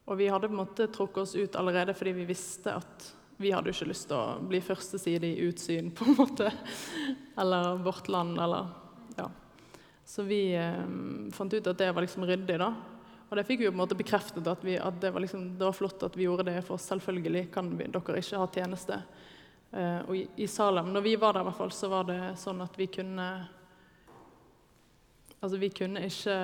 Og 0.08 0.18
vi 0.18 0.30
hadde 0.32 0.48
på 0.48 0.56
en 0.56 0.62
måte 0.64 0.88
trukket 0.88 1.24
oss 1.26 1.36
ut 1.36 1.56
allerede 1.60 1.96
fordi 1.98 2.16
vi 2.16 2.28
visste 2.30 2.78
at 2.80 3.14
vi 3.38 3.52
hadde 3.54 3.70
ikke 3.70 3.90
lyst 3.92 4.08
til 4.10 4.18
å 4.18 4.38
bli 4.50 4.62
førsteside 4.66 5.30
i 5.30 5.46
Utsyn, 5.46 5.92
på 5.94 6.08
en 6.08 6.16
måte. 6.18 6.50
Eller 7.38 7.76
Vårt 7.86 8.10
Land, 8.10 8.40
eller 8.42 8.72
Ja. 9.18 9.30
Så 10.08 10.24
vi 10.24 10.56
eh, 10.56 10.86
fant 11.36 11.54
ut 11.54 11.68
at 11.68 11.78
det 11.78 11.92
var 11.92 12.02
liksom 12.06 12.24
ryddig, 12.26 12.56
da. 12.62 12.72
Og 13.28 13.36
det 13.36 13.44
fikk 13.44 13.60
vi 13.60 13.68
jo 13.68 13.74
på 13.74 13.76
en 13.76 13.82
måte 13.82 13.98
bekreftet, 14.00 14.48
at, 14.48 14.64
vi, 14.64 14.78
at 14.80 15.02
det, 15.02 15.12
var 15.12 15.22
liksom, 15.22 15.50
det, 15.60 15.66
var 15.66 15.76
flott 15.76 16.06
at 16.08 16.16
vi 16.16 16.24
gjorde 16.24 16.48
det, 16.48 16.62
for 16.64 16.80
selvfølgelig 16.80 17.44
kan 17.52 17.74
vi, 17.76 17.90
dere 17.92 18.22
ikke 18.24 18.40
ha 18.40 18.48
tjeneste. 18.56 19.02
Eh, 19.76 20.00
og 20.08 20.40
i, 20.40 20.48
Salem, 20.48 20.94
når 20.96 21.04
vi 21.04 21.16
var 21.20 21.36
der, 21.36 21.44
i 21.44 21.50
hvert 21.50 21.60
fall, 21.60 21.76
så 21.76 21.92
var 21.92 22.08
det 22.08 22.22
sånn 22.40 22.64
at 22.66 22.80
vi 22.80 22.90
kunne 23.00 23.30
Altså, 25.38 25.60
vi 25.62 25.68
kunne 25.70 26.02
ikke 26.02 26.36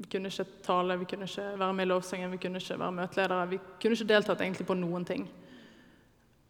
vi 0.00 0.08
kunne 0.08 0.30
ikke 0.32 0.62
tale, 0.64 0.96
vi 0.96 1.04
kunne 1.04 1.26
ikke 1.28 1.58
være 1.60 1.72
med 1.76 1.84
i 1.84 1.88
lovsangen, 1.90 2.30
vi 2.32 2.38
kunne 2.40 2.60
ikke 2.62 2.78
være 2.80 2.96
møteledere. 2.96 3.48
Vi 3.50 3.58
kunne 3.82 3.98
ikke 3.98 4.08
deltatt 4.08 4.40
egentlig 4.40 4.64
på 4.70 4.76
noen 4.78 5.04
ting. 5.04 5.26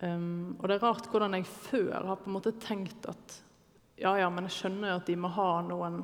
Um, 0.00 0.54
og 0.60 0.68
det 0.70 0.76
er 0.76 0.84
rart 0.86 1.08
hvordan 1.10 1.34
jeg 1.34 1.48
før 1.50 2.06
har 2.06 2.20
på 2.20 2.30
en 2.30 2.36
måte 2.36 2.54
tenkt 2.62 3.08
at 3.10 3.34
ja, 4.00 4.14
ja, 4.16 4.30
men 4.32 4.46
jeg 4.46 4.54
skjønner 4.54 4.94
at 4.94 5.10
de 5.10 5.16
må 5.18 5.28
ha 5.34 5.48
noen, 5.66 5.98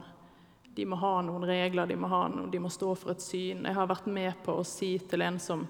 de 0.77 0.85
må 0.91 0.99
ha 1.01 1.15
noen 1.25 1.47
regler, 1.49 1.87
de 1.89 1.97
må, 1.97 2.11
ha 2.13 2.27
noen, 2.29 2.51
de 2.53 2.61
må 2.61 2.69
stå 2.69 2.91
for 2.99 3.15
et 3.15 3.25
syn. 3.25 3.63
Jeg 3.65 3.79
har 3.79 3.89
vært 3.89 4.11
med 4.11 4.43
på 4.45 4.59
å 4.59 4.67
si 4.67 4.97
til 5.09 5.25
en 5.25 5.39
som 5.41 5.63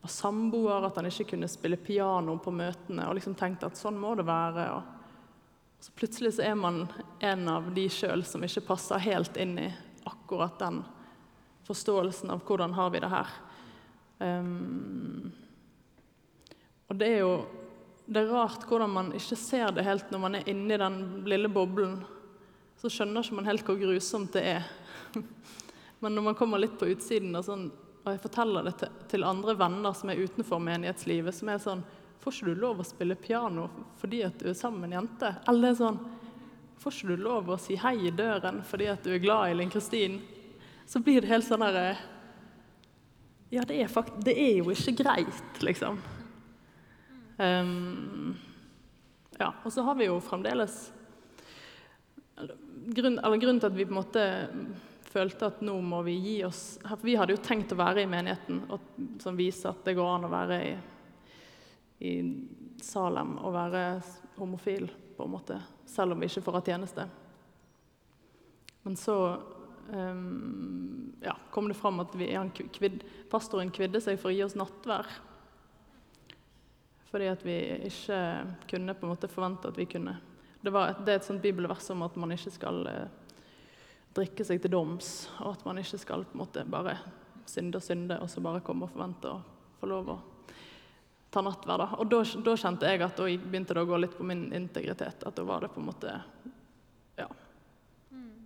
var 0.00 0.14
samboer, 0.22 0.86
at 0.86 0.96
han 0.96 1.10
ikke 1.10 1.32
kunne 1.34 1.50
spille 1.50 1.82
piano 1.82 2.38
på 2.40 2.54
møtene, 2.54 3.04
og 3.10 3.18
liksom 3.18 3.34
tenkt 3.36 3.66
at 3.66 3.76
sånn 3.76 3.98
må 4.00 4.14
det 4.16 4.24
være. 4.30 4.70
Og 4.78 5.84
så 5.84 5.92
plutselig 5.98 6.38
så 6.38 6.46
er 6.46 6.56
man 6.62 6.86
en 7.20 7.48
av 7.50 7.68
de 7.74 7.90
sjøl 7.90 8.24
som 8.24 8.46
ikke 8.46 8.64
passer 8.70 9.02
helt 9.10 9.36
inn 9.42 9.58
i 9.60 9.72
akkurat 10.08 10.58
den 10.60 10.82
forståelsen 11.66 12.30
av 12.34 12.42
hvordan 12.46 12.74
har 12.76 12.90
vi 12.90 13.02
det 13.02 13.10
her. 13.12 13.34
Um, 14.22 15.32
og 16.88 16.98
det 17.00 17.08
er 17.08 17.20
jo 17.22 17.34
det 18.12 18.20
er 18.20 18.32
rart 18.34 18.66
hvordan 18.68 18.90
man 18.92 19.12
ikke 19.16 19.38
ser 19.38 19.70
det 19.74 19.84
helt 19.86 20.10
når 20.12 20.20
man 20.20 20.36
er 20.36 20.48
inni 20.50 20.76
den 20.78 20.98
lille 21.28 21.48
boblen. 21.52 22.00
Så 22.76 22.90
skjønner 22.90 23.22
ikke 23.22 23.38
man 23.38 23.48
helt 23.48 23.64
hvor 23.66 23.78
grusomt 23.78 24.34
det 24.34 24.42
er 24.56 24.70
Men 26.02 26.16
når 26.16 26.24
man 26.26 26.36
kommer 26.36 26.58
litt 26.58 26.74
på 26.80 26.88
utsiden 26.90 27.30
og, 27.38 27.44
sånn, 27.46 27.68
og 28.02 28.08
jeg 28.10 28.22
forteller 28.24 28.66
det 28.66 28.88
til, 29.10 29.22
andre 29.22 29.54
venner 29.54 29.94
som 29.94 30.10
er 30.10 30.18
utenfor 30.18 30.58
menighetslivet, 30.62 31.36
som 31.36 31.52
er 31.52 31.62
sånn 31.62 31.84
Får 32.22 32.36
ikke 32.36 32.52
du 32.52 32.60
lov 32.62 32.78
å 32.78 32.86
spille 32.86 33.16
piano 33.18 33.64
fordi 33.98 34.20
at 34.26 34.36
du 34.38 34.50
er 34.50 34.58
sammen 34.58 34.84
med 34.84 34.92
en 34.92 35.00
jente? 35.00 35.30
Eller 35.50 35.74
sånn 35.78 35.96
Får 36.82 36.96
ikke 36.96 37.14
du 37.14 37.20
lov 37.22 37.50
å 37.52 37.60
si 37.62 37.76
hei 37.78 37.94
i 38.08 38.10
døren 38.10 38.56
fordi 38.66 38.88
at 38.90 39.04
du 39.06 39.12
er 39.14 39.20
glad 39.22 39.52
i 39.52 39.54
Linn 39.54 39.70
Kristin? 39.70 40.16
Så 40.82 40.98
blir 40.98 41.22
det 41.22 41.30
helt 41.30 41.46
sånn 41.46 41.62
derre 41.62 41.92
Ja, 43.52 43.62
det 43.68 43.76
er, 43.84 43.90
fakt 43.92 44.16
det 44.26 44.34
er 44.34 44.56
jo 44.58 44.72
ikke 44.72 44.96
greit, 45.04 45.60
liksom. 45.62 46.00
Um, 47.38 48.32
ja, 49.38 49.52
og 49.62 49.70
så 49.70 49.84
har 49.86 49.94
vi 49.98 50.08
jo 50.08 50.16
fremdeles 50.24 50.88
grunn, 52.96 53.20
Grunnen 53.20 53.60
til 53.62 53.70
at 53.70 53.76
vi 53.76 53.86
på 53.86 53.94
en 53.94 54.00
måte 54.00 54.26
følte 55.12 55.52
at 55.52 55.62
nå 55.62 55.76
må 55.84 56.00
vi 56.06 56.16
gi 56.24 56.36
oss 56.48 56.80
vi 57.04 57.14
hadde 57.18 57.36
jo 57.36 57.44
tenkt 57.44 57.74
å 57.74 57.78
være 57.78 58.02
i 58.02 58.10
menigheten 58.10 58.64
og 58.72 58.90
som 59.22 59.38
viser 59.38 59.70
at 59.70 59.86
det 59.86 59.94
går 59.98 60.16
an 60.16 60.26
å 60.26 60.32
være 60.32 60.58
i, 60.66 60.74
i 62.10 62.14
Salem 62.82 63.36
og 63.38 63.54
være 63.54 63.84
homofil, 64.40 64.88
på 65.22 65.28
en 65.28 65.36
måte, 65.36 65.58
selv 65.86 66.12
om 66.12 66.20
vi 66.20 66.26
ikke 66.26 66.42
får 66.42 66.56
ha 66.58 66.62
tjeneste. 66.66 67.04
Men 68.82 68.96
så 68.98 69.16
um, 69.90 71.12
ja, 71.22 71.36
kom 71.50 71.68
det 71.70 71.78
fram 71.78 72.02
at 72.02 72.14
vi, 72.18 72.26
kvid, 72.74 73.04
pastoren 73.30 73.70
kvidde 73.70 74.02
seg 74.02 74.18
for 74.18 74.32
å 74.32 74.34
gi 74.34 74.42
oss 74.42 74.58
nattvær. 74.58 75.06
Fordi 77.12 77.28
at 77.30 77.46
vi 77.46 77.56
ikke 77.86 78.18
kunne 78.72 78.96
på 78.98 79.06
en 79.06 79.12
måte 79.12 79.30
forvente 79.30 79.70
at 79.70 79.78
vi 79.78 79.86
kunne. 79.86 80.16
Det, 80.62 80.72
var, 80.74 80.96
det 80.98 81.14
er 81.14 81.20
et 81.20 81.28
sånt 81.28 81.44
bibelvers 81.44 81.90
om 81.94 82.02
at 82.02 82.18
man 82.18 82.34
ikke 82.34 82.54
skal 82.54 82.82
eh, 82.90 83.38
drikke 84.16 84.46
seg 84.48 84.62
til 84.62 84.74
doms, 84.74 85.12
og 85.38 85.54
at 85.54 85.66
man 85.68 85.78
ikke 85.82 86.00
skal 86.02 86.26
på 86.26 86.34
en 86.34 86.42
måte 86.42 86.66
bare 86.66 86.98
synde 87.46 87.78
og 87.78 87.86
synde, 87.86 88.18
og 88.18 88.30
så 88.30 88.42
bare 88.42 88.64
komme 88.66 88.88
og 88.88 88.94
forvente 88.94 89.30
å 89.30 89.42
få 89.78 89.90
lov 89.90 90.10
å 90.10 90.20
ta 91.32 91.42
nattverd. 91.44 91.84
Da. 91.84 91.88
Og 91.98 92.10
da, 92.12 92.22
da, 92.44 92.56
kjente 92.60 92.90
jeg 92.90 93.02
at 93.04 93.16
da 93.18 93.28
begynte 93.28 93.76
det 93.76 93.84
å 93.84 93.88
gå 93.88 94.00
litt 94.02 94.16
på 94.18 94.26
min 94.28 94.46
integritet. 94.56 95.24
At 95.24 95.38
da 95.38 95.46
var 95.48 95.64
det 95.64 95.72
på 95.74 95.80
en 95.82 95.88
måte 95.90 96.18
Ja. 97.20 97.28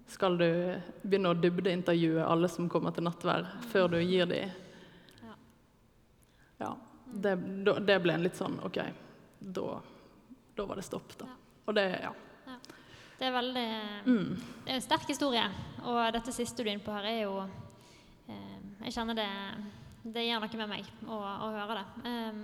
Skal 0.06 0.38
du 0.38 0.48
begynne 1.02 1.34
å 1.34 1.38
dybdeintervjue 1.38 2.22
alle 2.22 2.48
som 2.48 2.68
kommer 2.70 2.94
til 2.94 3.08
nattvær, 3.08 3.48
før 3.72 3.96
du 3.96 3.98
gir 4.00 4.28
dem 4.30 4.54
Ja 6.62 6.76
det, 7.12 7.36
det, 7.86 7.98
ble 8.02 8.14
en 8.14 8.24
litt 8.24 8.36
sånn 8.38 8.58
OK, 8.66 8.78
da, 9.38 9.66
da 10.56 10.66
var 10.68 10.80
det 10.80 10.86
stopp, 10.86 11.14
da. 11.18 11.28
Og 11.66 11.74
det, 11.76 11.86
ja. 12.02 12.12
Det 13.16 13.28
er 13.30 13.32
veldig 13.32 13.68
mm. 14.04 14.32
Det 14.66 14.70
er 14.70 14.76
en 14.76 14.84
sterk 14.84 15.08
historie. 15.08 15.44
Og 15.88 16.00
dette 16.12 16.34
siste 16.36 16.60
du 16.60 16.68
er 16.68 16.74
inne 16.74 16.84
på 16.84 16.92
her, 16.92 17.06
er 17.08 17.22
jo 17.22 17.38
eh, 18.28 18.56
Jeg 18.84 18.92
kjenner 18.98 19.16
det 19.16 19.30
Det 20.06 20.22
gjør 20.22 20.42
noe 20.42 20.58
med 20.60 20.70
meg 20.70 20.90
å, 21.10 21.16
å 21.18 21.46
høre 21.50 21.80
det. 21.80 21.86
Um, 22.06 22.42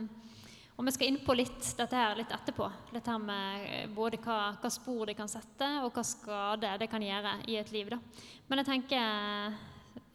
og 0.73 0.87
vi 0.89 0.95
skal 0.97 1.11
inn 1.13 1.19
på 1.23 1.35
litt 1.37 1.67
dette 1.79 1.95
her 1.95 2.17
litt 2.19 2.33
etterpå. 2.35 2.67
Dette 2.91 3.13
her 3.13 3.21
med 3.23 3.67
eh, 3.69 3.85
både 3.93 4.19
hva, 4.25 4.39
hva, 4.59 4.71
spor 4.73 5.05
det 5.07 5.15
kan 5.19 5.29
sette, 5.31 5.69
og 5.85 5.93
hva 5.95 6.03
skade 6.07 6.73
det 6.81 6.89
kan 6.91 7.05
gjøre 7.05 7.37
i 7.53 7.59
et 7.61 7.71
liv. 7.75 7.93
Da. 7.93 8.01
Men 8.49 8.63
jeg 8.63 8.69
tenker 8.71 9.53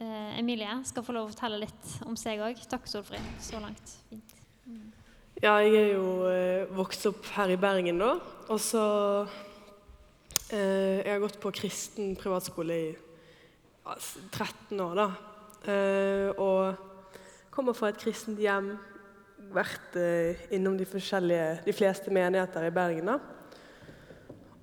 eh, 0.02 0.34
Emilie 0.36 0.74
skal 0.90 1.06
få 1.06 1.14
lov 1.16 1.28
å 1.28 1.32
fortelle 1.32 1.62
litt 1.62 1.94
om 2.04 2.18
seg 2.20 2.42
òg. 2.44 2.60
Takk, 2.68 2.90
Solfrid, 2.90 3.30
så 3.40 3.62
langt. 3.62 3.94
Fint. 4.10 4.34
Ja, 5.38 5.54
jeg 5.62 5.78
er 5.78 5.92
jo 5.94 6.10
eh, 6.26 6.66
vokst 6.74 7.06
opp 7.08 7.30
her 7.36 7.54
i 7.54 7.60
Bergen 7.60 8.02
da. 8.02 8.10
Og 8.50 8.58
så 8.60 8.82
eh, 10.50 10.98
Jeg 10.98 11.12
har 11.14 11.22
gått 11.22 11.38
på 11.40 11.54
kristen 11.54 12.12
privatskole 12.18 12.76
i 12.90 12.92
13 13.88 14.82
år, 14.82 14.98
da. 14.98 15.08
Eh, 15.70 16.42
og 16.42 16.87
kommer 17.58 17.74
fra 17.74 17.90
et 17.90 17.98
kristent 17.98 18.38
hjem. 18.38 18.76
Vært 19.50 19.98
eh, 19.98 20.46
innom 20.54 20.78
de, 20.78 20.86
de 20.86 21.74
fleste 21.74 22.14
menigheter 22.14 22.68
i 22.68 22.72
Bergen, 22.74 23.10
da. 23.10 23.18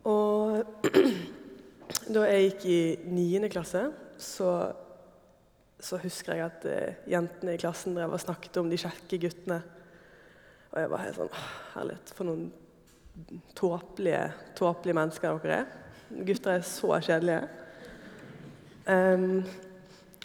Og 0.08 0.88
da 2.16 2.26
jeg 2.32 2.50
gikk 2.50 2.66
i 2.72 2.82
9. 3.12 3.52
klasse, 3.52 3.86
så, 4.22 4.52
så 5.80 6.00
husker 6.00 6.40
jeg 6.40 6.48
at 6.48 6.68
eh, 6.72 7.00
jentene 7.12 7.56
i 7.56 7.62
klassen 7.62 7.98
drev 7.98 8.16
og 8.16 8.24
snakket 8.24 8.62
om 8.62 8.72
de 8.72 8.80
kjekke 8.80 9.26
guttene 9.28 9.64
og 10.76 10.82
jeg 10.82 10.92
var 10.92 11.04
helt 11.06 11.16
sånn 11.16 11.36
Herlighet, 11.72 12.12
for 12.18 12.28
noen 12.28 12.48
tåpelige, 13.56 14.24
tåpelige 14.60 14.96
mennesker 14.98 15.38
dere 15.40 15.60
er. 15.62 15.70
Gutter 16.28 16.58
er 16.58 16.66
så 16.68 16.98
kjedelige. 17.00 17.46
Um, 18.84 19.38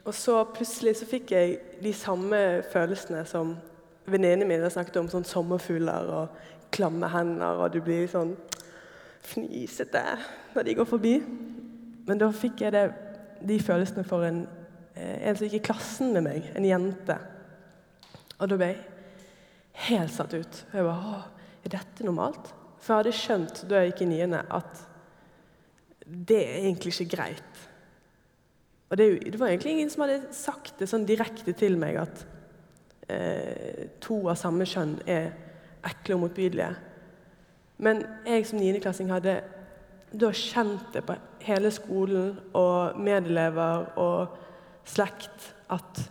og 0.05 0.15
så 0.17 0.39
plutselig 0.55 0.97
så 1.01 1.09
fikk 1.09 1.33
jeg 1.35 1.59
de 1.83 1.93
samme 1.97 2.39
følelsene 2.73 3.25
som 3.29 3.55
venninnene 4.11 4.49
mine 4.49 4.71
snakket 4.73 4.97
om. 5.03 5.11
Sånn 5.13 5.27
sommerfugler 5.29 6.09
og 6.15 6.39
klamme 6.75 7.11
hender, 7.13 7.61
og 7.61 7.75
du 7.75 7.81
blir 7.85 8.09
sånn 8.11 8.35
fnisete 9.31 10.03
når 10.55 10.67
de 10.67 10.77
går 10.79 10.89
forbi. 10.89 11.17
Men 12.09 12.21
da 12.21 12.31
fikk 12.35 12.65
jeg 12.65 12.75
det, 12.75 12.87
de 13.47 13.59
følelsene 13.63 14.05
for 14.09 14.25
en, 14.27 14.45
eh, 14.95 15.29
en 15.29 15.37
som 15.37 15.47
gikk 15.47 15.61
i 15.61 15.67
klassen 15.71 16.13
med 16.13 16.25
meg, 16.27 16.49
en 16.57 16.65
jente. 16.65 17.19
Og 18.41 18.49
da 18.49 18.57
ble 18.57 18.71
jeg 18.73 18.81
helt 19.91 20.13
satt 20.13 20.35
ut. 20.35 20.65
Jeg 20.73 20.85
bare, 20.85 21.21
Å, 21.21 21.23
Er 21.61 21.69
dette 21.69 22.05
normalt? 22.05 22.55
For 22.81 22.95
jeg 22.95 23.03
hadde 23.03 23.19
skjønt 23.19 23.59
da 23.69 23.83
jeg 23.83 23.91
gikk 23.91 24.03
i 24.07 24.07
niende, 24.15 24.39
at 24.49 24.79
det 26.07 26.39
er 26.41 26.63
egentlig 26.63 26.95
ikke 26.95 27.17
greit. 27.17 27.50
Og 28.91 28.99
det, 28.99 29.07
det, 29.33 29.39
var 29.39 29.53
egentlig 29.53 29.77
ingen 29.77 29.91
som 29.91 30.03
hadde 30.05 30.35
sagt 30.35 30.81
det 30.81 30.89
sånn 30.91 31.07
direkte 31.07 31.55
til 31.55 31.79
meg 31.79 32.01
at 32.03 32.25
eh, 33.11 33.87
to 34.03 34.25
av 34.27 34.39
samme 34.41 34.67
kjønn 34.67 34.97
er 35.07 35.31
ekle 35.87 36.17
og 36.17 36.25
motbydelige. 36.25 36.73
Men 37.81 38.03
jeg 38.27 38.49
som 38.49 38.61
niendeklassing 38.61 39.13
hadde 39.15 39.39
da 40.11 40.33
kjent 40.35 40.91
det 40.93 41.05
på 41.07 41.15
hele 41.47 41.71
skolen 41.73 42.35
og 42.59 42.99
medelever 42.99 43.87
og 44.03 44.35
slekt 44.91 45.53
at 45.71 46.03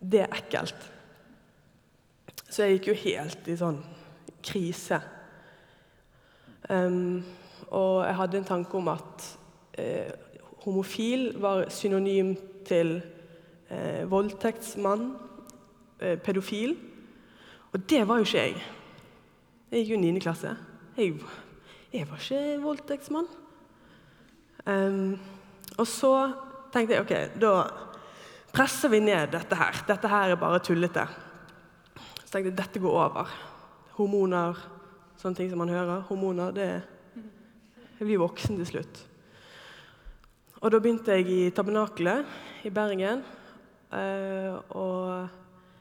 det 0.00 0.24
er 0.24 0.38
ekkelt. 0.38 0.88
Så 2.48 2.64
jeg 2.64 2.78
gikk 2.78 2.88
jo 2.90 3.00
helt 3.02 3.48
i 3.52 3.58
sånn 3.60 3.82
krise. 4.46 5.02
Um, 6.70 7.20
og 7.68 8.06
jeg 8.06 8.16
hadde 8.20 8.40
en 8.40 8.48
tanke 8.48 8.78
om 8.78 8.88
at 8.90 9.26
eh, 9.78 10.10
homofil 10.66 11.30
var 11.38 11.68
synonym 11.70 12.34
til 12.66 12.98
eh, 13.70 14.02
voldtektsmann, 14.10 15.12
eh, 16.00 16.18
pedofil. 16.18 16.76
Og 17.72 17.90
det 17.90 18.02
var 18.08 18.18
jo 18.18 18.26
ikke 18.26 18.42
jeg. 18.42 18.64
Jeg 19.70 19.80
gikk 19.80 19.92
jo 19.92 19.98
i 20.00 20.10
9. 20.10 20.20
klasse. 20.24 20.56
Jeg, 20.96 21.14
jeg, 21.92 22.08
var 22.10 22.22
ikke 22.22 22.62
voldtektsmann. 22.62 23.30
Um, 24.66 25.18
og 25.78 25.86
så 25.86 26.12
tenkte 26.74 26.96
jeg 26.96 27.04
OK, 27.04 27.14
da 27.38 27.52
presser 28.54 28.90
vi 28.90 29.04
ned 29.04 29.30
dette 29.34 29.58
her. 29.58 29.82
Dette 29.86 30.10
her 30.10 30.34
er 30.34 30.40
bare 30.40 30.62
tullete. 30.64 31.06
Så 32.24 32.30
tenkte 32.32 32.50
jeg 32.50 32.58
dette 32.58 32.82
går 32.82 33.02
over. 33.06 33.34
Hormoner, 33.98 34.58
sånne 35.20 35.38
ting 35.38 35.50
som 35.52 35.62
man 35.62 35.70
hører. 35.70 36.02
Hormoner, 36.08 36.54
det 36.56 36.70
er 38.00 38.08
vi 38.08 38.18
voksne 38.18 38.58
til 38.58 38.74
slutt. 38.74 39.06
Og 40.60 40.72
da 40.72 40.78
begynte 40.80 41.12
jeg 41.12 41.28
i 41.28 41.50
Tabernakelet 41.50 42.24
i 42.64 42.70
Bergen. 42.70 43.22
Eh, 43.92 44.54
og 44.70 45.28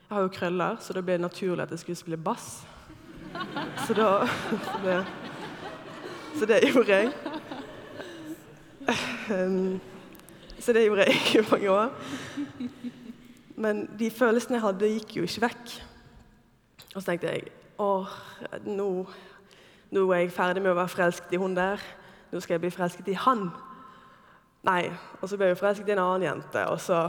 jeg 0.10 0.12
har 0.12 0.22
jo 0.22 0.32
krøller, 0.36 0.76
så 0.80 0.94
da 0.94 1.02
ble 1.02 1.16
det 1.16 1.24
naturlig 1.24 1.64
at 1.64 1.72
jeg 1.72 1.80
skulle 1.80 2.00
spille 2.00 2.18
bass. 2.18 2.66
Så 3.88 3.94
da 3.94 4.28
Så 4.52 4.80
det, 4.84 5.06
så 6.40 6.46
det 6.46 6.60
gjorde 6.74 6.96
jeg. 6.96 7.12
Um, 9.32 9.82
så 10.60 10.74
det 10.74 10.86
gjorde 10.86 11.06
jeg 11.08 11.16
i 11.36 11.46
mange 11.52 11.72
år. 11.72 11.90
Men 13.56 13.90
de 14.00 14.12
følelsene 14.12 14.58
jeg 14.58 14.62
hadde, 14.62 14.90
gikk 14.94 15.16
jo 15.18 15.24
ikke 15.24 15.42
vekk. 15.42 15.76
Og 16.96 17.02
så 17.02 17.06
tenkte 17.10 17.32
jeg 17.32 17.48
åh, 17.80 18.12
nå, 18.66 18.90
nå 19.92 20.12
er 20.12 20.26
jeg 20.26 20.36
ferdig 20.36 20.64
med 20.64 20.72
å 20.72 20.80
være 20.80 20.92
forelsket 20.92 21.34
i 21.36 21.40
hun 21.40 21.56
der. 21.56 21.82
Nå 22.32 22.40
skal 22.44 22.56
jeg 22.56 22.66
bli 22.68 22.76
forelsket 22.76 23.10
i 23.12 23.18
han. 23.26 23.50
Nei. 24.66 24.90
Og 25.22 25.30
så 25.30 25.38
ble 25.38 25.52
jeg 25.52 25.60
forelsket 25.60 25.90
i 25.92 25.96
en 25.96 26.04
annen 26.04 26.26
jente, 26.26 26.66
og 26.72 26.80
så 26.82 27.06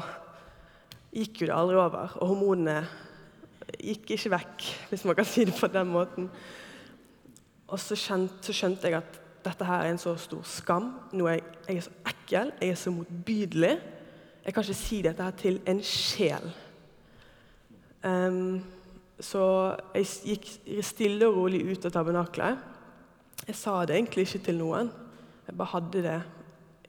gikk 1.16 1.42
jo 1.42 1.48
det 1.48 1.56
aldri 1.56 1.78
over. 1.80 2.16
Og 2.20 2.32
hormonene 2.34 2.80
gikk 3.80 4.12
ikke 4.16 4.32
vekk, 4.36 4.66
hvis 4.90 5.04
man 5.08 5.16
kan 5.18 5.28
si 5.28 5.46
det 5.48 5.56
på 5.56 5.70
den 5.72 5.88
måten. 5.90 6.28
Og 7.66 7.80
så 7.82 7.96
skjønte, 7.98 8.44
så 8.46 8.54
skjønte 8.54 8.90
jeg 8.90 9.00
at 9.00 9.18
dette 9.46 9.66
her 9.66 9.84
er 9.84 9.94
en 9.94 10.00
så 10.02 10.14
stor 10.20 10.44
skam. 10.46 10.92
Nå 11.16 11.26
er 11.30 11.38
jeg, 11.38 11.48
jeg 11.66 11.80
er 11.80 11.86
så 11.86 12.12
ekkel, 12.12 12.54
jeg 12.60 12.74
er 12.74 12.80
så 12.80 12.92
motbydelig. 12.94 13.74
Jeg 14.46 14.54
kan 14.54 14.66
ikke 14.66 14.78
si 14.78 15.02
dette 15.02 15.26
her 15.26 15.36
til 15.40 15.60
en 15.66 15.82
sjel. 15.82 16.48
Um, 18.06 18.60
så 19.18 19.42
jeg 19.96 20.06
gikk 20.28 20.48
stille 20.84 21.26
og 21.26 21.40
rolig 21.40 21.64
ut 21.66 21.88
av 21.88 21.94
tabernaklet. 21.94 22.60
Jeg 23.46 23.58
sa 23.58 23.80
det 23.86 23.96
egentlig 23.96 24.26
ikke 24.28 24.44
til 24.46 24.60
noen. 24.60 24.90
Jeg 25.46 25.56
bare 25.56 25.72
hadde 25.72 26.02
det 26.04 26.18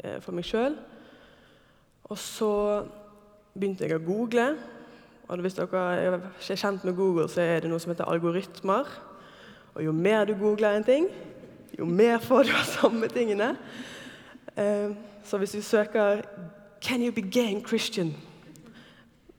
eh, 0.04 0.22
for 0.22 0.36
meg 0.36 0.46
sjøl. 0.46 0.78
Og 2.08 2.18
så 2.18 2.52
begynte 3.54 3.88
jeg 3.88 3.98
å 3.98 4.04
google. 4.04 4.56
Og 5.28 5.44
hvis 5.44 5.58
dere 5.58 5.84
er 6.00 6.22
kjent 6.40 6.86
med 6.88 6.96
Google, 6.96 7.28
så 7.28 7.42
er 7.44 7.60
det 7.60 7.72
noe 7.72 7.82
som 7.84 7.92
heter 7.92 8.08
algoritmer. 8.08 8.88
Og 9.76 9.84
jo 9.84 9.92
mer 9.92 10.26
du 10.26 10.34
googler 10.40 10.78
en 10.78 10.88
ting, 10.88 11.10
jo 11.78 11.86
mer 11.86 12.22
får 12.24 12.48
du 12.48 12.54
av 12.56 12.64
samme 12.70 13.10
tingene. 13.12 13.52
Eh, 14.56 14.96
så 15.24 15.38
hvis 15.38 15.52
du 15.52 15.62
søker 15.62 16.22
'Can 16.82 17.04
you 17.04 17.12
be 17.12 17.22
gay 17.22 17.56
and 17.56 17.66
Christian?' 17.66 18.16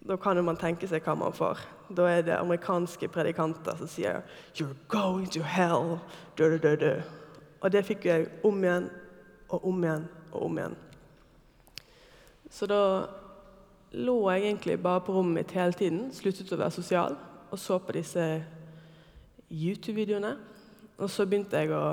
Da 0.08 0.16
kan 0.16 0.44
man 0.44 0.56
tenke 0.56 0.88
seg 0.88 1.02
hva 1.02 1.14
man 1.14 1.32
får. 1.32 1.58
Da 1.96 2.02
er 2.02 2.22
det 2.22 2.36
amerikanske 2.36 3.08
predikanter 3.08 3.76
som 3.76 3.86
sier 3.86 4.20
'You're 4.54 4.76
going 4.88 5.30
to 5.30 5.40
hell'. 5.40 5.98
Dø, 6.38 6.58
dø, 6.58 6.76
dø. 6.76 7.00
Og 7.60 7.72
det 7.72 7.84
fikk 7.84 8.04
jeg 8.04 8.26
om 8.44 8.64
igjen 8.64 8.90
og 9.48 9.66
om 9.66 9.84
igjen 9.84 10.08
og 10.32 10.44
om 10.46 10.60
igjen. 10.60 10.76
Så 12.50 12.68
da 12.68 12.82
lå 13.92 14.16
jeg 14.32 14.44
egentlig 14.44 14.78
bare 14.82 15.02
på 15.04 15.14
rommet 15.16 15.42
mitt 15.42 15.56
hele 15.56 15.76
tiden, 15.76 16.08
sluttet 16.12 16.52
å 16.52 16.60
være 16.60 16.76
sosial, 16.76 17.16
og 17.48 17.60
så 17.60 17.78
på 17.80 17.96
disse 17.96 18.24
YouTube-videoene. 19.48 20.34
Og 20.98 21.10
så 21.12 21.26
begynte 21.28 21.60
jeg 21.60 21.72
å 21.72 21.84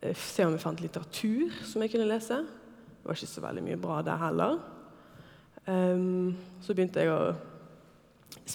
eh, 0.00 0.14
se 0.16 0.46
om 0.46 0.54
jeg 0.54 0.62
fant 0.62 0.80
litteratur 0.80 1.52
som 1.66 1.82
jeg 1.82 1.92
kunne 1.92 2.08
lese. 2.08 2.38
Det 2.44 3.08
var 3.08 3.18
ikke 3.18 3.32
så 3.34 3.42
veldig 3.44 3.64
mye 3.66 3.80
bra 3.80 3.98
der 4.06 4.22
heller. 4.22 4.60
Um, 5.64 6.36
så 6.60 6.76
begynte 6.76 7.00
jeg 7.00 7.12
å 7.12 7.34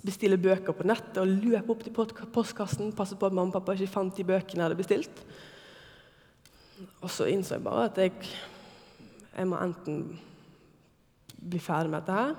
bestille 0.05 0.37
bøker 0.41 0.75
på 0.77 0.85
nettet 0.85 1.17
og 1.21 1.29
løpe 1.29 1.73
opp 1.73 1.83
til 1.85 1.93
postkassen, 2.33 2.93
passe 2.93 3.17
på 3.17 3.29
at 3.29 3.33
mamma 3.33 3.49
og 3.49 3.57
pappa 3.57 3.73
ikke 3.73 3.93
fant 3.93 4.17
de 4.17 4.25
bøkene 4.25 4.61
jeg 4.61 4.67
hadde 4.67 4.79
bestilt. 4.79 5.23
Og 7.01 7.09
så 7.11 7.27
innså 7.31 7.57
jeg 7.57 7.65
bare 7.65 7.87
at 7.89 7.97
jeg, 7.99 8.13
jeg 9.35 9.47
må 9.47 9.59
enten 9.61 10.01
bli 11.39 11.59
ferdig 11.63 11.91
med 11.93 12.01
dette 12.01 12.17
her, 12.17 12.35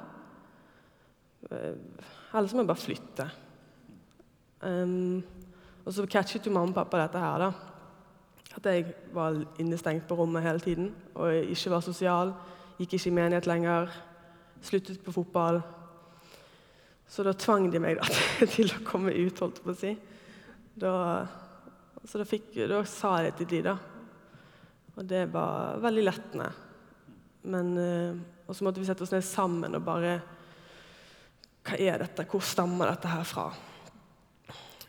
eh, 1.50 2.06
eller 2.34 2.48
så 2.48 2.56
må 2.56 2.64
jeg 2.64 2.70
bare 2.70 2.84
flytte. 2.84 3.28
Um, 4.60 5.22
og 5.86 5.94
så 5.96 6.04
catchet 6.06 6.46
jo 6.46 6.52
mamma 6.52 6.74
og 6.74 6.76
pappa 6.76 7.00
dette 7.00 7.22
her, 7.22 7.44
da. 7.46 7.50
At 8.58 8.66
jeg 8.66 8.94
var 9.14 9.38
innestengt 9.62 10.08
på 10.08 10.16
rommet 10.18 10.42
hele 10.42 10.60
tiden 10.60 10.90
og 11.14 11.32
ikke 11.32 11.70
var 11.70 11.84
sosial. 11.86 12.32
Gikk 12.78 12.96
ikke 12.98 13.10
i 13.10 13.14
menighet 13.14 13.46
lenger. 13.46 13.92
Sluttet 14.62 15.00
på 15.04 15.14
fotball. 15.14 15.60
Så 17.08 17.24
da 17.26 17.32
tvang 17.32 17.70
de 17.72 17.80
meg 17.82 17.98
da, 17.98 18.06
til 18.54 18.70
å 18.74 18.82
komme 18.86 19.14
ut, 19.14 19.38
holdt 19.40 19.60
jeg 19.60 19.66
på 19.66 19.72
å 19.72 19.78
si. 19.78 19.94
Da, 20.80 20.92
så 22.04 22.20
da, 22.20 22.26
fikk, 22.28 22.52
da 22.70 22.82
sa 22.86 23.16
jeg 23.18 23.30
det 23.30 23.38
til 23.40 23.50
de, 23.54 23.62
da. 23.70 23.76
Og 24.96 25.06
det 25.08 25.24
var 25.32 25.80
veldig 25.82 26.04
lettende. 26.04 26.50
Men 27.42 27.72
uh, 27.78 28.20
Og 28.48 28.56
så 28.56 28.64
måtte 28.66 28.82
vi 28.82 28.86
sette 28.88 29.06
oss 29.06 29.12
ned 29.14 29.24
sammen 29.24 29.78
og 29.78 29.84
bare 29.86 30.18
Hva 31.64 31.78
er 31.78 32.02
dette? 32.02 32.26
Hvor 32.28 32.44
stammer 32.44 32.90
dette 32.90 33.08
her 33.08 33.26
fra? 33.28 33.50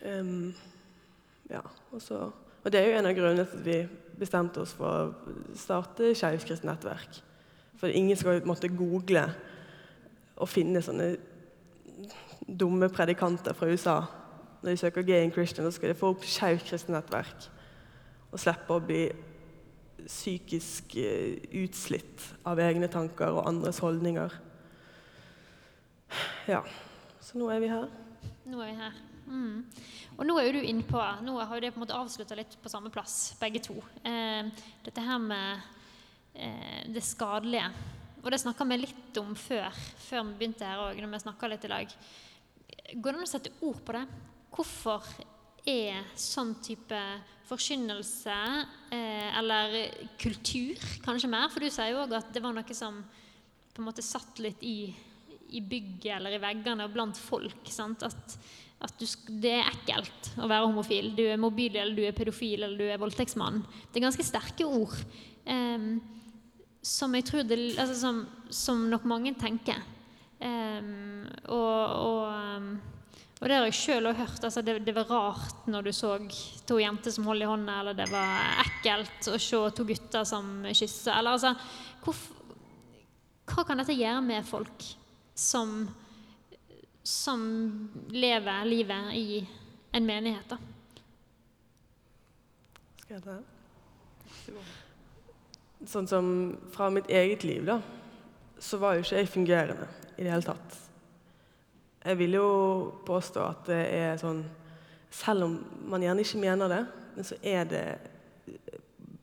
Um, 0.02 0.54
ja, 1.52 1.62
og 1.92 2.02
så 2.02 2.26
og 2.62 2.72
det 2.72 2.80
er 2.80 2.92
jo 2.92 2.98
en 3.00 3.10
av 3.10 3.16
grunnene 3.18 3.46
til 3.46 3.58
at 3.58 3.66
vi 3.66 3.78
bestemte 4.22 4.62
oss 4.62 4.74
for 4.78 4.86
å 4.90 5.36
starte 5.58 6.12
Skeivt 6.18 6.66
nettverk. 6.68 7.22
For 7.82 7.90
ingen 7.90 8.18
skal 8.18 8.44
måtte 8.46 8.70
google 8.70 9.24
og 10.38 10.50
finne 10.50 10.84
sånne 10.86 11.16
dumme 12.46 12.90
predikanter 12.94 13.58
fra 13.58 13.70
USA. 13.72 13.98
Når 14.62 14.70
de 14.70 14.78
søker 14.78 15.08
gay 15.08 15.24
and 15.26 15.34
Christian, 15.34 15.66
så 15.66 15.74
skal 15.74 15.90
de 15.90 15.98
få 15.98 16.12
opp 16.14 16.26
Skeivt 16.28 16.68
kristent 16.70 16.94
nettverk. 16.94 17.50
Og 18.32 18.40
slippe 18.40 18.78
å 18.78 18.86
bli 18.86 19.08
psykisk 20.08 20.96
eh, 21.00 21.42
utslitt 21.64 22.26
av 22.48 22.60
egne 22.62 22.90
tanker 22.92 23.34
og 23.36 23.48
andres 23.50 23.82
holdninger. 23.84 24.34
Ja. 26.50 26.62
Så 27.22 27.40
nå 27.40 27.48
er 27.54 27.62
vi 27.64 27.70
her. 27.72 27.88
Nå 28.50 28.62
er 28.64 28.72
vi 28.72 28.78
her. 28.80 29.00
Mm. 29.32 29.62
Og 30.18 30.26
nå 30.28 30.36
er 30.38 30.50
jo 30.50 30.58
du 30.58 30.66
innpå 30.68 31.02
Nå 31.24 31.38
har 31.40 31.54
jo 31.56 31.62
det 31.64 31.70
på 31.72 31.80
en 31.80 31.86
måte 31.86 31.96
avslutta 31.96 32.36
litt 32.36 32.58
på 32.60 32.72
samme 32.72 32.92
plass, 32.92 33.34
begge 33.40 33.62
to. 33.64 33.78
Eh, 34.04 34.50
dette 34.84 35.06
her 35.06 35.22
med 35.24 35.62
eh, 36.34 36.82
det 36.92 37.04
skadelige. 37.06 37.70
Og 38.22 38.30
det 38.34 38.42
snakka 38.44 38.68
vi 38.70 38.82
litt 38.84 39.22
om 39.22 39.32
før, 39.38 39.70
før 40.04 40.28
vi 40.28 40.38
begynte 40.42 40.68
her 40.68 40.84
òg, 40.84 41.00
når 41.02 41.16
vi 41.16 41.22
snakka 41.24 41.50
litt 41.50 41.66
i 41.66 41.72
lag. 41.72 41.96
Går 42.92 43.08
det 43.08 43.22
an 43.22 43.26
å 43.26 43.32
sette 43.32 43.54
ord 43.66 43.80
på 43.86 43.96
det? 43.96 44.04
Hvorfor 44.52 45.08
er 45.68 46.08
sånn 46.18 46.56
type 46.64 47.00
forkynnelse, 47.50 48.38
eh, 48.96 49.30
eller 49.40 49.78
kultur, 50.22 50.80
kanskje 51.04 51.30
mer? 51.32 51.50
For 51.52 51.64
du 51.64 51.70
sier 51.70 51.92
jo 51.94 52.02
òg 52.06 52.16
at 52.18 52.32
det 52.34 52.44
var 52.44 52.56
noe 52.56 52.78
som 52.78 53.02
på 53.72 53.82
en 53.82 53.88
måte 53.88 54.04
satt 54.04 54.40
litt 54.44 54.64
i, 54.64 54.92
i 55.52 55.62
bygget 55.62 56.16
eller 56.18 56.36
i 56.36 56.42
veggene 56.44 56.88
og 56.88 56.96
blant 56.96 57.20
folk. 57.20 57.68
Sant? 57.72 58.04
At 58.08 58.40
at 58.82 58.98
du, 58.98 59.06
det 59.42 59.52
er 59.60 59.68
ekkelt 59.70 60.32
å 60.42 60.48
være 60.50 60.66
homofil. 60.66 61.12
Du 61.18 61.22
er 61.28 61.38
mobil, 61.38 61.76
eller 61.78 61.94
du 61.98 62.02
er 62.08 62.16
pedofil, 62.18 62.64
eller 62.64 62.80
du 62.80 62.88
er 62.90 63.02
voldtektsmann. 63.02 63.62
Det 63.92 64.00
er 64.00 64.08
ganske 64.08 64.26
sterke 64.26 64.66
ord 64.66 64.96
um, 65.46 66.00
som 66.82 67.14
jeg 67.14 67.28
tror 67.28 67.46
det, 67.46 67.60
altså 67.76 68.00
som, 68.00 68.24
som, 68.50 68.88
nok 68.90 69.06
mange 69.10 69.36
tenker. 69.38 69.78
Um, 70.42 71.28
og, 71.46 71.82
og, 72.02 72.24
um, 72.58 72.72
og, 73.42 73.48
det 73.50 73.56
har 73.58 73.66
jeg 73.66 73.78
sjøl 73.80 74.10
òg 74.12 74.20
hørt. 74.22 74.44
Altså 74.46 74.62
det, 74.62 74.78
det, 74.86 74.94
var 74.94 75.10
rart 75.10 75.66
når 75.72 75.88
du 75.88 75.92
så 75.98 76.14
to 76.70 76.78
jenter 76.78 77.14
som 77.14 77.26
holdt 77.26 77.44
i 77.44 77.50
hånda, 77.50 77.80
eller 77.82 77.98
det 77.98 78.06
var 78.12 78.62
ekkelt 78.68 79.32
å 79.34 79.40
se 79.42 79.64
to 79.76 79.88
gutter 79.90 80.28
som 80.30 80.62
kysser. 80.70 81.16
Eller 81.18 81.36
altså 81.36 81.56
hvor, 82.06 82.22
Hva 83.50 83.66
kan 83.66 83.82
dette 83.82 83.98
gjøre 83.98 84.22
med 84.24 84.46
folk 84.48 84.86
som 85.34 85.90
som 87.04 87.90
lever 88.10 88.66
livet 88.66 89.14
i 89.14 89.50
en 89.92 90.06
menighet. 90.06 90.50
da. 90.50 90.58
Skal 93.02 93.16
jeg 93.18 93.24
ta? 93.26 93.40
Sånn 95.90 96.08
som 96.08 96.26
fra 96.72 96.92
mitt 96.94 97.10
eget 97.10 97.44
liv, 97.44 97.66
da, 97.66 97.80
så 98.62 98.78
var 98.78 98.96
jo 98.96 99.06
ikke 99.06 99.24
jeg 99.24 99.32
fungerende 99.34 99.90
i 100.16 100.24
det 100.24 100.30
hele 100.30 100.46
tatt. 100.46 100.78
Jeg 102.02 102.18
vil 102.18 102.34
jo 102.34 102.48
påstå 103.06 103.44
at 103.46 103.68
det 103.70 103.82
er 103.94 104.20
sånn 104.22 104.42
Selv 105.12 105.44
om 105.46 105.58
man 105.92 106.02
gjerne 106.02 106.24
ikke 106.24 106.40
mener 106.40 106.72
det, 106.72 106.84
men 107.18 107.26
så 107.28 107.36
er 107.44 107.66
det 107.68 107.86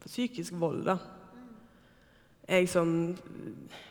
psykisk 0.05 0.59
vold, 0.61 0.83
da. 0.85 0.99
Jeg 2.45 2.68
som 2.68 2.91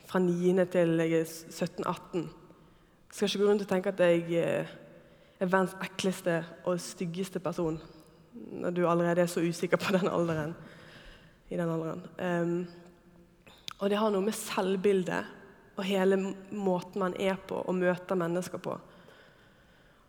fra 0.06 0.22
9. 0.22 0.66
til 0.70 0.94
jeg 1.02 1.24
er 1.24 1.26
17-18 1.26 2.28
skal 3.10 3.28
ikke 3.28 3.42
gå 3.42 3.50
rundt 3.50 3.66
og 3.66 3.70
tenke 3.72 3.90
at 3.90 4.04
jeg 4.06 4.28
eh, 4.38 4.70
er 5.40 5.50
verdens 5.50 5.74
ekleste 5.82 6.38
og 6.70 6.78
styggeste 6.82 7.42
person 7.42 7.80
når 8.38 8.76
du 8.78 8.84
allerede 8.88 9.22
er 9.22 9.32
så 9.32 9.42
usikker 9.42 9.78
på 9.82 9.98
den 9.98 10.08
alderen. 10.08 10.54
i 11.50 11.58
den 11.58 11.70
alderen. 11.70 12.02
Um, 12.20 12.68
og 13.80 13.90
det 13.90 13.98
har 13.98 14.12
noe 14.12 14.26
med 14.26 14.36
selvbildet 14.36 15.26
og 15.78 15.86
hele 15.86 16.18
måten 16.52 17.02
man 17.04 17.16
er 17.22 17.38
på 17.38 17.62
og 17.62 17.76
møter 17.78 18.18
mennesker 18.18 18.62
på. 18.62 18.74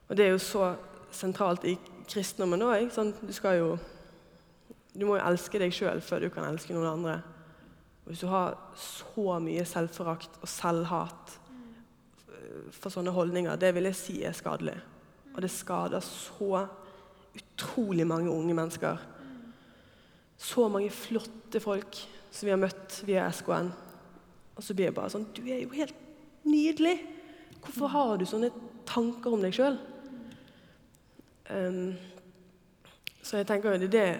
Og 0.08 0.16
det 0.16 0.24
er 0.24 0.32
jo 0.32 0.40
så 0.40 0.70
sentralt 1.12 1.66
i 1.68 1.76
kristendommen 2.08 2.64
òg. 2.64 2.88
Sånn, 2.92 3.12
du 3.20 3.78
Du 4.98 5.06
må 5.06 5.18
jo 5.18 5.26
elske 5.28 5.58
deg 5.60 5.70
sjøl 5.70 6.00
før 6.00 6.20
du 6.24 6.30
kan 6.30 6.44
elske 6.48 6.74
noen 6.74 6.88
andre. 6.88 7.22
Og 8.02 8.10
hvis 8.10 8.20
du 8.24 8.26
har 8.26 8.56
så 8.74 9.38
mye 9.38 9.64
selvforakt 9.68 10.40
og 10.40 10.48
selvhat 10.48 11.34
for 12.72 12.90
sånne 12.90 13.12
holdninger, 13.12 13.56
det 13.56 13.74
vil 13.76 13.84
jeg 13.84 13.94
si 13.94 14.16
er 14.24 14.32
skadelig. 14.32 14.74
Og 15.36 15.42
det 15.44 15.50
skader 15.52 16.00
så 16.00 16.64
utrolig 17.36 18.06
mange 18.06 18.30
unge 18.30 18.54
mennesker. 18.54 18.96
Så 20.38 20.68
mange 20.68 20.90
flotte 20.90 21.60
folk 21.60 22.00
som 22.32 22.46
vi 22.46 22.54
har 22.54 22.60
møtt 22.60 23.02
via 23.06 23.28
SKN. 23.30 23.70
Og 24.58 24.64
så 24.66 24.74
blir 24.74 24.90
jeg 24.90 24.96
bare 24.96 25.12
sånn 25.12 25.28
Du 25.36 25.44
er 25.46 25.62
jo 25.62 25.70
helt 25.76 25.94
nydelig! 26.48 26.98
Hvorfor 27.62 27.90
har 27.92 28.18
du 28.18 28.26
sånne 28.28 28.50
tanker 28.88 29.34
om 29.34 29.42
deg 29.42 29.54
sjøl? 29.54 29.78
Um, 31.48 31.96
så 33.24 33.40
jeg 33.40 33.48
tenker 33.48 33.74
jo 33.74 33.80
det 33.82 33.88
er 33.88 33.94
det 33.94 34.10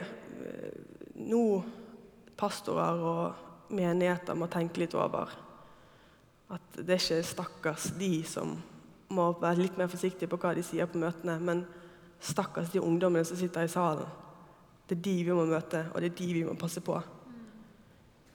eh, 0.49 0.81
nå 1.29 1.43
pastorer 2.39 3.05
og 3.05 3.73
menigheter 3.75 4.37
må 4.37 4.49
tenke 4.51 4.83
litt 4.83 4.97
over. 4.99 5.33
At 6.53 6.79
det 6.81 6.97
er 6.97 7.01
ikke 7.03 7.31
stakkars 7.31 7.91
de 7.99 8.13
som 8.29 8.57
må 9.15 9.31
være 9.41 9.63
litt 9.63 9.79
mer 9.81 9.91
forsiktige 9.93 10.29
på 10.31 10.41
hva 10.41 10.55
de 10.57 10.65
sier 10.67 10.89
på 10.91 11.01
møtene, 11.01 11.39
men 11.41 11.65
stakkars 12.21 12.73
de 12.75 12.83
ungdommene 12.83 13.25
som 13.29 13.39
sitter 13.39 13.65
i 13.65 13.73
salen. 13.73 14.09
Det 14.89 14.99
er 14.99 15.05
de 15.05 15.17
vi 15.29 15.37
må 15.37 15.45
møte, 15.49 15.87
og 15.93 16.03
det 16.03 16.13
er 16.13 16.19
de 16.21 16.31
vi 16.41 16.47
må 16.49 16.57
passe 16.59 16.83
på. 16.85 16.97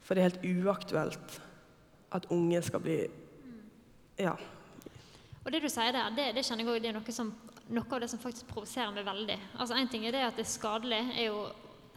For 0.03 0.15
det 0.15 0.23
er 0.23 0.31
helt 0.31 0.65
uaktuelt 0.65 1.41
at 2.13 2.29
unge 2.31 2.61
skal 2.61 2.83
bli 2.83 2.97
Ja. 4.19 4.35
Og 5.43 5.51
det 5.51 5.63
du 5.63 5.67
sier 5.71 5.91
der, 5.91 6.13
det, 6.15 6.29
det 6.37 6.45
kjenner 6.45 6.63
jeg 6.63 6.71
også, 6.71 6.83
det 6.83 6.89
er 6.91 6.95
noe, 6.95 7.15
som, 7.15 7.33
noe, 7.73 7.87
av 7.89 8.01
det 8.03 8.09
som 8.11 8.21
faktisk 8.21 8.47
provoserer 8.47 8.93
meg 8.95 9.07
veldig. 9.07 9.37
Altså 9.59 9.75
Én 9.75 9.89
ting 9.91 10.05
er 10.07 10.15
det 10.15 10.21
at 10.23 10.37
det 10.39 10.45
er 10.45 10.53
skadelig, 10.53 11.01
er 11.17 11.27
jo 11.27 11.41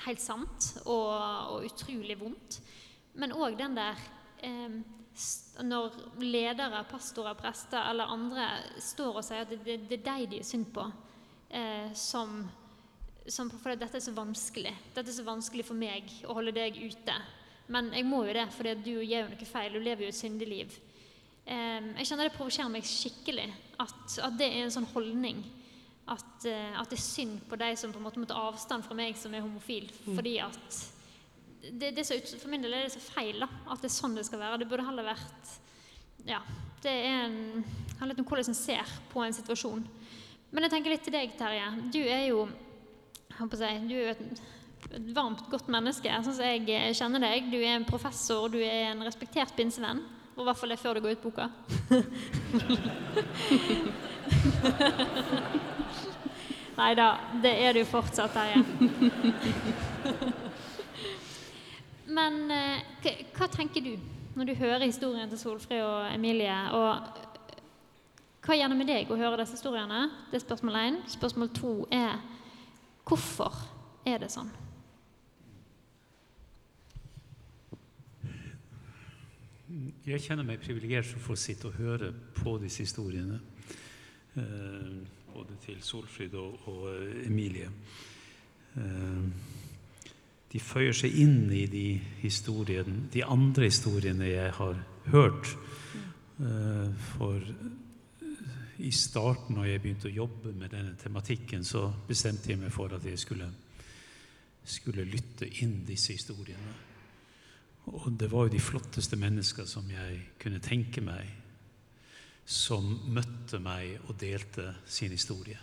helt 0.07 0.23
sant 0.23 0.71
og, 0.83 1.13
og 1.53 1.67
utrolig 1.69 2.17
vondt. 2.19 2.59
Men 3.15 3.37
òg 3.37 3.55
den 3.61 3.77
der 3.79 4.01
eh, 4.43 4.81
når 5.65 5.95
ledere, 6.21 6.83
pastorer, 6.91 7.37
prester 7.39 7.87
eller 7.91 8.13
andre 8.13 8.49
står 8.83 9.21
og 9.21 9.25
sier 9.25 9.47
at 9.47 9.53
det, 9.53 9.63
det, 9.65 9.79
det 9.89 10.01
er 10.01 10.07
deg 10.11 10.29
de 10.33 10.41
er 10.43 10.49
synd 10.49 10.69
på, 10.75 10.85
eh, 11.49 11.89
som, 11.97 12.43
som 13.29 13.51
For 13.55 13.79
dette 13.79 13.97
er 13.97 14.05
så 14.05 14.17
vanskelig. 14.17 14.75
Dette 14.95 15.09
er 15.09 15.17
så 15.17 15.25
vanskelig 15.27 15.69
for 15.71 15.79
meg 15.79 16.11
å 16.27 16.37
holde 16.37 16.57
deg 16.57 16.77
ute. 16.83 17.17
Men 17.73 17.91
jeg 17.95 18.07
må 18.07 18.23
jo 18.27 18.35
det, 18.37 18.47
for 18.55 18.69
du 18.79 18.93
gjør 18.95 19.25
jo 19.25 19.31
noe 19.33 19.49
feil. 19.49 19.75
Du 19.75 19.83
lever 19.83 20.07
jo 20.07 20.13
et 20.13 20.19
syndig 20.19 20.49
liv. 20.51 20.75
Eh, 21.47 21.93
jeg 22.01 22.09
kjenner 22.09 22.29
det 22.29 22.35
provoserer 22.35 22.73
meg 22.73 22.87
skikkelig 22.87 23.47
at, 23.83 24.03
at, 24.19 24.35
det 24.39 24.49
er 24.49 24.65
en 24.65 24.75
sånn 24.75 24.89
holdning. 24.93 25.45
At, 26.11 26.47
eh, 26.47 26.75
at, 26.79 26.91
det 26.91 26.99
er 26.99 27.03
synd 27.03 27.41
på 27.51 27.59
de 27.59 27.73
som 27.79 27.95
på 27.95 28.01
en 28.01 28.07
måte 28.07 28.23
må 28.23 28.29
ta 28.31 28.39
avstand 28.49 28.87
fra 28.87 28.97
meg 28.99 29.19
som 29.19 29.35
er 29.35 29.45
homofil. 29.45 29.91
Mm. 30.05 30.15
fordi 30.15 30.37
at 30.43 30.83
det, 31.67 31.91
det 31.97 32.05
så, 32.07 32.19
For 32.39 32.51
min 32.53 32.63
del 32.63 32.77
er 32.77 32.87
det 32.87 32.95
så 32.95 33.03
feil 33.03 33.41
da, 33.43 33.49
at 33.73 33.83
det 33.83 33.91
er 33.91 33.97
sånn 33.97 34.15
det 34.15 34.27
skal 34.29 34.43
være. 34.43 34.61
Det 34.63 34.71
burde 34.71 34.87
heller 34.87 35.09
vært 35.09 35.57
ja, 36.27 36.41
det 36.83 36.91
er 36.91 37.27
en, 37.27 37.65
handler 38.01 38.15
litt 38.15 38.23
om 38.23 38.27
hvordan 38.27 38.51
en 38.51 38.59
ser 38.59 38.95
på 39.13 39.23
en 39.23 39.35
situasjon. 39.35 39.83
Men 40.51 40.67
jeg 40.67 40.73
tenker 40.73 40.95
litt 40.95 41.05
til 41.07 41.15
deg, 41.15 41.35
Terje. 41.39 41.67
Du 41.95 42.01
er 42.03 42.29
jo 42.29 42.47
jeg 43.37 43.59
si, 43.61 43.73
du 43.85 43.95
er 43.95 44.01
jo 44.01 44.13
et, 44.15 44.43
et 44.95 45.15
varmt, 45.15 45.43
godt 45.51 45.69
menneske, 45.73 46.11
sånn 46.23 46.37
som 46.37 46.45
jeg 46.47 46.95
kjenner 46.97 47.21
deg. 47.23 47.51
Du 47.51 47.59
er 47.59 47.75
en 47.77 47.89
professor, 47.89 48.49
du 48.53 48.59
er 48.63 48.93
en 48.93 49.03
respektert 49.07 49.53
pinsevenn. 49.57 50.01
Og 50.37 50.43
i 50.43 50.47
hvert 50.51 50.59
fall 50.61 50.73
det 50.75 50.81
før 50.83 50.95
det 50.97 51.03
går 51.05 51.13
ut 51.17 51.25
boka. 51.25 51.47
Nei 56.77 56.93
da, 56.99 57.07
det 57.41 57.55
er 57.65 57.73
du 57.73 57.81
fortsatt, 57.89 58.35
Terje. 58.37 58.61
Men 62.17 62.51
eh, 62.53 62.79
hva 63.35 63.49
tenker 63.51 63.81
du 63.83 63.95
når 64.37 64.45
du 64.51 64.55
hører 64.61 64.85
historien 64.85 65.29
til 65.33 65.41
Solfrid 65.41 65.81
og 65.81 66.13
Emilie? 66.13 66.59
Og 66.77 66.93
hva 68.45 68.55
gjør 68.61 68.71
det 68.75 68.79
med 68.79 68.93
deg 68.93 69.09
å 69.09 69.17
høre 69.19 69.41
disse 69.41 69.57
historiene? 69.57 70.05
Det 70.29 70.37
er 70.37 70.45
spørsmål 70.45 70.77
én. 70.83 71.01
Spørsmål 71.17 71.49
to 71.57 71.73
er 71.89 72.21
hvorfor 73.09 73.53
er 74.05 74.21
det 74.21 74.31
sånn? 74.37 74.53
Jeg 80.07 80.23
kjenner 80.23 80.47
meg 80.47 80.61
privilegert 80.63 81.09
for 81.19 81.35
å 81.35 81.41
sitte 81.41 81.67
og 81.71 81.79
høre 81.81 82.13
på 82.37 82.55
disse 82.63 82.85
historiene. 82.85 83.41
Eh, 84.39 84.93
både 85.33 85.57
til 85.65 85.81
Solfrid 85.83 86.37
og, 86.39 86.69
og 86.71 86.85
Emilie. 87.27 87.71
Eh, 88.79 89.25
de 90.53 90.63
føyer 90.63 90.95
seg 90.95 91.19
inn 91.19 91.51
i 91.51 91.65
de, 91.67 91.87
de 93.13 93.25
andre 93.27 93.67
historiene 93.67 94.31
jeg 94.31 94.53
har 94.61 94.79
hørt. 95.11 95.51
For 97.17 97.43
i 98.79 98.91
starten, 98.95 99.57
når 99.57 99.71
jeg 99.73 99.83
begynte 99.83 100.09
å 100.09 100.15
jobbe 100.15 100.53
med 100.55 100.71
denne 100.73 100.95
tematikken, 101.01 101.65
så 101.67 101.89
bestemte 102.07 102.53
jeg 102.53 102.61
meg 102.61 102.73
for 102.73 102.95
at 102.95 103.05
jeg 103.05 103.19
skulle, 103.19 103.49
skulle 104.63 105.09
lytte 105.11 105.49
inn 105.65 105.81
disse 105.89 106.15
historiene. 106.15 106.86
Og 107.87 108.11
det 108.19 108.31
var 108.33 108.47
jo 108.47 108.55
de 108.57 108.63
flotteste 108.63 109.17
mennesker 109.17 109.67
som 109.69 109.87
jeg 109.91 110.19
kunne 110.43 110.63
tenke 110.63 111.03
meg, 111.05 111.29
som 112.47 112.87
møtte 113.11 113.59
meg 113.63 114.01
og 114.07 114.17
delte 114.21 114.73
sin 114.87 115.15
historie. 115.15 115.59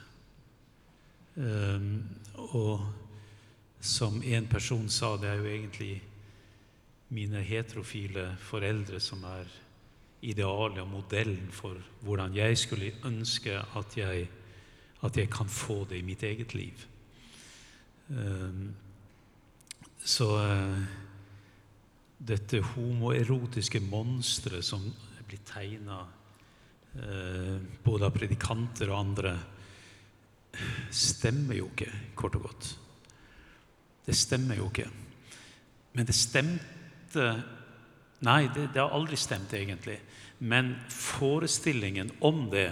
Um, 1.36 2.03
og 2.53 2.84
som 3.84 4.21
en 4.24 4.47
person 4.47 4.89
sa, 4.89 5.15
det 5.19 5.30
er 5.30 5.41
jo 5.41 5.49
egentlig 5.51 5.93
mine 7.13 7.41
heterofile 7.43 8.30
foreldre 8.39 8.99
som 9.03 9.24
er 9.28 9.49
idealet 10.24 10.80
og 10.82 10.88
modellen 10.88 11.49
for 11.51 11.78
hvordan 12.01 12.36
jeg 12.36 12.57
skulle 12.57 12.93
ønske 13.05 13.57
at 13.59 13.97
jeg, 13.97 14.28
at 15.03 15.17
jeg 15.17 15.30
kan 15.30 15.49
få 15.49 15.84
det 15.89 15.99
i 15.99 16.05
mitt 16.07 16.24
eget 16.24 16.55
liv. 16.55 16.86
Um, 18.09 18.76
så 20.03 20.30
uh, 20.38 21.03
dette 22.24 22.61
homoerotiske 22.74 23.82
monsteret 23.84 24.65
som 24.65 24.86
blir 25.28 25.41
tegna 25.47 26.03
eh, 26.95 27.57
både 27.84 28.07
av 28.07 28.15
predikanter 28.15 28.91
og 28.91 28.99
andre, 28.99 29.34
stemmer 30.93 31.57
jo 31.57 31.71
ikke, 31.71 31.89
kort 32.15 32.38
og 32.38 32.47
godt. 32.47 32.69
Det 34.05 34.15
stemmer 34.15 34.59
jo 34.59 34.69
ikke. 34.69 34.88
Men 35.93 36.09
det 36.09 36.17
stemte 36.17 37.28
Nei, 38.24 38.45
det, 38.55 38.69
det 38.71 38.80
har 38.80 38.93
aldri 38.95 39.17
stemt, 39.19 39.51
egentlig. 39.51 39.97
Men 40.47 40.69
forestillingen 40.88 42.13
om 42.24 42.45
det 42.53 42.69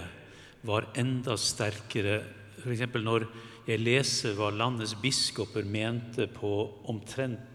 var 0.64 0.86
enda 0.96 1.36
sterkere. 1.36 2.22
F.eks. 2.62 2.86
når 2.96 3.26
jeg 3.66 3.82
leser 3.82 4.32
hva 4.38 4.48
landets 4.48 4.94
biskoper 5.02 5.68
mente 5.68 6.24
på 6.32 6.52
omtrent 6.88 7.51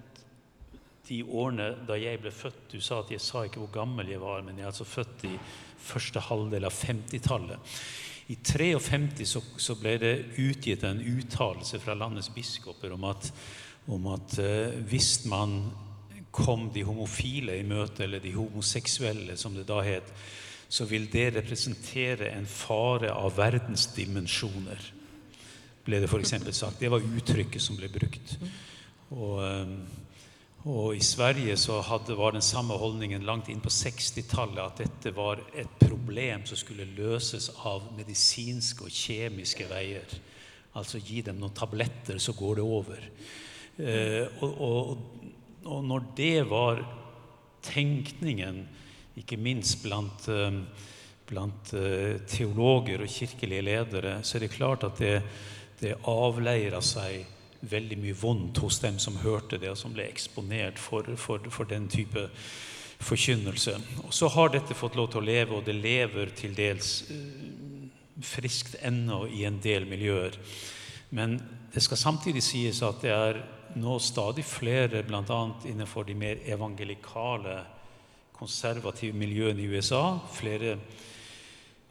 de 1.08 1.22
årene 1.24 1.70
da 1.88 1.96
jeg 2.00 2.20
ble 2.22 2.32
født 2.36 2.74
Du 2.74 2.82
sa 2.84 3.02
at 3.02 3.12
jeg 3.14 3.24
sa 3.24 3.46
ikke 3.46 3.62
hvor 3.64 3.74
gammel 3.80 4.10
jeg 4.12 4.22
var, 4.22 4.42
men 4.46 4.58
jeg 4.58 4.68
er 4.68 4.72
altså 4.74 4.88
født 4.88 5.28
i 5.30 5.36
første 5.88 6.20
halvdel 6.28 6.68
av 6.68 6.76
50-tallet. 6.76 7.78
I 8.28 8.36
53 8.44 9.24
så, 9.24 9.42
så 9.56 9.78
ble 9.80 9.94
det 10.02 10.16
utgitt 10.44 10.84
en 10.84 11.00
uttalelse 11.00 11.80
fra 11.80 11.96
landets 11.96 12.34
biskoper 12.36 12.92
om 12.98 13.08
at 13.08 13.32
om 13.88 14.10
at 14.12 14.36
eh, 14.44 14.76
hvis 14.88 15.26
man 15.32 15.62
kom 16.36 16.68
de 16.74 16.84
homofile 16.86 17.56
i 17.58 17.66
møte, 17.66 18.04
eller 18.06 18.22
de 18.22 18.34
homoseksuelle, 18.36 19.38
som 19.40 19.56
det 19.56 19.66
da 19.70 19.80
het, 19.86 20.12
så 20.70 20.86
vil 20.86 21.08
det 21.10 21.32
representere 21.38 22.34
en 22.34 22.46
fare 22.52 23.14
av 23.16 23.38
verdensdimensjoner, 23.38 24.90
ble 25.88 26.02
det 26.04 26.10
f.eks. 26.12 26.36
sagt. 26.52 26.82
Det 26.82 26.92
var 26.92 27.06
uttrykket 27.06 27.64
som 27.64 27.80
ble 27.80 27.88
brukt. 27.92 28.36
Og, 29.16 29.40
eh, 29.46 29.72
og 30.68 30.98
i 30.98 31.04
Sverige 31.04 31.56
så 31.60 31.80
hadde, 31.86 32.16
var 32.20 32.34
den 32.36 32.44
samme 32.44 32.76
holdningen 32.76 33.24
langt 33.24 33.48
inn 33.48 33.62
på 33.64 33.72
60-tallet 33.72 34.60
at 34.60 34.82
dette 34.82 35.14
var 35.16 35.40
et 35.56 35.78
problem 35.80 36.44
som 36.50 36.60
skulle 36.60 36.88
løses 36.98 37.48
av 37.64 37.86
medisinske 37.96 38.84
og 38.84 38.92
kjemiske 38.92 39.68
veier. 39.70 40.18
Altså 40.76 41.00
gi 41.00 41.22
dem 41.24 41.40
noen 41.40 41.56
tabletter, 41.56 42.20
så 42.20 42.36
går 42.36 42.60
det 42.60 42.66
over. 42.66 43.08
Eh, 43.78 44.42
og, 44.44 44.60
og, 44.68 44.92
og, 45.64 45.80
når 45.88 46.10
det 46.18 46.36
var 46.52 46.84
tenkningen, 47.64 48.66
ikke 49.18 49.40
minst 49.40 49.80
blant, 49.86 50.28
eh, 50.34 50.60
blant 51.32 51.74
eh, 51.80 52.20
teologer 52.28 53.06
og 53.06 53.16
kirkelige 53.16 53.66
ledere, 53.70 54.20
så 54.20 54.36
er 54.36 54.46
det 54.46 54.54
klart 54.58 54.84
at 54.90 55.00
det, 55.00 55.16
det 55.80 55.96
avleira 56.12 56.84
seg 56.84 57.37
veldig 57.62 57.98
mye 58.02 58.18
vondt 58.18 58.62
hos 58.64 58.80
dem 58.84 59.00
som 59.02 59.18
hørte 59.24 59.60
det, 59.62 59.72
og 59.72 59.80
som 59.80 59.94
ble 59.96 60.06
eksponert 60.08 60.80
for, 60.80 61.08
for, 61.18 61.50
for 61.54 61.70
den 61.70 61.88
type 61.92 62.28
forkynnelse. 63.00 63.76
Og 64.06 64.14
så 64.14 64.30
har 64.34 64.54
dette 64.54 64.78
fått 64.78 64.98
lov 64.98 65.12
til 65.12 65.22
å 65.22 65.28
leve, 65.28 65.58
og 65.58 65.66
det 65.68 65.78
lever 65.78 66.34
til 66.38 66.56
dels 66.58 67.04
friskt 68.24 68.78
ennå 68.82 69.26
i 69.30 69.44
en 69.46 69.60
del 69.62 69.86
miljøer. 69.90 70.38
Men 71.14 71.38
det 71.74 71.84
skal 71.86 72.00
samtidig 72.02 72.44
sies 72.44 72.82
at 72.86 73.04
det 73.04 73.14
er 73.14 73.42
nå 73.78 73.98
stadig 74.02 74.46
flere, 74.48 75.04
bl.a. 75.06 75.42
innenfor 75.70 76.08
de 76.08 76.16
mer 76.18 76.42
evangelikale, 76.50 77.60
konservative 78.38 79.18
miljøene 79.18 79.62
i 79.62 79.70
USA. 79.70 80.18
Flere, 80.34 80.78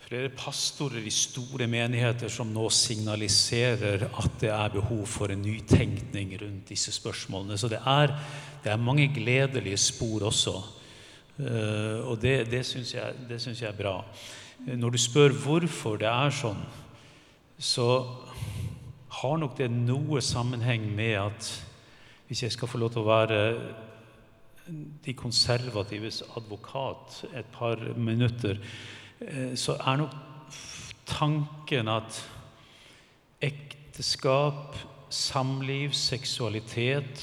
flere 0.06 0.30
pastorer 0.30 1.02
i 1.02 1.10
store 1.10 1.66
menigheter 1.66 2.30
som 2.30 2.52
nå 2.54 2.68
signaliserer 2.70 4.04
at 4.06 4.36
det 4.38 4.52
er 4.54 4.74
behov 4.76 5.02
for 5.10 5.32
en 5.34 5.40
nytenkning 5.42 6.36
rundt 6.44 6.68
disse 6.70 6.92
spørsmålene. 6.94 7.56
Så 7.58 7.66
det 7.72 7.80
er, 7.82 8.12
det 8.62 8.70
er 8.70 8.78
mange 8.78 9.08
gledelige 9.10 9.80
spor 9.82 10.28
også. 10.28 10.52
Uh, 11.40 12.06
og 12.06 12.20
det, 12.22 12.46
det 12.52 12.62
syns 12.64 12.94
jeg, 12.94 13.16
jeg, 13.28 13.66
er 13.66 13.74
bra. 13.74 13.96
Når 14.78 14.94
du 14.94 14.98
spør 14.98 15.34
hvorfor 15.42 15.98
det 15.98 16.08
er 16.08 16.30
sånn, 16.30 16.62
så 17.58 17.88
har 19.18 19.40
nok 19.42 19.56
det 19.58 19.72
noe 19.74 20.22
sammenheng 20.22 20.86
med 20.94 21.16
at 21.24 21.50
hvis 22.28 22.44
jeg 22.44 22.54
skal 22.54 22.70
få 22.70 22.78
lov 22.78 22.94
til 22.94 23.02
å 23.02 23.10
være 23.10 23.40
de 25.02 25.14
konservatives 25.18 26.22
advokat 26.38 27.24
et 27.34 27.50
par 27.54 27.82
minutter, 27.98 28.54
eh, 28.54 28.95
så 29.56 29.76
er 29.80 29.96
nok 29.96 30.16
tanken 31.08 31.88
at 31.88 32.18
ekteskap, 33.40 34.76
samliv, 35.08 35.94
seksualitet 35.96 37.22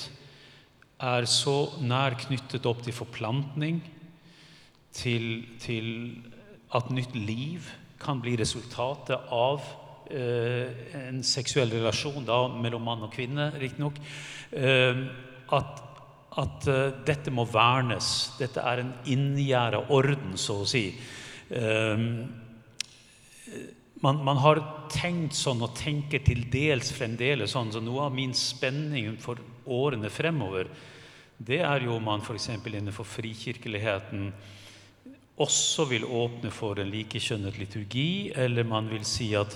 er 1.04 1.28
så 1.30 1.58
nær 1.84 2.16
knyttet 2.24 2.66
opp 2.66 2.82
til 2.86 2.96
forplantning, 2.96 3.84
til, 4.94 5.46
til 5.62 5.88
at 6.74 6.90
nytt 6.94 7.14
liv 7.14 7.70
kan 8.02 8.24
bli 8.24 8.38
resultatet 8.40 9.30
av 9.34 9.62
Eh, 10.14 10.68
en 11.08 11.24
seksuell 11.24 11.72
relasjon 11.72 12.26
da, 12.28 12.44
mellom 12.60 12.84
mann 12.86 13.06
og 13.06 13.14
kvinne, 13.16 13.48
riktignok, 13.56 13.96
eh, 14.52 15.00
at, 15.56 15.80
at 16.38 16.68
eh, 16.70 16.98
dette 17.08 17.32
må 17.32 17.48
vernes. 17.50 18.10
Dette 18.38 18.62
er 18.62 18.84
en 18.84 18.92
inngjerda 19.10 19.86
orden, 19.96 20.36
så 20.38 20.60
å 20.62 20.68
si. 20.68 20.90
Uh, 21.54 22.26
man, 24.04 24.20
man, 24.26 24.40
har 24.44 24.60
tenkt 24.92 25.38
sånn 25.38 25.62
og 25.64 25.78
tenker 25.80 26.24
til 26.26 26.44
dels 26.52 26.92
fremdeles 26.96 27.54
sånn. 27.56 27.72
Så 27.72 27.82
noe 27.84 28.10
av 28.10 28.16
min 28.16 28.34
spenning 28.36 29.16
for 29.22 29.40
årene 29.64 30.12
fremover, 30.12 30.68
det 31.38 31.62
er 31.64 31.86
jo 31.86 31.96
om 31.98 32.10
man 32.10 32.24
f.eks. 32.24 32.50
innenfor 32.58 33.08
frikirkeligheten 33.08 34.28
også 35.44 35.88
vil 35.90 36.04
åpne 36.06 36.52
for 36.54 36.78
en 36.80 36.92
likekjønnet 36.94 37.58
liturgi, 37.58 38.32
eller 38.36 38.68
man 38.70 38.90
vil 38.92 39.06
si 39.08 39.32
at 39.38 39.56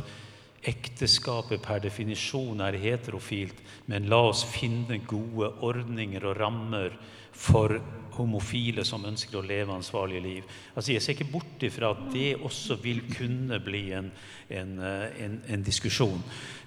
ekteskapet 0.67 1.61
per 1.63 1.83
definisjon 1.83 2.63
er 2.65 2.79
heterofilt, 2.81 3.59
men 3.85 4.09
la 4.09 4.23
oss 4.31 4.41
finne 4.49 4.97
gode 5.05 5.51
ordninger 5.63 6.25
og 6.25 6.39
rammer 6.39 6.95
for 7.37 7.77
homofile 8.18 8.84
som 8.88 9.05
ønsker 9.07 9.39
å 9.39 9.45
leve 9.45 9.76
ansvarlige 9.76 10.24
liv. 10.24 10.53
Altså, 10.76 10.93
jeg 10.93 11.03
ser 11.03 11.15
ikke 11.15 11.32
bort 11.32 11.63
ifra 11.63 11.91
at 11.93 12.03
det 12.13 12.36
også 12.38 12.80
vil 12.84 13.03
kunne 13.11 13.59
bli 13.63 13.84
en, 13.97 14.11
en, 14.49 14.78
en, 14.82 15.38
en 15.47 15.65
diskusjon. 15.65 16.22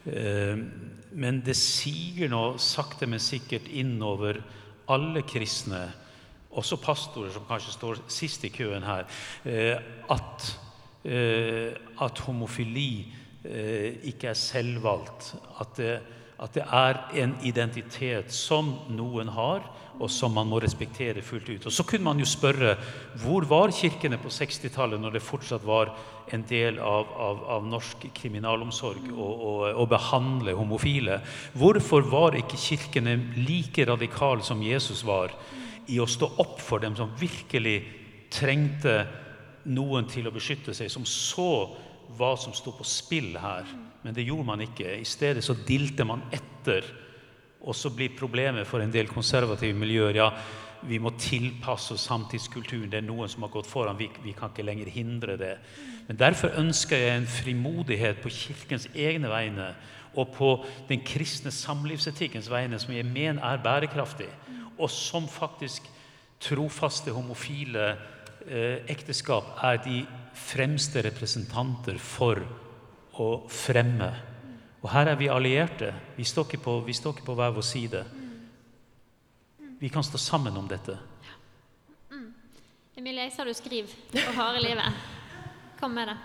Eh, 0.07 0.57
men 1.13 1.41
det 1.45 1.57
siger 1.59 2.31
nå 2.31 2.45
sakte, 2.63 3.09
men 3.11 3.23
sikkert 3.23 3.69
innover 3.69 4.41
alle 4.91 5.25
kristne, 5.27 5.89
også 6.51 6.81
pastorer 6.83 7.31
som 7.31 7.47
kanskje 7.47 7.77
står 7.77 8.01
sist 8.11 8.45
i 8.47 8.51
køen 8.51 8.83
her, 8.83 9.07
eh, 9.47 9.77
at, 10.11 10.49
eh, 11.05 11.77
at 12.03 12.27
homofili 12.27 13.17
ikke 13.41 14.29
er 14.29 14.37
selvvalgt. 14.37 15.31
At 15.63 15.79
det, 15.79 15.95
at 16.41 16.55
det 16.57 16.65
er 16.65 16.99
en 17.23 17.35
identitet 17.45 18.33
som 18.33 18.73
noen 18.93 19.31
har, 19.33 19.65
og 20.01 20.09
som 20.11 20.33
man 20.33 20.49
må 20.49 20.59
respektere 20.63 21.23
fullt 21.25 21.49
ut. 21.51 21.67
Og 21.69 21.73
Så 21.73 21.85
kunne 21.85 22.09
man 22.09 22.21
jo 22.21 22.29
spørre 22.29 22.77
hvor 23.21 23.45
var 23.49 23.73
kirkene 23.75 24.19
på 24.21 24.33
60-tallet, 24.33 25.01
når 25.01 25.17
det 25.17 25.23
fortsatt 25.25 25.67
var 25.67 25.93
en 26.33 26.45
del 26.49 26.79
av, 26.79 27.11
av, 27.21 27.43
av 27.57 27.67
norsk 27.69 28.07
kriminalomsorg 28.17 29.11
å 29.13 29.87
behandle 29.91 30.57
homofile? 30.57 31.21
Hvorfor 31.53 32.07
var 32.09 32.39
ikke 32.39 32.61
kirkene 32.61 33.19
like 33.37 33.85
radikale 33.89 34.47
som 34.47 34.63
Jesus 34.65 35.05
var 35.05 35.35
i 35.91 36.01
å 36.01 36.09
stå 36.09 36.33
opp 36.41 36.61
for 36.63 36.81
dem 36.81 36.97
som 36.97 37.13
virkelig 37.21 37.83
trengte 38.33 39.03
noen 39.69 40.09
til 40.09 40.29
å 40.29 40.33
beskytte 40.33 40.73
seg, 40.77 40.89
som 40.89 41.05
så 41.05 41.77
hva 42.17 42.33
som 42.41 42.55
sto 42.57 42.73
på 42.75 42.87
spill 42.89 43.35
her? 43.39 43.69
Men 44.01 44.17
det 44.17 44.25
gjorde 44.25 44.49
man 44.49 44.65
ikke. 44.65 44.97
I 44.97 45.05
stedet 45.05 45.45
så 45.45 45.55
dilte 45.67 46.07
man 46.09 46.25
etter 46.33 46.87
og 47.61 47.77
så 47.77 47.93
blir 47.93 48.17
problemet 48.17 48.67
for 48.69 48.81
en 48.81 48.93
del 48.93 49.09
konservative 49.11 49.77
miljøer 49.77 50.17
ja, 50.17 50.31
vi 50.89 50.99
må 51.03 51.13
tilpasse 51.21 51.93
oss 51.95 52.07
samtidskulturen. 52.09 52.89
Det 52.89 53.01
er 53.03 53.07
noen 53.07 53.29
som 53.29 53.45
har 53.45 53.53
gått 53.53 53.69
foran. 53.69 53.99
Vi, 53.99 54.09
vi, 54.25 54.33
kan 54.37 54.53
ikke 54.53 54.65
lenger 54.65 54.89
hindre 54.95 55.37
det. 55.41 55.55
Men 56.09 56.21
Derfor 56.21 56.57
ønsker 56.61 56.97
jeg 56.97 57.19
en 57.19 57.29
frimodighet 57.29 58.23
på 58.23 58.33
Kirkens 58.33 58.89
egne 58.95 59.29
vegne 59.29 59.75
og 60.19 60.33
på 60.35 60.49
den 60.89 61.05
kristne 61.07 61.53
samlivsetikkens 61.55 62.49
vegne, 62.51 62.81
som 62.83 62.95
jeg 62.97 63.07
mener 63.07 63.45
er 63.47 63.61
bærekraftig, 63.63 64.27
og 64.79 64.91
som 64.91 65.29
faktisk 65.31 65.85
trofaste 66.41 67.13
homofile 67.15 67.93
eh, 68.49 68.81
ekteskap 68.91 69.53
er 69.63 69.79
de 69.85 70.01
fremste 70.35 71.05
representanter 71.05 72.01
for 72.01 72.41
å 73.21 73.31
fremme 73.53 74.09
og 74.83 74.91
her 74.91 75.11
er 75.13 75.15
vi 75.21 75.29
allierte. 75.29 75.95
Vi 76.17 76.25
står 76.25 76.45
ikke 76.49 76.63
på, 76.65 76.75
står 76.93 77.17
ikke 77.17 77.27
på 77.27 77.35
hver 77.35 77.53
vår 77.53 77.67
side. 77.67 78.05
Vi 79.81 79.89
kan 79.89 80.05
stå 80.05 80.19
sammen 80.19 80.57
om 80.57 80.69
dette. 80.69 80.99
Mm. 82.11 82.33
Emilie, 82.97 83.23
jeg 83.23 83.33
sa 83.33 83.45
du 83.45 83.53
skriver 83.53 83.93
for 84.13 84.33
harde 84.37 84.61
livet. 84.65 84.97
Kom 85.81 85.91
med 85.97 86.09
det. 86.09 86.17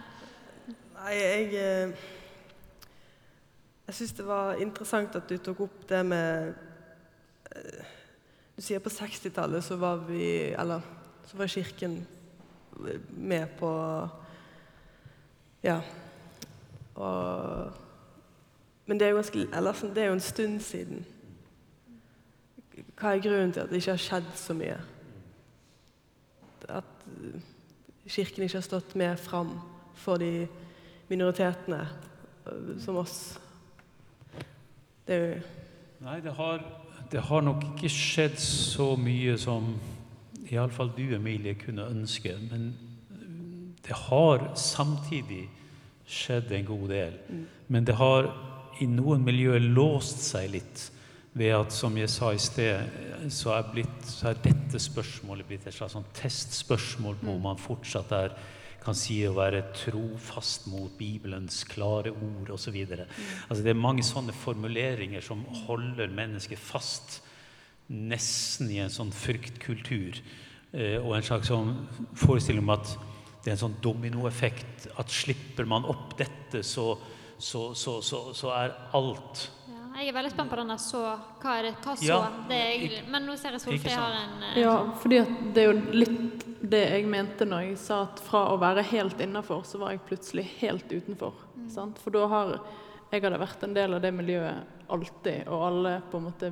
Nei, 0.95 1.13
jeg 1.15 1.45
eh, 1.53 2.05
Jeg 3.87 3.95
syns 3.95 4.15
det 4.17 4.25
var 4.25 4.59
interessant 4.59 5.15
at 5.15 5.29
du 5.29 5.37
tok 5.37 5.59
opp 5.67 5.83
det 5.89 6.01
med 6.05 6.55
eh, 7.51 7.93
Du 8.55 8.61
sier 8.63 8.81
på 8.81 8.89
60-tallet 8.89 9.63
så 9.63 9.77
var 9.77 10.01
vi 10.07 10.51
Eller 10.51 10.81
så 11.27 11.37
var 11.37 11.51
Kirken 11.51 11.99
med 13.09 13.47
på 13.59 13.71
Ja. 15.63 15.79
Og 16.95 17.84
men 18.85 18.99
det 18.99 19.07
er, 19.07 19.13
ganske, 19.13 19.47
eller, 19.53 19.73
det 19.95 20.03
er, 20.03 20.05
jo 20.05 20.13
en 20.13 20.19
stund 20.19 20.59
siden. 20.59 21.05
Hva 22.99 23.15
er 23.15 23.23
grunnen 23.23 23.53
til 23.53 23.63
at 23.63 23.69
det 23.69 23.81
ikke 23.81 23.95
har 23.95 24.03
skjedd 24.03 24.27
så 24.37 24.53
mye? 24.53 24.77
At 26.69 26.91
Kirken 28.07 28.45
ikke 28.45 28.59
har 28.59 28.65
stått 28.65 28.95
mer 28.95 29.15
fram 29.15 29.55
for 29.97 30.21
de 30.21 30.47
minoritetene 31.09 31.81
øh, 32.45 32.81
som 32.81 32.95
oss? 33.01 33.39
Det 35.07 35.15
er 35.15 35.27
jo 35.27 35.41
Nei, 36.05 36.19
det 36.21 36.33
har, 36.37 36.61
det 37.11 37.21
har 37.21 37.41
nok 37.41 37.63
ikke 37.63 37.89
skjedd 37.89 38.35
så 38.41 38.91
mye 38.99 39.37
som 39.41 39.71
iallfall 40.51 40.91
du, 40.97 41.15
Emilie, 41.15 41.55
kunne 41.57 41.87
ønske. 41.89 42.35
Men 42.51 42.75
det 43.87 43.95
har 43.95 44.51
samtidig 44.55 45.47
skjedd 46.05 46.51
en 46.51 46.65
god 46.65 46.89
del. 46.89 47.17
Mm. 47.29 47.45
Men 47.67 47.87
det 47.87 47.95
har 47.95 48.29
i 48.83 48.87
noen 48.89 49.23
miljøer 49.25 49.63
låst 49.63 50.23
seg 50.25 50.51
litt 50.55 50.89
ved 51.35 51.51
at, 51.51 51.73
som 51.75 51.95
jeg 51.99 52.11
sa 52.11 52.31
i 52.31 52.39
sted, 52.39 52.99
så 53.33 53.51
er, 53.57 53.65
blitt, 53.73 54.05
så 54.07 54.29
er 54.31 54.43
dette 54.43 54.79
spørsmålet 54.79 55.47
blitt 55.49 55.65
et 55.67 55.75
slags 55.75 55.95
sånn 55.97 56.07
testspørsmål 56.15 57.17
på 57.19 57.27
om 57.27 57.41
mm. 57.41 57.47
man 57.49 57.59
fortsatt 57.59 58.13
er, 58.15 58.35
kan 58.85 58.95
si 58.95 59.17
å 59.25 59.33
være 59.35 59.63
trofast 59.73 60.69
mot 60.69 60.93
Bibelens 60.95 61.63
klare 61.67 62.13
ord 62.13 62.51
osv. 62.53 62.77
Mm. 62.77 63.01
Altså, 63.49 63.61
det 63.65 63.73
er 63.73 63.81
mange 63.81 64.05
sånne 64.05 64.35
formuleringer 64.37 65.25
som 65.25 65.41
holder 65.65 66.13
mennesket 66.13 66.61
fast 66.61 67.19
nesten 67.89 68.69
i 68.71 68.79
en 68.83 68.93
sånn 68.93 69.11
fryktkultur. 69.13 70.21
Eh, 70.71 70.99
og 71.01 71.17
en 71.17 71.25
slags 71.25 71.51
sånn 71.51 71.73
forestilling 72.15 72.63
om 72.63 72.75
at 72.77 72.93
det 73.43 73.51
er 73.51 73.57
en 73.57 73.63
sånn 73.65 73.79
dominoeffekt. 73.83 74.87
At 75.01 75.11
slipper 75.13 75.67
man 75.69 75.85
opp 75.89 76.15
dette, 76.21 76.63
så 76.65 76.93
så, 77.45 77.75
så, 77.75 78.01
så, 78.01 78.33
så 78.33 78.49
er 78.49 78.71
alt 78.97 79.41
ja, 79.69 79.81
Jeg 79.99 80.07
er 80.09 80.15
veldig 80.15 80.31
spent 80.33 80.49
på 80.49 80.57
den 80.57 80.71
der 80.73 80.79
så 80.81 81.01
Hva 81.43 81.57
er 81.59 81.67
det? 81.67 81.73
Ta 81.83 81.93
så. 81.99 82.07
Ja, 82.07 82.19
det 82.49 82.57
jeg, 82.57 83.01
men 83.13 83.27
nå 83.27 83.35
ser 83.37 83.53
jeg 83.53 83.61
Solfrid 83.61 83.93
har 83.93 84.15
en 84.17 84.39
uh, 84.41 84.55
Ja, 84.57 84.71
fordi 85.03 85.19
det 85.53 85.61
er 85.61 85.67
jo 85.69 85.99
litt 86.01 86.45
det 86.65 86.79
jeg 86.81 87.05
mente 87.05 87.45
når 87.45 87.67
jeg 87.67 87.75
sa 87.77 87.99
at 88.07 88.23
fra 88.25 88.47
å 88.49 88.55
være 88.57 88.81
helt 88.89 89.19
innafor, 89.21 89.61
så 89.69 89.77
var 89.77 89.91
jeg 89.93 90.01
plutselig 90.07 90.47
helt 90.63 90.89
utenfor. 90.89 91.35
Mm. 91.53 91.91
For 92.01 92.15
da 92.15 92.23
har 92.31 92.53
jeg 93.11 93.21
hadde 93.21 93.37
vært 93.37 93.65
en 93.67 93.75
del 93.75 93.93
av 93.93 94.01
det 94.01 94.09
miljøet 94.17 94.89
alltid, 94.89 95.43
og 95.45 95.65
alle 95.67 95.91
på 96.09 96.17
en 96.17 96.25
måte 96.25 96.49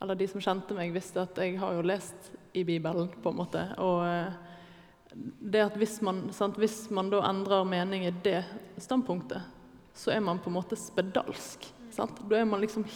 Eller 0.00 0.16
de 0.20 0.28
som 0.28 0.44
kjente 0.44 0.76
meg, 0.76 0.92
visste 0.92 1.24
at 1.24 1.40
jeg 1.40 1.56
har 1.60 1.78
jo 1.78 1.86
lest 1.88 2.28
i 2.56 2.66
Bibelen, 2.68 3.08
på 3.22 3.32
en 3.32 3.40
måte. 3.40 3.64
Og 3.80 4.04
uh, 4.04 5.16
det 5.40 5.64
at 5.64 5.80
hvis 5.80 5.98
man, 6.04 6.26
sant, 6.36 6.60
hvis 6.60 6.90
man 6.92 7.08
da 7.12 7.24
endrer 7.28 7.64
mening 7.68 8.04
i 8.08 8.14
det 8.24 8.42
standpunktet, 8.80 9.59
så 9.94 10.12
er 10.14 10.20
man 10.24 10.40
på 10.40 10.50
en 10.50 10.58
måte 10.58 10.78
spedalsk. 10.78 11.66
Sant? 11.90 12.22
Da 12.30 12.40
er 12.40 12.48
man 12.48 12.62
liksom 12.62 12.86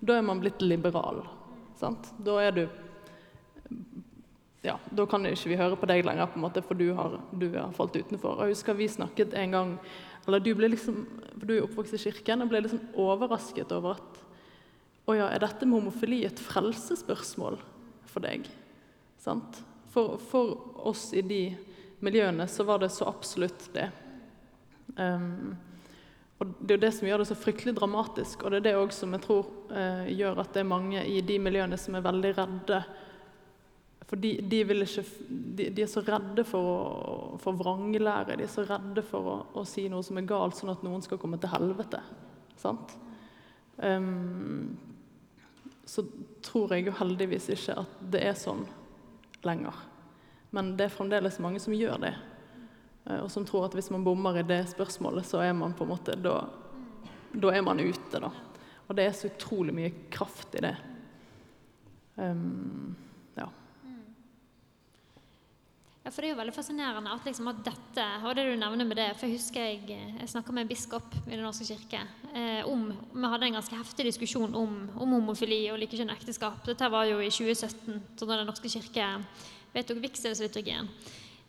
Da 0.00 0.16
er 0.16 0.22
man 0.24 0.40
blitt 0.40 0.62
liberal. 0.62 1.26
Sant? 1.76 2.12
Da 2.24 2.38
er 2.40 2.54
du 2.56 2.62
ja, 4.62 4.78
Da 4.92 5.06
kan 5.06 5.24
ikke 5.26 5.52
vi 5.52 5.56
høre 5.60 5.76
på 5.76 5.88
deg 5.88 6.04
lenger, 6.04 6.28
på 6.28 6.36
en 6.40 6.44
måte, 6.44 6.62
for 6.64 6.76
du 6.76 6.92
har, 6.96 7.18
du 7.32 7.48
har 7.54 7.72
falt 7.72 7.96
utenfor. 7.96 8.42
Jeg 8.44 8.54
husker 8.56 8.76
vi 8.76 8.88
snakket 8.88 9.34
en 9.34 9.56
gang 9.56 9.74
eller 10.26 10.40
Du 10.40 10.52
ble 10.54 10.68
liksom, 10.72 11.04
for 11.38 11.46
du 11.48 11.54
er 11.56 11.64
oppvokst 11.64 11.96
i 11.96 12.02
kirken 12.02 12.44
og 12.44 12.50
ble 12.52 12.64
liksom 12.66 12.82
overrasket 13.00 13.72
over 13.76 13.96
at 13.98 14.20
Å 15.08 15.16
ja, 15.16 15.30
er 15.32 15.42
dette 15.42 15.66
med 15.66 15.80
homofili 15.80 16.20
et 16.26 16.38
frelsesspørsmål 16.38 17.56
for 18.10 18.22
deg? 18.22 18.44
Sant? 19.20 19.62
For, 19.90 20.20
for, 20.22 20.52
oss 20.86 21.08
i 21.16 21.22
de 21.26 21.40
miljøene 22.04 22.46
så 22.48 22.64
var 22.68 22.78
det 22.80 22.92
så 22.94 23.08
absolutt 23.10 23.66
det. 23.74 23.88
Um, 24.94 25.56
og 26.40 26.54
Det 26.56 26.72
er 26.72 26.78
jo 26.78 26.86
det 26.86 26.92
som 26.96 27.08
gjør 27.08 27.20
det 27.20 27.28
så 27.28 27.36
fryktelig 27.36 27.74
dramatisk, 27.76 28.42
og 28.42 28.52
det 28.52 28.60
er 28.60 28.64
det 28.70 28.78
òg 28.80 28.94
som 28.96 29.12
jeg 29.12 29.24
tror 29.26 29.48
eh, 29.76 30.06
gjør 30.16 30.40
at 30.40 30.54
det 30.54 30.62
er 30.62 30.70
mange 30.70 31.02
i 31.04 31.20
de 31.20 31.36
miljøene 31.42 31.76
som 31.76 31.98
er 31.98 32.04
veldig 32.06 32.30
redde. 32.38 32.78
For 34.08 34.16
de, 34.18 34.30
de, 34.48 34.62
ikke, 34.64 35.04
de, 35.28 35.66
de 35.76 35.84
er 35.84 35.90
så 35.90 36.00
redde 36.06 36.46
for, 36.48 36.70
å, 36.70 37.36
for 37.42 37.60
vranglære, 37.60 38.38
de 38.40 38.46
er 38.46 38.50
så 38.50 38.64
redde 38.64 39.04
for 39.06 39.28
å, 39.28 39.36
å, 39.52 39.66
si 39.68 39.84
noe 39.92 40.02
som 40.06 40.16
er 40.16 40.26
galt, 40.32 40.56
sånn 40.56 40.72
at 40.72 40.82
noen 40.86 41.04
skal 41.04 41.20
komme 41.20 41.38
til 41.42 41.52
helvete. 41.52 42.00
Sant? 42.58 42.96
Um, 43.76 44.72
så 45.84 46.06
tror 46.46 46.72
jeg 46.72 46.88
jo 46.88 46.96
heldigvis 47.02 47.52
ikke 47.52 47.82
at 47.84 48.00
det 48.16 48.24
er 48.32 48.40
sånn 48.40 48.64
lenger. 49.44 49.76
Men 50.56 50.72
det 50.78 50.88
er 50.88 50.96
fremdeles 50.96 51.38
mange 51.44 51.60
som 51.62 51.76
gjør 51.76 52.00
det. 52.08 52.16
Eh, 53.06 53.20
og 53.20 53.30
som 53.32 53.46
tror 53.48 53.68
at 53.68 53.76
hvis 53.76 53.90
man 53.94 54.04
bommer 54.04 54.40
i 54.40 54.46
det 54.46 54.62
spørsmålet, 54.72 55.26
så 55.26 55.42
er 55.44 55.54
man 55.56 55.76
på 55.76 55.86
en 55.86 55.94
måte 55.94 56.18
Da, 56.20 56.40
da 57.32 57.52
er 57.54 57.64
man 57.66 57.80
ute, 57.80 58.20
da. 58.20 58.32
Og 58.88 58.96
det 58.98 59.06
er 59.06 59.14
så 59.14 59.30
utrolig 59.30 59.74
mye 59.74 59.92
kraft 60.10 60.56
i 60.58 60.64
det. 60.64 60.74
Um, 62.16 62.96
ja. 63.36 63.46
Ja, 66.02 66.10
for 66.10 66.20
Det 66.20 66.26
er 66.26 66.32
jo 66.34 66.40
veldig 66.40 66.54
fascinerende 66.56 67.12
at, 67.14 67.28
liksom, 67.28 67.48
at 67.52 67.62
dette 67.64 68.06
og 68.26 68.34
det 68.34 68.48
du 68.48 68.56
nevner 68.58 68.88
med 68.88 68.98
det, 68.98 69.06
for 69.16 69.28
Jeg 69.28 69.38
husker 69.38 69.68
jeg, 69.68 70.00
jeg 70.18 70.32
snakka 70.32 70.52
med 70.52 70.66
en 70.66 70.72
biskop 70.72 71.14
i 71.22 71.36
Den 71.36 71.46
norske 71.46 71.68
kirke. 71.70 72.02
Eh, 72.34 72.66
om, 72.66 72.90
Vi 73.14 73.30
hadde 73.32 73.46
en 73.46 73.60
ganske 73.60 73.78
heftig 73.78 74.08
diskusjon 74.10 74.54
om, 74.58 74.74
om 74.96 75.16
homofili 75.20 75.62
og 75.70 75.78
likekjønnet 75.78 76.18
ekteskap. 76.18 76.58
Dette 76.66 76.90
var 76.90 77.06
jo 77.06 77.22
i 77.22 77.30
2017, 77.30 78.02
da 78.18 78.30
Den 78.34 78.50
norske 78.50 78.68
kirke 78.68 79.08
vedtok 79.70 80.02
vigselsliturgien. 80.02 80.90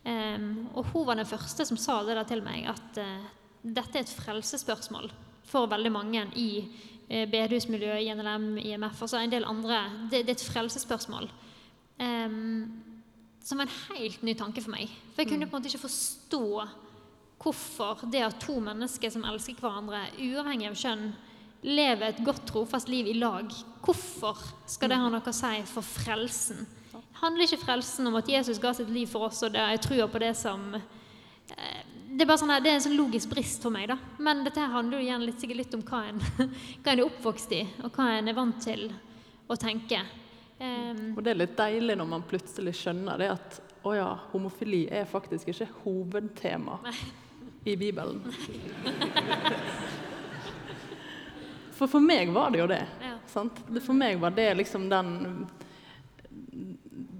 Eh, 0.06 0.46
og 0.74 0.86
hun 0.94 1.08
var 1.08 1.20
den 1.20 1.30
første 1.30 1.66
som 1.68 1.80
sa 1.80 2.00
det 2.06 2.18
der 2.18 2.30
til 2.30 2.44
meg, 2.46 2.66
at 2.72 3.02
uh, 3.02 3.28
dette 3.62 4.00
er 4.00 4.06
et 4.06 4.16
frelsesspørsmål 4.22 5.12
for 5.46 5.70
veldig 5.70 5.92
mange 5.94 6.24
i 6.40 6.50
uh, 6.66 7.26
bedehusmiljøet, 7.30 8.02
i 8.02 8.14
NLM, 8.18 8.56
IMF, 8.58 9.04
altså 9.06 9.22
en 9.22 9.34
del 9.34 9.46
andre. 9.46 9.84
Det, 10.10 10.24
det 10.26 10.36
er 10.36 10.40
et 10.40 10.48
frelsesspørsmål. 10.54 11.30
Um, 12.02 12.92
som 13.44 13.62
en 13.62 13.74
helt 13.90 14.22
ny 14.26 14.36
tanke 14.38 14.62
for 14.62 14.74
meg. 14.74 14.90
For 15.14 15.24
jeg 15.24 15.32
kunne 15.32 15.50
på 15.50 15.58
en 15.58 15.62
måte 15.62 15.72
ikke 15.72 15.88
forstå 15.88 16.46
hvorfor 17.42 18.04
det 18.14 18.22
at 18.22 18.42
to 18.42 18.60
mennesker 18.62 19.10
som 19.14 19.26
elsker 19.26 19.58
hverandre, 19.58 20.04
uavhengig 20.22 20.70
av 20.70 20.78
kjønn, 20.78 21.08
lever 21.66 22.08
et 22.08 22.22
godt, 22.26 22.44
trofast 22.50 22.90
liv 22.90 23.10
i 23.10 23.18
lag, 23.18 23.50
hvorfor 23.86 24.38
skal 24.70 24.92
det 24.92 25.00
ha 25.02 25.10
noe 25.10 25.26
å 25.26 25.34
si 25.36 25.62
for 25.70 25.86
frelsen? 25.86 26.66
Handler 27.22 27.46
ikke 27.46 27.62
frelsen 27.62 28.10
om 28.10 28.18
at 28.18 28.30
Jesus 28.30 28.60
ga 28.62 28.74
sitt 28.74 28.90
liv 28.90 29.10
for 29.10 29.28
oss, 29.28 29.44
og 29.46 29.54
det 29.54 29.62
jeg 29.76 29.82
tror 29.86 30.08
på 30.10 30.22
det 30.24 30.34
som 30.40 30.74
eh, 30.76 31.82
det 32.12 32.26
er, 32.26 32.38
sånn, 32.38 32.54
det 32.64 32.72
er 32.72 32.76
en 32.76 32.84
sånn 32.84 32.98
logisk 32.98 33.30
brist 33.32 33.64
for 33.64 33.74
meg. 33.74 33.88
da. 33.92 33.98
Men 34.20 34.42
dette 34.46 34.60
her 34.60 34.74
handler 34.74 35.00
jo 35.00 35.06
igjen 35.06 35.24
litt, 35.26 35.40
sikkert 35.40 35.62
litt 35.62 35.78
om 35.78 35.84
hva 35.88 36.02
en, 36.10 36.20
hva 36.82 36.92
en 36.92 36.98
er 36.98 37.06
oppvokst 37.06 37.54
i, 37.56 37.62
og 37.86 37.96
hva 37.96 38.10
en 38.18 38.32
er 38.32 38.38
vant 38.38 38.60
til 38.64 38.90
å 39.48 39.58
tenke. 39.60 40.02
Um, 40.62 41.16
og 41.16 41.24
det 41.26 41.32
er 41.32 41.40
litt 41.40 41.56
deilig 41.58 41.96
når 41.98 42.10
man 42.10 42.26
plutselig 42.28 42.76
skjønner 42.78 43.22
det 43.22 43.32
at 43.34 43.62
å 43.88 43.96
ja, 43.98 44.10
homofili 44.34 44.84
er 44.94 45.08
faktisk 45.10 45.50
ikke 45.50 45.70
hovedtema 45.82 46.78
nei. 46.84 46.98
i 47.66 47.74
Bibelen. 47.80 48.22
For 51.74 51.90
for 51.90 52.04
meg 52.04 52.30
var 52.30 52.52
det 52.54 52.60
jo 52.62 52.68
det. 52.70 52.84
Ja. 53.02 53.16
For 53.32 53.98
meg 53.98 54.20
var 54.22 54.36
det 54.38 54.52
liksom 54.60 54.86
den 54.92 55.16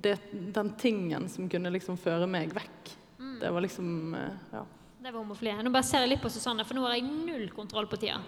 det, 0.02 0.18
Den 0.32 0.74
tingen 0.80 1.30
som 1.30 1.50
kunne 1.50 1.70
liksom 1.74 1.98
føre 2.00 2.28
meg 2.30 2.54
vekk. 2.56 2.94
Mm. 3.20 3.40
Det 3.42 3.52
var 3.52 3.62
liksom 3.68 4.16
eh, 4.16 4.38
Ja. 4.52 4.66
Det 5.02 5.12
var 5.12 5.20
homofili. 5.24 5.64
Nå 5.64 5.70
bare 5.74 5.84
ser 5.88 6.00
jeg 6.06 6.12
litt 6.12 6.22
på 6.22 6.30
Susanne, 6.30 6.64
for 6.68 6.76
nå 6.78 6.84
har 6.86 6.94
jeg 7.00 7.08
null 7.10 7.48
kontroll 7.56 7.88
på 7.90 7.98
tida. 7.98 8.20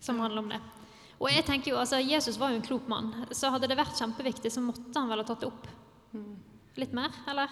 Som 0.00 0.20
handler 0.24 0.40
om 0.40 0.48
det. 0.54 0.60
Og 1.20 1.28
jeg 1.30 1.44
tenker 1.44 1.70
jo, 1.74 1.78
altså, 1.82 1.98
Jesus 2.00 2.38
var 2.40 2.50
jo 2.50 2.56
en 2.58 2.64
klok 2.64 2.88
mann, 2.88 3.12
så 3.36 3.50
hadde 3.52 3.68
det 3.70 3.76
vært 3.78 3.98
kjempeviktig, 4.00 4.50
så 4.52 4.60
måtte 4.64 4.96
han 4.96 5.08
vel 5.12 5.20
ha 5.20 5.26
tatt 5.28 5.42
det 5.44 5.52
opp. 5.52 5.66
Mm. 6.16 6.34
Litt 6.80 6.92
mer, 6.96 7.10
eller? 7.30 7.48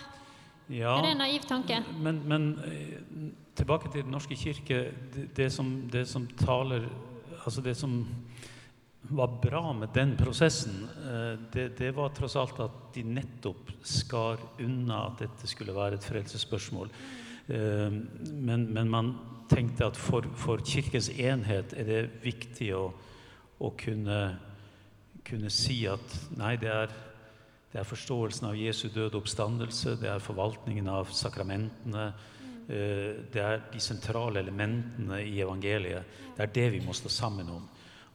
Ja, 0.70 0.96
er 0.98 1.06
det 1.06 1.14
en 1.14 1.22
naiv 1.24 1.46
tanke? 1.48 1.80
Men, 1.98 2.22
men 2.28 2.46
eh, 2.66 2.98
tilbake 3.58 3.90
til 3.90 4.04
Den 4.04 4.14
norske 4.14 4.36
kirke. 4.38 4.84
Det, 5.14 5.28
det, 5.36 5.50
som, 5.52 5.88
det 5.92 6.06
som 6.08 6.26
taler 6.38 6.86
Altså 7.42 7.60
det 7.60 7.74
som 7.74 8.04
var 9.10 9.40
bra 9.42 9.72
med 9.72 9.88
den 9.94 10.16
prosessen, 10.16 10.84
eh, 10.84 11.38
det, 11.52 11.68
det, 11.78 11.90
var 11.96 12.12
tross 12.14 12.36
alt 12.38 12.60
at 12.62 12.76
de 12.94 13.02
nettopp 13.02 13.72
skar 13.82 14.38
unna 14.62 15.08
at 15.08 15.24
dette 15.24 15.50
skulle 15.50 15.74
være 15.74 15.98
et 15.98 16.06
frelsesspørsmål. 16.06 16.92
Eh, 17.48 17.90
men, 18.30 18.68
men 18.70 18.90
man 18.90 19.12
tenkte 19.50 19.88
at 19.90 19.98
for, 19.98 20.26
for, 20.38 20.62
Kirkens 20.64 21.10
enhet 21.10 21.74
er 21.76 21.88
det 21.88 22.02
viktig 22.22 22.70
å, 22.78 22.84
å 23.58 23.72
kunne, 23.78 24.20
kunne, 25.26 25.50
si 25.50 25.82
at 25.90 26.18
nei, 26.38 26.54
det 26.62 26.70
er, 26.70 26.94
det 27.72 27.80
er 27.80 27.88
forståelsen 27.88 28.50
av 28.50 28.56
Jesu 28.56 28.88
døde 28.92 29.16
oppstandelse, 29.16 29.96
det 30.00 30.10
er 30.12 30.20
forvaltningen 30.20 30.88
av 30.92 31.12
sakramentene, 31.16 32.08
eh, 32.68 33.22
det 33.32 33.40
er 33.40 33.62
de 33.72 33.80
sentrale 33.80 34.40
elementene 34.40 35.22
i 35.24 35.40
evangeliet. 35.40 36.04
Det 36.36 36.42
er 36.44 36.52
det 36.52 36.66
vi 36.72 36.82
må 36.84 36.92
stå 36.92 37.08
sammen 37.08 37.48
om. 37.48 37.68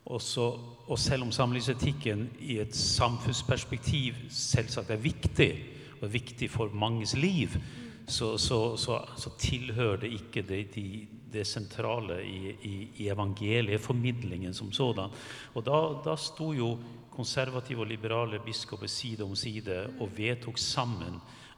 Også, 0.06 0.46
og 0.88 1.00
selv 1.00 1.26
om 1.26 1.32
samlivsetikken 1.32 2.30
i 2.40 2.60
et 2.62 2.76
samfunnsperspektiv 2.76 4.14
selvsagt 4.30 4.94
er 4.94 5.02
viktig, 5.04 5.52
og 5.98 6.08
er 6.08 6.14
viktig 6.14 6.50
for 6.52 6.72
manges 6.74 7.16
liv, 7.18 7.58
så, 8.08 8.38
så, 8.38 8.78
så, 8.78 9.02
så 9.18 9.30
tilhører 9.40 9.98
det 10.06 10.14
ikke 10.16 10.42
det, 10.48 10.62
de, 10.76 11.08
det 11.34 11.48
sentrale 11.48 12.22
i, 12.24 12.54
i, 12.64 12.76
i, 12.96 13.10
evangelieformidlingen 13.10 14.54
som 14.54 14.72
sådan. 14.72 15.12
Og 15.54 15.66
da, 15.66 15.82
da 16.06 16.16
sto 16.16 16.54
jo 16.56 16.78
konservative 17.18 17.84
og 17.84 17.90
liberale 17.90 18.40
biskoper 18.46 18.88
side 18.88 19.26
om 19.26 19.36
side 19.36 19.84
og 20.00 20.14
vedtok 20.18 20.58
sammen 20.62 21.18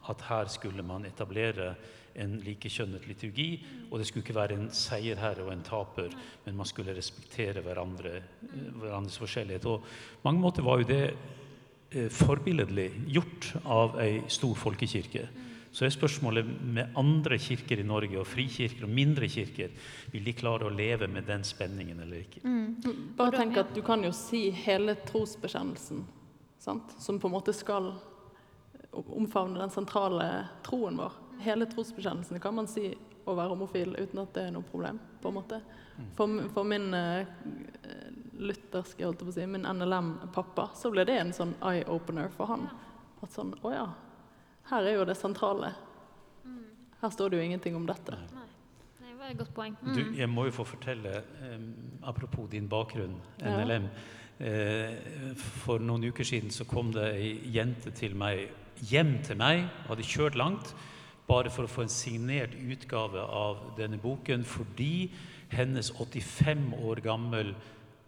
at 0.09 0.23
her 0.29 0.47
skulle 0.49 0.83
man 0.83 1.05
etablere 1.05 1.73
en 2.19 2.37
likekjønnet 2.43 3.07
liturgi. 3.07 3.49
Og 3.91 3.99
det 3.99 4.07
skulle 4.07 4.23
ikke 4.25 4.37
være 4.37 4.57
en 4.57 4.69
seierherre 4.73 5.45
og 5.45 5.53
en 5.53 5.65
taper, 5.65 6.15
men 6.45 6.57
man 6.57 6.69
skulle 6.69 6.95
respektere 6.97 7.61
hverandre, 7.65 8.21
hverandres 8.79 9.19
forskjellighet. 9.21 9.65
Og 9.65 9.83
på 9.83 10.29
mange 10.29 10.41
måter 10.41 10.65
var 10.65 10.81
jo 10.81 10.89
det 10.89 11.03
eh, 11.91 12.09
forbilledlig 12.09 12.89
gjort 13.07 13.53
av 13.65 13.99
ei 14.03 14.23
stor 14.27 14.57
folkekirke. 14.57 15.27
Så 15.79 15.85
er 15.87 15.93
spørsmålet 15.95 16.47
med 16.75 16.97
andre 16.99 17.37
kirker 17.39 17.79
i 17.79 17.85
Norge, 17.87 18.17
og 18.19 18.27
frikirker 18.27 18.83
og 18.83 18.91
mindre 18.91 19.29
kirker, 19.31 19.71
vil 20.11 20.25
de 20.27 20.33
klare 20.35 20.67
å 20.67 20.73
leve 20.73 21.07
med 21.07 21.23
den 21.29 21.45
spenningen 21.47 22.01
eller 22.03 22.25
ikke? 22.25 22.43
Mm. 22.43 22.97
Bare 23.15 23.39
tenk 23.39 23.61
at 23.61 23.71
Du 23.75 23.79
kan 23.85 24.03
jo 24.03 24.11
si 24.11 24.49
hele 24.65 24.97
trosbekjennelsen, 25.07 26.03
sant? 26.59 26.91
som 26.99 27.19
på 27.19 27.31
en 27.31 27.37
måte 27.37 27.55
skal 27.55 27.93
omfavne 28.91 29.61
den 29.61 29.71
sentrale 29.71 30.27
troen 30.65 30.99
vår 30.99 31.15
hele 31.39 31.65
trosbekjennelsen 31.65 32.39
kan 32.39 32.55
man 32.55 32.67
si 32.67 32.91
å 33.25 33.35
være 33.37 33.53
homofil 33.53 33.95
uten 33.99 34.21
at 34.23 34.33
det 34.35 34.47
er 34.47 34.53
noe 34.55 34.65
problem. 34.67 34.99
på 35.21 35.29
en 35.29 35.35
måte. 35.35 35.61
For, 36.15 36.43
for 36.53 36.63
min 36.63 36.93
uh, 36.95 37.27
lutherske, 38.39 39.03
holdt 39.05 39.19
på 39.19 39.31
å 39.31 39.35
si, 39.35 39.45
min 39.47 39.67
NLM-pappa, 39.67 40.69
så 40.75 40.91
ble 40.91 41.03
det 41.07 41.17
en 41.19 41.33
sånn 41.35 41.53
eye-opener 41.59 42.31
for 42.35 42.47
han. 42.49 42.69
At 43.21 43.35
sånn 43.35 43.51
Å 43.61 43.73
ja, 43.73 43.87
her 44.69 44.87
er 44.87 44.93
jo 44.99 45.07
det 45.07 45.17
sentrale. 45.17 45.73
Her 46.99 47.09
står 47.09 47.31
det 47.31 47.39
jo 47.39 47.43
ingenting 47.47 47.75
om 47.79 47.87
dette. 47.87 48.15
Nei. 48.35 48.47
Det 48.99 49.13
var 49.19 49.27
et 49.31 49.39
godt 49.39 49.53
poeng. 49.55 49.75
Mm. 49.81 49.95
Du, 49.95 50.01
jeg 50.19 50.29
må 50.31 50.45
jo 50.47 50.53
få 50.55 50.63
fortelle, 50.67 51.21
um, 51.47 51.69
apropos 52.07 52.47
din 52.51 52.69
bakgrunn, 52.69 53.15
NLM. 53.43 53.89
Ja. 53.89 53.93
Uh, 54.39 55.35
for 55.35 55.83
noen 55.83 56.03
uker 56.07 56.23
siden 56.23 56.51
så 56.55 56.63
kom 56.67 56.93
det 56.95 57.07
ei 57.17 57.31
jente 57.55 57.91
til 57.95 58.15
meg, 58.15 58.47
hjem 58.87 59.17
til 59.27 59.37
meg, 59.39 59.67
hadde 59.89 60.03
kjørt 60.07 60.35
langt 60.39 60.75
bare 61.29 61.49
for 61.53 61.63
å 61.67 61.71
få 61.71 61.81
en 61.85 61.93
signert 61.93 62.53
utgave 62.57 63.21
av 63.21 63.57
denne 63.77 63.99
boken 64.01 64.43
fordi 64.47 65.11
hennes 65.51 65.91
85 65.91 66.73
år 66.87 66.97
gammel 67.05 67.53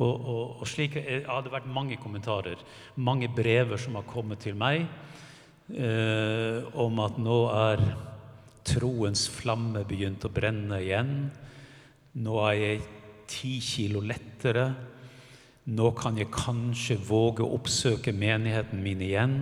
Og, 0.00 0.12
og, 0.14 0.44
og 0.62 0.68
slik 0.70 0.96
ja, 0.96 1.40
det 1.42 1.52
vært 1.52 1.68
mange 1.68 1.98
kommentarer, 2.00 2.60
mange 2.96 3.28
brever 3.34 3.80
som 3.80 3.98
har 3.98 4.06
kommet 4.08 4.40
til 4.40 4.54
meg 4.56 4.86
eh, 5.74 6.62
om 6.72 7.02
at 7.04 7.18
nå 7.20 7.40
er 7.52 7.82
troens 8.64 9.26
flamme 9.28 9.82
begynt 9.88 10.24
å 10.24 10.32
brenne 10.32 10.78
igjen. 10.80 11.12
Nå 12.16 12.38
er 12.46 12.56
jeg 12.56 12.80
ti 13.30 13.56
kilo 13.64 14.02
lettere. 14.04 14.66
Nå 15.70 15.90
kan 15.98 16.18
jeg 16.18 16.32
kanskje 16.34 16.98
våge 17.06 17.44
å 17.44 17.54
oppsøke 17.58 18.14
menigheten 18.16 18.82
min 18.82 19.02
igjen. 19.04 19.36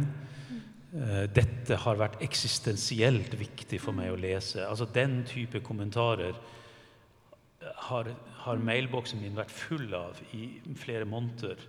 Eh, 0.88 1.24
dette 1.32 1.76
har 1.84 2.00
vært 2.00 2.20
eksistensielt 2.24 3.34
viktig 3.38 3.80
for 3.80 3.96
meg 3.96 4.12
å 4.12 4.20
lese. 4.20 4.64
Altså 4.66 4.88
Den 4.92 5.22
type 5.28 5.62
kommentarer 5.64 6.36
har, 7.88 8.10
har 8.44 8.64
mailboksen 8.64 9.20
min 9.22 9.36
vært 9.36 9.52
full 9.52 9.92
av 9.96 10.20
i 10.36 10.50
flere 10.78 11.08
måneder. 11.08 11.60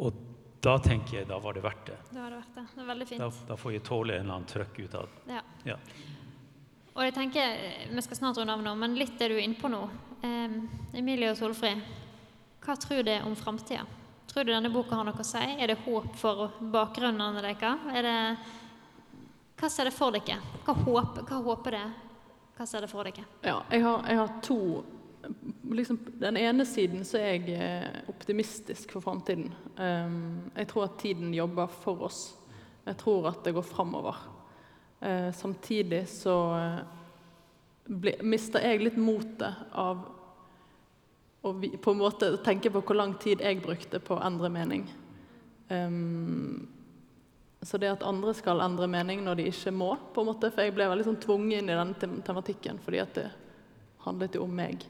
Og 0.00 0.16
da 0.60 0.76
tenker 0.82 1.20
jeg 1.20 1.28
da 1.28 1.38
var 1.40 1.56
det 1.56 1.64
verdt 1.64 1.86
det. 1.92 1.98
Da 2.12 2.24
var 2.24 2.34
det 2.34 2.40
verdt 2.42 2.56
det. 2.56 2.64
Det 2.74 2.82
er 2.82 2.88
veldig 2.90 3.08
fint. 3.08 3.22
Da, 3.22 3.46
da 3.52 3.58
får 3.60 3.76
jeg 3.76 3.84
tåle 3.86 4.16
en 4.16 4.24
eller 4.24 4.36
annen 4.36 4.50
trøkk 4.50 4.80
ut 4.82 4.96
av 4.98 5.06
det. 5.08 5.38
Ja. 5.38 5.44
ja. 5.72 5.78
Og 7.00 7.06
jeg 7.06 7.14
tenker, 7.16 7.54
Vi 7.88 8.02
skal 8.04 8.18
snart 8.18 8.36
runde 8.36 8.52
av 8.52 8.60
nå, 8.60 8.74
men 8.76 8.98
litt 8.98 9.20
er 9.24 9.32
du 9.32 9.38
inne 9.40 9.56
på 9.56 9.70
nå. 9.72 9.80
Eh, 10.20 10.56
Emilie 11.00 11.30
og 11.32 11.38
Solfrid, 11.38 11.80
hva 12.60 12.74
tror 12.76 13.00
du 13.06 13.14
om 13.24 13.32
framtida? 13.40 13.86
Tror 14.28 14.44
du 14.44 14.52
denne 14.52 14.68
boka 14.68 14.98
har 14.98 15.06
noe 15.08 15.16
å 15.16 15.24
si? 15.24 15.40
Er 15.40 15.72
det 15.72 15.78
håp 15.86 16.10
for 16.20 16.58
bakgrunnene 16.60 17.40
deres? 17.40 17.86
Er 17.96 18.36
Hva 19.56 19.70
ser 19.72 19.88
det 19.88 19.94
for 19.96 20.12
dere? 20.12 20.36
Hva 20.66 20.74
håper, 20.76 21.24
hva 21.24 21.38
håper 21.46 21.76
det? 21.78 21.86
Hva 22.58 22.66
ser 22.68 22.84
det 22.84 22.90
for 22.92 23.08
dere? 23.08 23.24
Ja, 23.48 23.62
jeg 23.72 23.82
har, 23.86 24.04
jeg 24.04 24.20
har 24.20 24.34
to 24.44 24.58
liksom, 25.72 25.98
Den 26.20 26.36
ene 26.36 26.66
siden 26.68 27.04
så 27.08 27.16
er 27.16 27.32
jeg 27.32 27.56
eh, 27.56 28.04
optimistisk 28.12 28.92
for 28.92 29.00
framtiden. 29.00 29.48
Um, 29.80 30.52
jeg 30.52 30.68
tror 30.68 30.84
at 30.84 31.00
tiden 31.00 31.32
jobber 31.32 31.72
for 31.80 32.04
oss. 32.10 32.20
Jeg 32.84 33.00
tror 33.00 33.32
at 33.32 33.40
det 33.44 33.56
går 33.56 33.64
framover. 33.64 34.20
Uh, 35.00 35.30
samtidig 35.32 36.04
så 36.12 36.34
uh, 36.52 36.80
ble, 37.88 38.18
mister 38.22 38.60
jeg 38.64 38.82
litt 38.82 38.98
motet 39.00 39.70
av 39.72 40.02
å 41.40 41.54
på 41.56 41.94
en 41.94 42.02
måte 42.02 42.34
tenke 42.44 42.68
på 42.68 42.82
hvor 42.84 42.98
lang 42.98 43.14
tid 43.20 43.40
jeg 43.40 43.62
brukte 43.64 44.00
på 44.04 44.18
å 44.18 44.24
endre 44.26 44.50
mening. 44.52 44.84
Um, 45.72 46.68
så 47.62 47.80
det 47.80 47.92
at 47.92 48.04
andre 48.04 48.32
skal 48.36 48.60
endre 48.64 48.88
mening 48.90 49.22
når 49.24 49.40
de 49.40 49.48
ikke 49.50 49.72
må, 49.72 49.94
på 50.14 50.22
en 50.22 50.30
måte, 50.30 50.50
for 50.52 50.64
jeg 50.64 50.74
ble 50.76 50.88
veldig 50.90 51.06
sånn 51.08 51.20
tvunget 51.20 51.60
inn 51.60 51.72
i 51.72 51.78
denne 51.78 52.24
tematikken 52.26 52.80
fordi 52.84 53.02
at 53.02 53.16
det 53.16 53.26
handlet 54.04 54.36
jo 54.36 54.44
om 54.46 54.54
meg. 54.56 54.84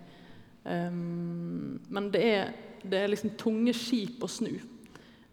Um, 0.64 1.78
men 1.90 2.10
det 2.14 2.22
er, 2.26 2.52
det 2.82 2.98
er 3.04 3.10
liksom 3.10 3.34
tunge 3.40 3.74
skip 3.76 4.22
å 4.22 4.30
snu. 4.30 4.52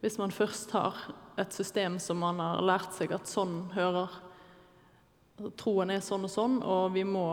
Hvis 0.01 0.17
man 0.21 0.33
først 0.33 0.73
har 0.77 0.97
et 1.37 1.53
system 1.53 1.97
som 2.01 2.21
man 2.21 2.41
har 2.41 2.61
lært 2.65 2.93
seg 2.97 3.13
at 3.13 3.29
sånn 3.29 3.67
hører 3.73 4.13
Troen 5.59 5.91
er 5.93 6.01
sånn 6.01 6.25
og 6.25 6.31
sånn, 6.33 6.55
og 6.65 6.95
må, 7.05 7.25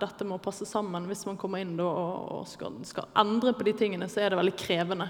dette 0.00 0.26
må 0.28 0.38
passe 0.42 0.68
sammen. 0.70 1.08
Hvis 1.10 1.24
man 1.26 1.38
kommer 1.40 1.62
inn 1.64 1.74
da, 1.78 1.86
og, 1.88 2.28
og 2.36 2.44
skal, 2.46 2.76
skal, 2.86 3.10
endre 3.18 3.54
på 3.58 3.66
de 3.66 3.74
tingene, 3.80 4.06
så 4.10 4.22
er 4.22 4.30
det 4.30 4.38
veldig 4.38 4.54
krevende. 4.60 5.08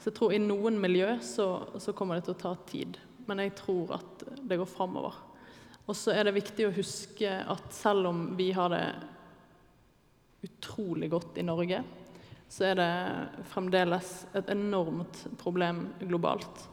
Så 0.00 0.10
jeg 0.10 0.16
tror 0.16 0.34
i 0.34 0.42
noen 0.42 0.80
miljø 0.82 1.12
så, 1.22 1.52
så 1.78 1.94
kommer 1.94 2.18
det 2.18 2.26
til 2.26 2.34
å 2.34 2.42
ta 2.42 2.56
tid 2.66 2.98
men 3.30 3.44
jeg 3.44 3.54
tror 3.60 3.94
at 3.94 4.24
det 4.42 4.58
går 4.58 4.66
framover. 4.66 5.14
Og 5.86 5.96
så 5.96 6.14
er 6.14 6.26
det 6.26 6.36
viktig 6.38 6.66
å 6.66 6.74
huske 6.74 7.30
at 7.30 7.74
selv 7.74 8.10
om 8.10 8.24
vi 8.38 8.50
har 8.54 8.72
det 8.72 8.84
utrolig 10.46 11.10
godt 11.12 11.38
i 11.38 11.44
Norge, 11.46 11.82
så 12.50 12.66
er 12.70 12.78
det 12.80 12.90
fremdeles 13.52 14.10
et 14.34 14.50
enormt 14.50 15.22
problem 15.38 15.84
globalt. 16.00 16.64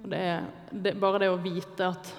Og 0.00 0.08
det 0.10 0.20
er, 0.32 0.48
det, 0.72 0.96
bare 0.98 1.22
det 1.22 1.30
å 1.30 1.38
vite 1.42 1.92
at 1.92 2.10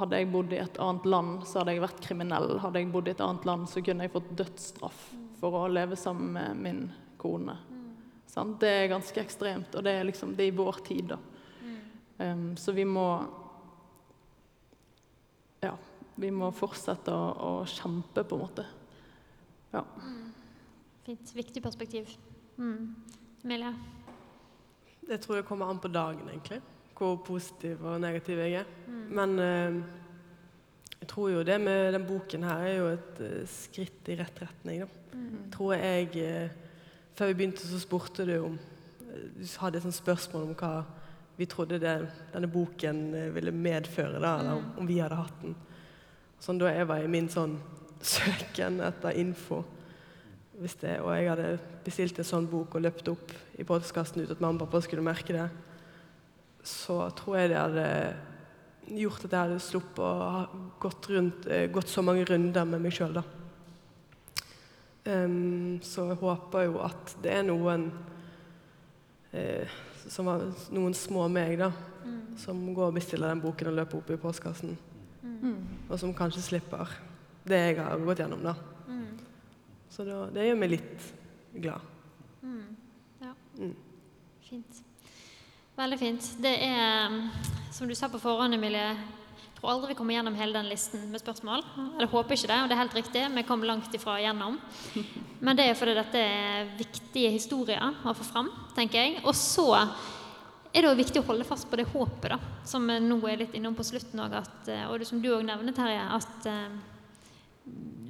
hadde 0.00 0.20
jeg 0.20 0.30
bodd 0.32 0.52
i 0.54 0.60
et 0.60 0.78
annet 0.82 1.06
land, 1.08 1.46
så 1.48 1.60
hadde 1.60 1.76
jeg 1.76 1.84
vært 1.84 2.02
kriminell. 2.04 2.58
Hadde 2.62 2.82
jeg 2.82 2.92
bodd 2.92 3.08
i 3.08 3.14
et 3.14 3.22
annet 3.24 3.48
land, 3.48 3.68
så 3.70 3.82
kunne 3.84 4.06
jeg 4.06 4.14
fått 4.14 4.28
dødsstraff 4.38 5.06
for 5.40 5.56
å 5.60 5.70
leve 5.70 5.98
sammen 6.00 6.32
med 6.36 6.62
min 6.62 6.84
kone. 7.20 7.56
Mm. 7.70 8.54
Det 8.60 8.68
er 8.68 8.92
ganske 8.92 9.20
ekstremt, 9.22 9.74
og 9.74 9.84
det 9.86 9.96
er, 9.96 10.06
liksom, 10.08 10.34
det 10.36 10.44
er 10.44 10.52
i 10.52 10.56
vår 10.56 10.80
tid, 10.84 11.14
da. 11.14 11.20
Um, 12.18 12.56
så 12.56 12.72
vi 12.72 12.84
må 12.88 13.26
Ja, 15.60 15.74
vi 16.16 16.30
må 16.32 16.48
fortsette 16.54 17.12
å, 17.12 17.24
å 17.32 17.50
kjempe, 17.68 18.24
på 18.24 18.36
en 18.36 18.42
måte. 18.44 18.64
Ja. 19.72 19.82
Mm. 20.00 20.32
Fint. 21.04 21.32
Viktig 21.36 21.62
perspektiv. 21.64 22.12
Mm. 22.56 22.94
Emilie? 23.44 23.72
Det 25.00 25.18
tror 25.24 25.40
jeg 25.40 25.46
kommer 25.48 25.70
an 25.70 25.80
på 25.80 25.90
dagen, 25.92 26.28
egentlig. 26.30 26.60
Hvor 26.96 27.16
positiv 27.26 27.84
og 27.84 28.00
negativ 28.00 28.38
jeg 28.40 28.60
er. 28.62 28.68
Mm. 28.88 29.06
Men 29.18 29.38
uh, 29.38 29.80
jeg 31.00 31.08
tror 31.10 31.30
jo 31.30 31.42
det 31.44 31.58
med 31.60 31.92
den 31.92 32.06
boken 32.08 32.46
her 32.48 32.64
er 32.66 32.76
jo 32.76 32.86
et 32.94 33.20
uh, 33.20 33.42
skritt 33.50 34.08
i 34.08 34.16
rett 34.16 34.40
retning. 34.42 34.84
Da. 34.84 35.16
Mm. 35.16 35.50
Tror 35.52 35.74
jeg 35.76 36.08
uh, 36.16 36.62
Før 37.16 37.30
vi 37.30 37.34
begynte, 37.34 37.64
så 37.68 37.78
spurte 37.80 38.26
du 38.28 38.34
om 38.44 38.58
Du 39.36 39.44
hadde 39.60 39.78
et 39.78 39.84
sånt 39.84 39.96
spørsmål 39.96 40.50
om 40.50 40.56
hva 40.56 40.72
vi 41.36 41.46
trodde 41.46 41.78
det, 41.80 41.94
denne 42.32 42.48
boken 42.48 43.00
eh, 43.14 43.34
ville 43.34 43.52
medføre, 43.52 44.20
da, 44.20 44.38
eller 44.40 44.60
mm. 44.60 44.68
om 44.80 44.88
vi 44.88 44.98
hadde 45.02 45.18
hatt 45.20 45.42
den. 45.42 45.56
Sånn 46.40 46.60
da 46.60 46.70
jeg 46.72 46.88
var 46.88 47.04
i 47.04 47.10
min 47.12 47.28
sånn 47.32 47.58
søken 48.00 48.80
etter 48.84 49.18
info, 49.20 49.62
det, 50.56 50.94
og 51.02 51.10
jeg 51.12 51.28
hadde 51.28 51.48
bestilt 51.84 52.18
en 52.20 52.28
sånn 52.28 52.46
bok 52.48 52.78
og 52.78 52.84
løpt 52.86 53.10
opp 53.12 53.32
i 53.60 53.64
postkassen 53.68 54.22
ut 54.22 54.30
at 54.32 54.40
mamma 54.40 54.56
og 54.56 54.64
pappa 54.64 54.80
skulle 54.86 55.04
merke 55.04 55.36
det, 55.36 55.44
så 56.66 56.98
tror 57.14 57.38
jeg 57.38 57.52
det 57.52 57.60
hadde 57.60 57.88
gjort 58.96 59.26
at 59.26 59.32
jeg 59.32 59.44
hadde 59.44 59.62
sluppet 59.62 60.02
å 60.02 60.28
ha 60.34 60.42
gått, 60.82 61.08
rundt, 61.10 61.46
eh, 61.50 61.66
gått 61.70 61.90
så 61.90 62.02
mange 62.06 62.26
runder 62.26 62.66
med 62.68 62.82
meg 62.82 62.94
sjøl, 62.94 63.18
da. 63.18 63.24
Um, 65.06 65.78
så 65.86 66.08
jeg 66.10 66.18
håper 66.18 66.64
jo 66.66 66.80
at 66.82 67.12
det 67.22 67.30
er 67.30 67.44
noen 67.46 67.84
eh, 69.30 69.76
som 70.10 70.26
var 70.26 70.42
noen 70.74 70.94
små 70.98 71.28
meg, 71.30 71.54
da, 71.60 71.70
mm. 72.02 72.34
som 72.42 72.62
går 72.74 72.90
og 72.90 72.98
bestiller 72.98 73.30
den 73.30 73.42
boken 73.44 73.70
og 73.70 73.78
løper 73.80 74.00
opp 74.00 74.10
i 74.14 74.18
postkassen. 74.22 74.74
Mm. 75.22 75.60
Og 75.86 75.98
som 76.00 76.14
kanskje 76.14 76.42
slipper 76.42 76.90
det 77.46 77.60
jeg 77.62 77.78
har 77.78 78.02
gått 78.02 78.22
gjennom, 78.22 78.42
da. 78.46 78.56
Mm. 78.90 79.06
Så 79.90 80.06
da, 80.06 80.24
det 80.34 80.48
gjør 80.48 80.60
meg 80.62 80.74
litt 80.74 81.06
glad. 81.54 81.94
Mm. 82.42 82.66
Ja. 83.22 83.32
Mm. 83.58 83.74
Fint. 84.46 84.85
Veldig 85.76 85.96
fint. 86.00 86.26
Det 86.40 86.54
er, 86.64 87.12
som 87.72 87.88
du 87.88 87.92
sa 87.94 88.08
på 88.08 88.20
forhånd, 88.20 88.56
Emilie 88.56 88.94
jeg 89.56 89.60
tror 89.62 89.70
aldri 89.72 89.90
vi 89.90 89.96
kommer 89.96 90.12
gjennom 90.12 90.34
hele 90.36 90.52
den 90.52 90.68
listen 90.68 91.02
med 91.08 91.20
spørsmål. 91.20 91.62
Jeg 91.96 92.08
håper 92.12 92.36
ikke 92.36 92.48
det, 92.50 92.56
og 92.60 92.68
det 92.68 92.74
er 92.76 92.80
helt 92.82 92.96
riktig. 92.96 93.22
Vi 93.32 93.44
kom 93.48 93.62
langt 93.64 93.94
ifra 93.96 94.18
gjennom. 94.20 94.58
Men 95.40 95.56
det 95.56 95.64
er 95.64 95.76
fordi 95.76 95.94
dette 95.96 96.20
er 96.20 96.70
viktige 96.76 97.30
historier 97.32 97.80
å 97.80 98.12
få 98.16 98.24
fram, 98.24 98.50
tenker 98.76 99.00
jeg. 99.00 99.22
Og 99.24 99.32
så 99.36 99.66
er 99.76 100.84
det 100.84 100.94
viktig 101.00 101.22
å 101.22 101.26
holde 101.28 101.48
fast 101.48 101.68
på 101.68 101.80
det 101.80 101.88
håpet 101.88 102.34
da, 102.34 102.40
som 102.68 102.84
nå 102.84 103.20
er 103.28 103.44
litt 103.46 103.56
innom 103.56 103.76
på 103.76 103.84
slutten 103.88 104.20
òg, 104.26 104.36
og 104.90 104.98
det 105.00 105.08
som 105.08 105.20
du 105.24 105.30
òg 105.32 105.44
nevner, 105.48 105.76
Terje, 105.76 106.04
at 106.04 106.50
eh, 106.52 106.76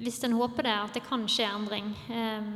hvis 0.03 0.19
en 0.27 0.39
håper 0.39 0.67
det, 0.67 0.79
at 0.87 0.99
det 0.99 1.07
kan 1.07 1.27
skje 1.31 1.47
endring. 1.51 1.95
Eh, 2.11 2.51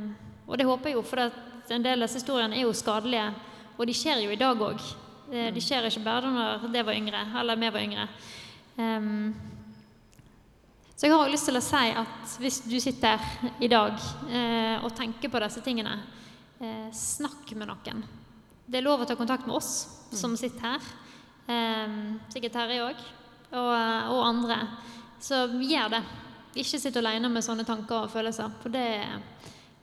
og 0.47 0.59
det 0.59 0.67
håper 0.67 0.91
jeg 0.91 0.99
jo, 0.99 1.07
for 1.07 1.23
en 1.23 1.87
del 1.87 1.99
av 1.99 2.07
disse 2.09 2.23
historiene 2.23 2.59
er 2.59 2.67
jo 2.67 2.75
skadelige, 2.75 3.31
og 3.81 3.89
de 3.89 3.95
skjer 3.97 4.21
jo 4.21 4.33
i 4.33 4.37
dag 4.37 4.61
òg. 4.61 4.83
Eh, 5.33 5.49
de 5.55 5.63
skjer 5.63 5.89
ikke 5.89 6.05
bare 6.05 6.29
når 6.29 6.67
det 6.69 6.85
var 6.85 6.97
yngre, 6.99 7.25
eller 7.41 7.57
vi 7.57 7.73
var 7.73 7.81
yngre. 7.81 8.07
Um, 8.77 9.33
så 11.01 11.07
jeg 11.07 11.17
har 11.17 11.31
lyst 11.33 11.47
til 11.49 11.57
å 11.57 11.63
si 11.65 11.87
at 11.97 12.33
hvis 12.37 12.59
du 12.69 12.75
sitter 12.77 13.17
her 13.17 13.55
i 13.57 13.67
dag 13.71 13.95
eh, 14.29 14.83
og 14.85 14.91
tenker 14.93 15.31
på 15.33 15.39
disse 15.41 15.63
tingene, 15.65 15.95
eh, 16.61 16.91
snakk 16.93 17.49
med 17.57 17.71
noen. 17.71 18.03
Det 18.69 18.77
er 18.77 18.85
lov 18.85 19.01
å 19.01 19.07
ta 19.09 19.15
kontakt 19.17 19.47
med 19.49 19.57
oss 19.57 19.71
som 20.13 20.35
sitter 20.37 20.61
her. 20.61 20.91
Eh, 21.49 21.95
sikkert 22.29 22.53
Terje 22.53 22.85
òg. 22.85 23.01
Og, 23.49 23.71
og, 24.13 24.21
andre. 24.27 24.59
Så 25.17 25.41
gjør 25.57 25.89
det. 25.95 26.03
Ikke 26.61 26.83
sitt 26.83 27.01
alene 27.01 27.33
med 27.33 27.47
sånne 27.47 27.65
tanker 27.65 28.03
og 28.03 28.13
følelser, 28.13 28.53
for 28.61 28.69
det 28.69 28.85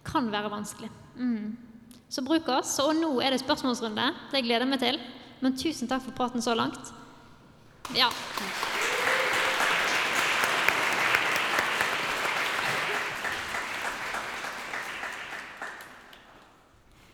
kan 0.06 0.30
være 0.30 0.54
vanskelig. 0.54 0.92
Mm. 1.18 1.67
Så 2.08 2.24
bruk 2.24 2.48
oss. 2.48 2.78
Og 2.84 2.96
nå 2.96 3.12
er 3.20 3.34
det 3.34 3.42
spørsmålsrunde. 3.44 4.10
Det 4.32 4.44
gleder 4.46 4.66
jeg 4.66 4.72
meg 4.72 4.82
til. 4.84 5.00
Men 5.44 5.56
tusen 5.58 5.90
takk 5.90 6.04
for 6.06 6.16
praten 6.16 6.42
så 6.42 6.56
langt. 6.58 6.92
Ja. 7.96 8.10